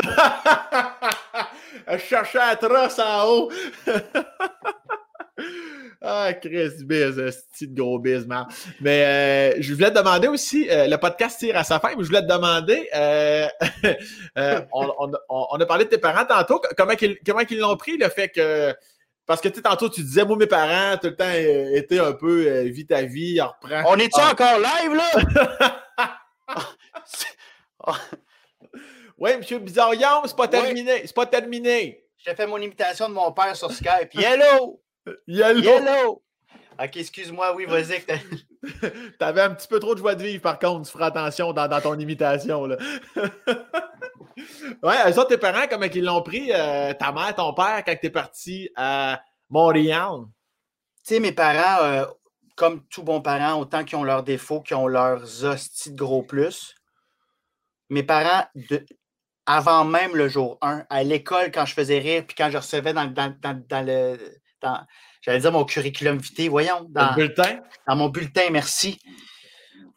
[1.91, 3.51] je cherchais la trosse en haut.
[6.01, 7.15] Ah, Chris Biz,
[7.51, 8.45] petit gros biz, man.
[8.79, 12.03] Mais euh, je voulais te demander aussi, euh, le podcast tire à sa fin, mais
[12.03, 13.47] je voulais te demander, euh,
[14.71, 18.29] on, a parlé de tes parents tantôt, comment ils, comment ils l'ont pris, le fait
[18.29, 18.75] que,
[19.25, 21.31] parce que tu tantôt tu disais, moi mes parents, tout le temps,
[21.75, 23.91] étaient un peu, vie ta vie, on reprend.
[23.91, 24.31] On est-tu ah.
[24.31, 25.09] encore live, là?
[29.17, 32.03] oui, monsieur Bizarrion, c'est pas terminé, c'est pas terminé.
[32.19, 34.13] J'ai fait mon imitation de mon père sur Skype.
[34.13, 34.79] Hello!
[35.27, 35.61] Yellow!
[35.61, 36.23] Yellow!
[36.79, 38.03] Ok, excuse-moi, oui, vas-y.
[39.19, 41.81] T'avais un petit peu trop de joie de vivre, par contre, tu feras attention dans,
[41.81, 42.67] ton imitation.
[42.67, 42.77] Là.
[44.83, 48.11] ouais, eux tes parents, comment ils l'ont pris, euh, ta mère, ton père, quand t'es
[48.11, 50.25] parti à Montréal?
[51.03, 52.05] Tu sais, mes parents, euh,
[52.55, 56.21] comme tout bon parent, autant qu'ils ont leurs défauts, qu'ils ont leurs hosties de gros
[56.21, 56.75] plus,
[57.89, 58.85] mes parents, de,
[59.47, 62.93] avant même le jour 1, à l'école, quand je faisais rire, puis quand je recevais
[62.93, 64.19] dans, dans, dans le
[65.21, 66.85] j'allais dire mon curriculum vitae, voyons.
[66.89, 67.59] Dans, bulletin?
[67.87, 68.99] Dans mon bulletin, merci.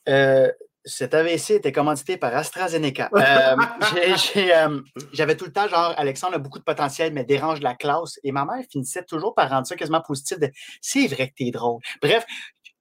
[0.09, 0.51] Euh,
[0.85, 3.11] cet AVC était commandité par AstraZeneca.
[3.15, 3.57] Euh,
[4.37, 4.81] euh,
[5.12, 8.19] j'avais tout le temps, genre, Alexandre a beaucoup de potentiel, mais dérange la classe.
[8.24, 10.51] Et ma mère finissait toujours par rendre ça quasiment positif de
[10.81, 11.81] c'est vrai que t'es drôle.
[12.01, 12.24] Bref,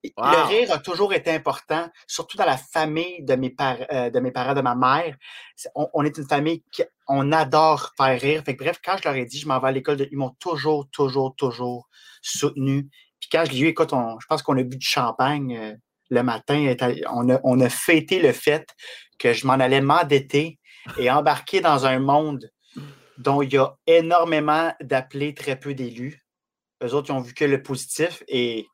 [0.04, 3.54] le rire a toujours été important, surtout dans la famille de mes,
[3.92, 5.16] euh, de mes parents, de ma mère.
[5.76, 8.44] On, est une famille qui on adore faire rire.
[8.46, 10.90] Fait bref, quand je leur ai dit je m'en vais à l'école, ils m'ont toujours,
[10.92, 11.90] toujours, toujours
[12.22, 12.88] soutenu.
[13.20, 15.74] Puis quand je l'ai eu, écoute, je pense qu'on a bu du champagne euh,
[16.10, 16.74] le matin.
[17.12, 18.68] On a, on a fêté le fait
[19.18, 20.60] que je m'en allais m'endetter
[20.98, 22.50] et embarquer dans un monde
[23.18, 26.26] dont il y a énormément d'appelés, très peu d'élus.
[26.82, 28.66] Eux autres, ils ont vu que le positif et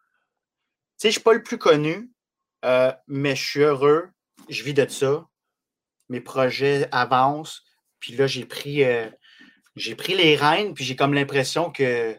[0.98, 2.10] sais, je ne suis pas le plus connu,
[2.64, 4.10] euh, mais je suis heureux.
[4.50, 5.26] Je vis de ça.
[6.10, 7.64] Mes projets avancent.
[8.00, 9.10] Puis là, j'ai pris, euh,
[9.76, 12.18] j'ai pris les rênes, puis j'ai comme l'impression que,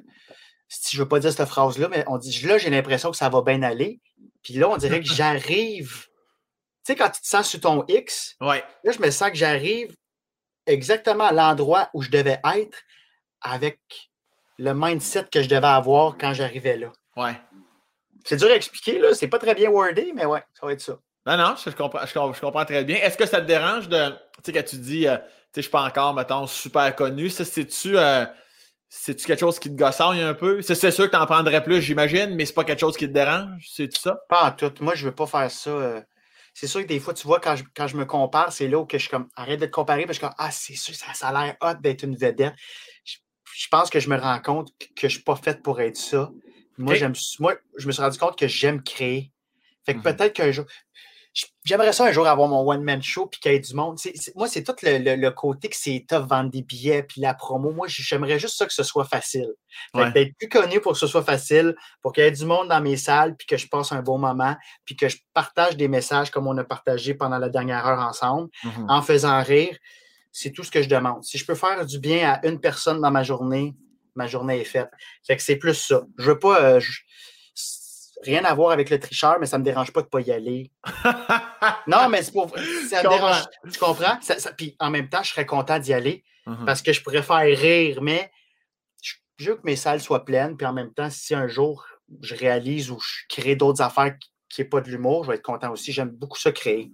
[0.69, 3.17] si je ne veux pas dire cette phrase-là, mais on dit là, j'ai l'impression que
[3.17, 4.01] ça va bien aller.
[4.43, 6.07] Puis là, on dirait que j'arrive.
[6.85, 9.95] Tu sais, quand tu te sens sur ton X, là, je me sens que j'arrive
[10.67, 12.83] exactement à l'endroit où je devais être
[13.41, 13.79] avec
[14.59, 16.93] le mindset que je devais avoir quand j'arrivais là.
[17.17, 17.37] Ouais.
[18.27, 19.15] C'est dur à expliquer, là.
[19.15, 20.99] C'est pas très bien wordé, mais ouais, ça va être ça.
[21.27, 22.97] Non, non, je, comprends, je, comprends très bien.
[22.97, 24.11] Est-ce que ça te dérange de.
[24.11, 27.31] Tu sais, quand tu dis, euh, tu sais, je suis pas encore, mettons, super connu,
[27.31, 27.97] ça, c'est-tu.
[27.97, 28.27] Euh,
[28.89, 30.63] c'est-tu quelque chose qui te gossaille un peu?
[30.63, 33.13] C'est sûr que tu en prendrais plus, j'imagine, mais c'est pas quelque chose qui te
[33.13, 34.19] dérange, c'est ça?
[34.29, 34.73] Pas en tout.
[34.81, 35.71] Moi, je veux pas faire ça.
[35.71, 36.01] Euh,
[36.55, 38.79] c'est sûr que des fois, tu vois, quand je, quand je me compare, c'est là
[38.79, 41.29] où que je comme, arrête de te comparer parce que ah, c'est sûr, ça, ça
[41.29, 42.55] a l'air hot d'être une vedette.
[43.05, 43.17] Je,
[43.55, 46.31] je, pense que je me rends compte que je suis pas faite pour être ça.
[46.79, 49.33] Moi, j'aime, moi, je me suis rendu compte que j'aime créer.
[49.85, 50.05] Fait que mhm.
[50.05, 50.67] peut-être qu'un jour.
[51.65, 53.99] J'aimerais ça un jour avoir mon one-man show puis qu'il y ait du monde.
[54.37, 57.73] moi, c'est tout le, côté que c'est tough vendre des billets puis la promo.
[57.73, 59.53] Moi, j'aimerais juste ça que ce soit facile.
[59.95, 62.81] D'être plus connu pour que ce soit facile, pour qu'il y ait du monde dans
[62.81, 66.31] mes salles puis que je passe un bon moment puis que je partage des messages
[66.31, 68.87] comme on a partagé pendant la dernière heure ensemble mm-hmm.
[68.89, 69.77] en faisant rire.
[70.33, 71.23] C'est tout ce que je demande.
[71.23, 73.75] Si je peux faire du bien à une personne dans ma journée,
[74.17, 74.91] ma journée est faite.
[75.27, 76.03] Fait que c'est plus ça.
[76.19, 76.61] Je veux pas.
[76.61, 76.81] Euh,
[78.23, 80.21] rien à voir avec le tricheur, mais ça ne me dérange pas de ne pas
[80.21, 80.73] y aller.
[81.87, 82.51] non, mais c'est pour.
[82.89, 83.45] Ça me dérange.
[83.73, 84.19] Tu comprends?
[84.57, 86.65] puis en même temps, je serais content d'y aller mm-hmm.
[86.65, 88.31] parce que je pourrais faire rire, mais
[89.03, 89.15] je,
[89.51, 90.57] veux que mes salles soient pleines.
[90.57, 91.87] Puis en même temps, si un jour
[92.23, 94.15] je réalise ou je crée d'autres affaires
[94.49, 95.93] qui n'est pas de l'humour, je vais être content aussi.
[95.93, 96.91] J'aime beaucoup ça créer.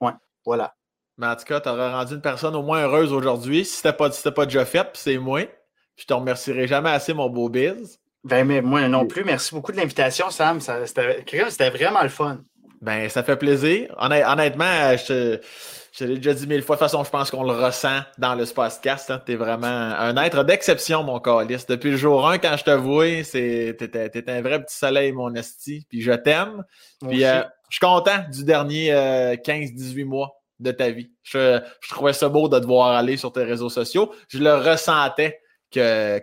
[0.00, 0.12] Ouais,
[0.44, 0.74] voilà.
[1.16, 3.64] Mais en tout cas, tu aurais rendu une personne au moins heureuse aujourd'hui.
[3.64, 5.42] Si ce n'était pas, pas déjà fait, puis c'est moi.
[5.96, 7.98] Je te remercierai jamais assez, mon beau biz.
[8.24, 9.22] Ben, mais moi non plus.
[9.24, 10.58] Merci beaucoup de l'invitation, Sam.
[10.60, 12.38] C'était vraiment le fun.
[12.80, 13.94] Ben, ça fait plaisir.
[13.98, 15.36] Honnêtement, je
[15.98, 16.76] te, l'ai déjà dit mille fois.
[16.76, 19.10] De toute façon, je pense qu'on le ressent dans le podcast.
[19.10, 19.22] Hein.
[19.24, 21.66] Tu es vraiment un être d'exception, mon calice.
[21.66, 25.86] Depuis le jour 1, quand je te vois, t'es un vrai petit soleil, mon esti.
[25.88, 26.64] Puis je t'aime.
[27.08, 30.30] Puis euh, je suis content du dernier 15-18 euh, mois
[30.60, 31.10] de ta vie.
[31.22, 34.12] Je, je trouvais ça beau de te voir aller sur tes réseaux sociaux.
[34.28, 35.40] Je le ressentais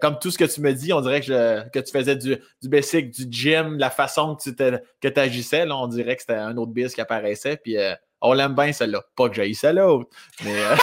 [0.02, 2.70] comme tout ce que tu me dis, on dirait que, que tu faisais du, du
[2.70, 6.72] basic, du gym, la façon que tu agissais, là, on dirait que c'était un autre
[6.72, 7.58] biz qui apparaissait.
[7.58, 9.04] Puis euh, on l'aime bien, celle-là.
[9.16, 10.00] Pas que j'aille celle-là.
[10.44, 10.76] Mais euh,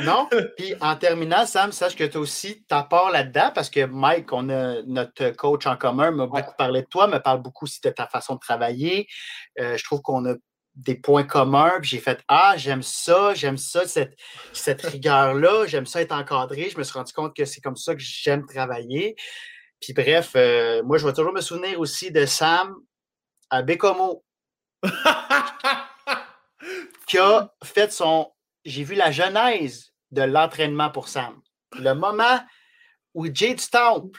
[0.04, 0.28] non.
[0.56, 4.32] Puis en terminant, Sam, sache que tu as aussi ta part là-dedans parce que Mike,
[4.32, 7.80] on a notre coach en commun, m'a beaucoup parlé de toi, me parle beaucoup aussi
[7.82, 9.06] de ta façon de travailler.
[9.60, 10.34] Euh, je trouve qu'on a
[10.74, 11.78] des points communs.
[11.80, 14.16] Puis j'ai fait Ah, j'aime ça, j'aime ça, cette,
[14.52, 16.70] cette rigueur-là, j'aime ça être encadré.
[16.70, 19.16] Je me suis rendu compte que c'est comme ça que j'aime travailler.
[19.80, 22.74] Puis bref, euh, moi, je vais toujours me souvenir aussi de Sam
[23.50, 24.24] à Bécomo
[27.06, 28.32] qui a fait son.
[28.64, 31.40] J'ai vu la genèse de l'entraînement pour Sam.
[31.78, 32.40] Le moment
[33.12, 34.18] où Jay du Temple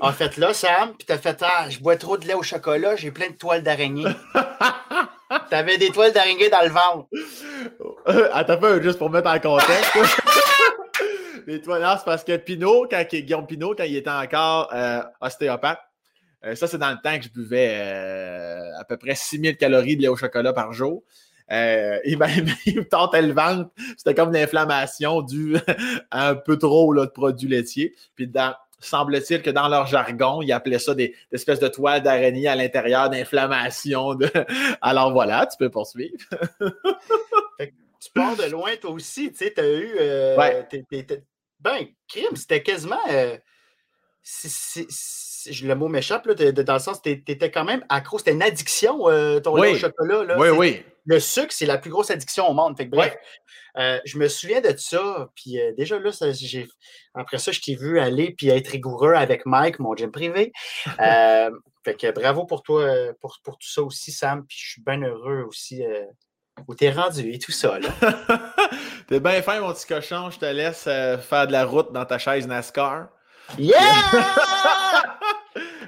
[0.00, 2.96] a fait là, Sam, puis t'as fait Ah, je bois trop de lait au chocolat,
[2.96, 4.06] j'ai plein de toiles d'araignée.
[5.48, 7.08] T'avais des toiles d'araignée dans le ventre.
[8.32, 9.92] Attends pas, juste pour mettre en contexte.
[11.46, 15.80] les toiles, c'est parce que Pinot, quand Guillaume Pinot, quand il était encore euh, ostéopathe,
[16.44, 19.96] euh, ça, c'est dans le temps que je buvais euh, à peu près 6000 calories
[19.96, 21.02] de lait au chocolat par jour.
[21.52, 23.70] il, me tentait le ventre.
[23.96, 25.56] C'était comme une inflammation due
[26.10, 27.92] à un peu trop là, de produits laitiers.
[28.14, 32.48] Puis dans, semble-t-il que dans leur jargon, ils appelaient ça des, espèces de toiles d'araignée
[32.48, 34.14] à l'intérieur d'inflammation.
[34.14, 34.30] De...
[34.80, 36.16] Alors voilà, tu peux poursuivre.
[37.60, 39.30] tu pars de loin, toi aussi.
[39.30, 39.96] Tu sais, tu as eu.
[40.00, 40.66] Euh, ouais.
[41.60, 43.00] ben, crime, c'était quasiment.
[43.10, 43.36] Euh,
[45.62, 48.18] le mot m'échappe, dans le sens, tu étais quand même accro.
[48.18, 50.24] C'était une addiction, euh, ton lait au chocolat.
[50.24, 50.82] Là, oui, oui.
[51.06, 52.76] Le sucre, c'est la plus grosse addiction au monde.
[52.76, 53.16] Fait bref,
[53.76, 55.28] euh, je me souviens de ça.
[55.34, 56.10] Puis euh, déjà là,
[57.14, 60.52] après ça, je t'ai vu aller puis être rigoureux avec Mike, mon gym privé.
[61.84, 62.86] fait que bravo pour toi,
[63.20, 64.44] pour, pour, tout ça aussi, Sam.
[64.46, 65.82] Puis je suis bien heureux aussi
[66.68, 67.78] où t'es rendu et tout ça.
[69.08, 70.30] t'es bien fin, mon petit cochon.
[70.30, 73.08] Je te laisse faire de la route dans ta chaise NASCAR.
[73.58, 73.76] Yeah!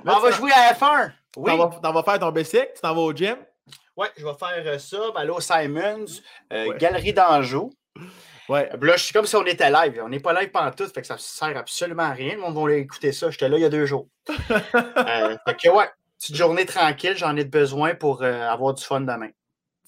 [0.04, 1.12] On va jouer à F1.
[1.36, 1.50] Oui.
[1.82, 3.36] T'en vas, faire ton bicycle, tu t'en vas au gym?
[3.96, 6.06] Oui, je vais faire euh, ça, aller au Simons,
[6.52, 7.72] euh, Galerie d'Anjou.
[8.48, 8.68] Ouais.
[8.80, 10.00] Là, je suis comme si on était live.
[10.04, 12.34] On n'est pas live pendant tout, fait que ça ne sert absolument à rien.
[12.34, 13.30] Le monde va écouter ça.
[13.30, 14.08] J'étais là il y a deux jours.
[14.28, 15.88] euh, fait que ouais,
[16.18, 19.30] petite journée tranquille, j'en ai besoin pour euh, avoir du fun demain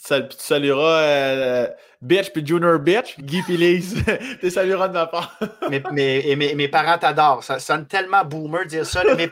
[0.06, 1.68] tu salueras euh,
[2.02, 4.04] Bitch puis Junior Bitch, Guy Lise.
[4.40, 5.38] tu salueras de ma part.
[5.70, 7.42] mes, mes, mes, mes, parents t'adorent.
[7.42, 9.02] Ça sonne tellement boomer de dire ça.
[9.14, 9.30] Mes,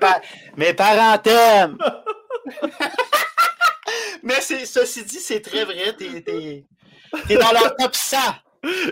[0.57, 1.79] mes parents t'aiment.
[4.23, 5.95] Mais ceci dit, c'est très vrai.
[5.97, 6.65] T'es
[7.29, 8.17] es, dans leur top 100.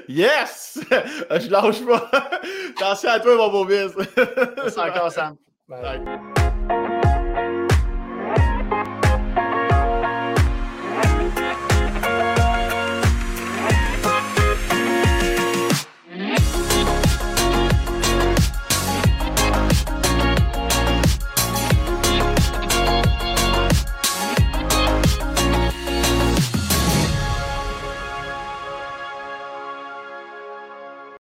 [0.09, 0.81] Yes!
[0.91, 2.11] Je lâche pas.
[2.77, 3.93] Attention à toi, mon beau bis.
[4.69, 5.37] C'est encore Sam.
[5.69, 6.03] Bye.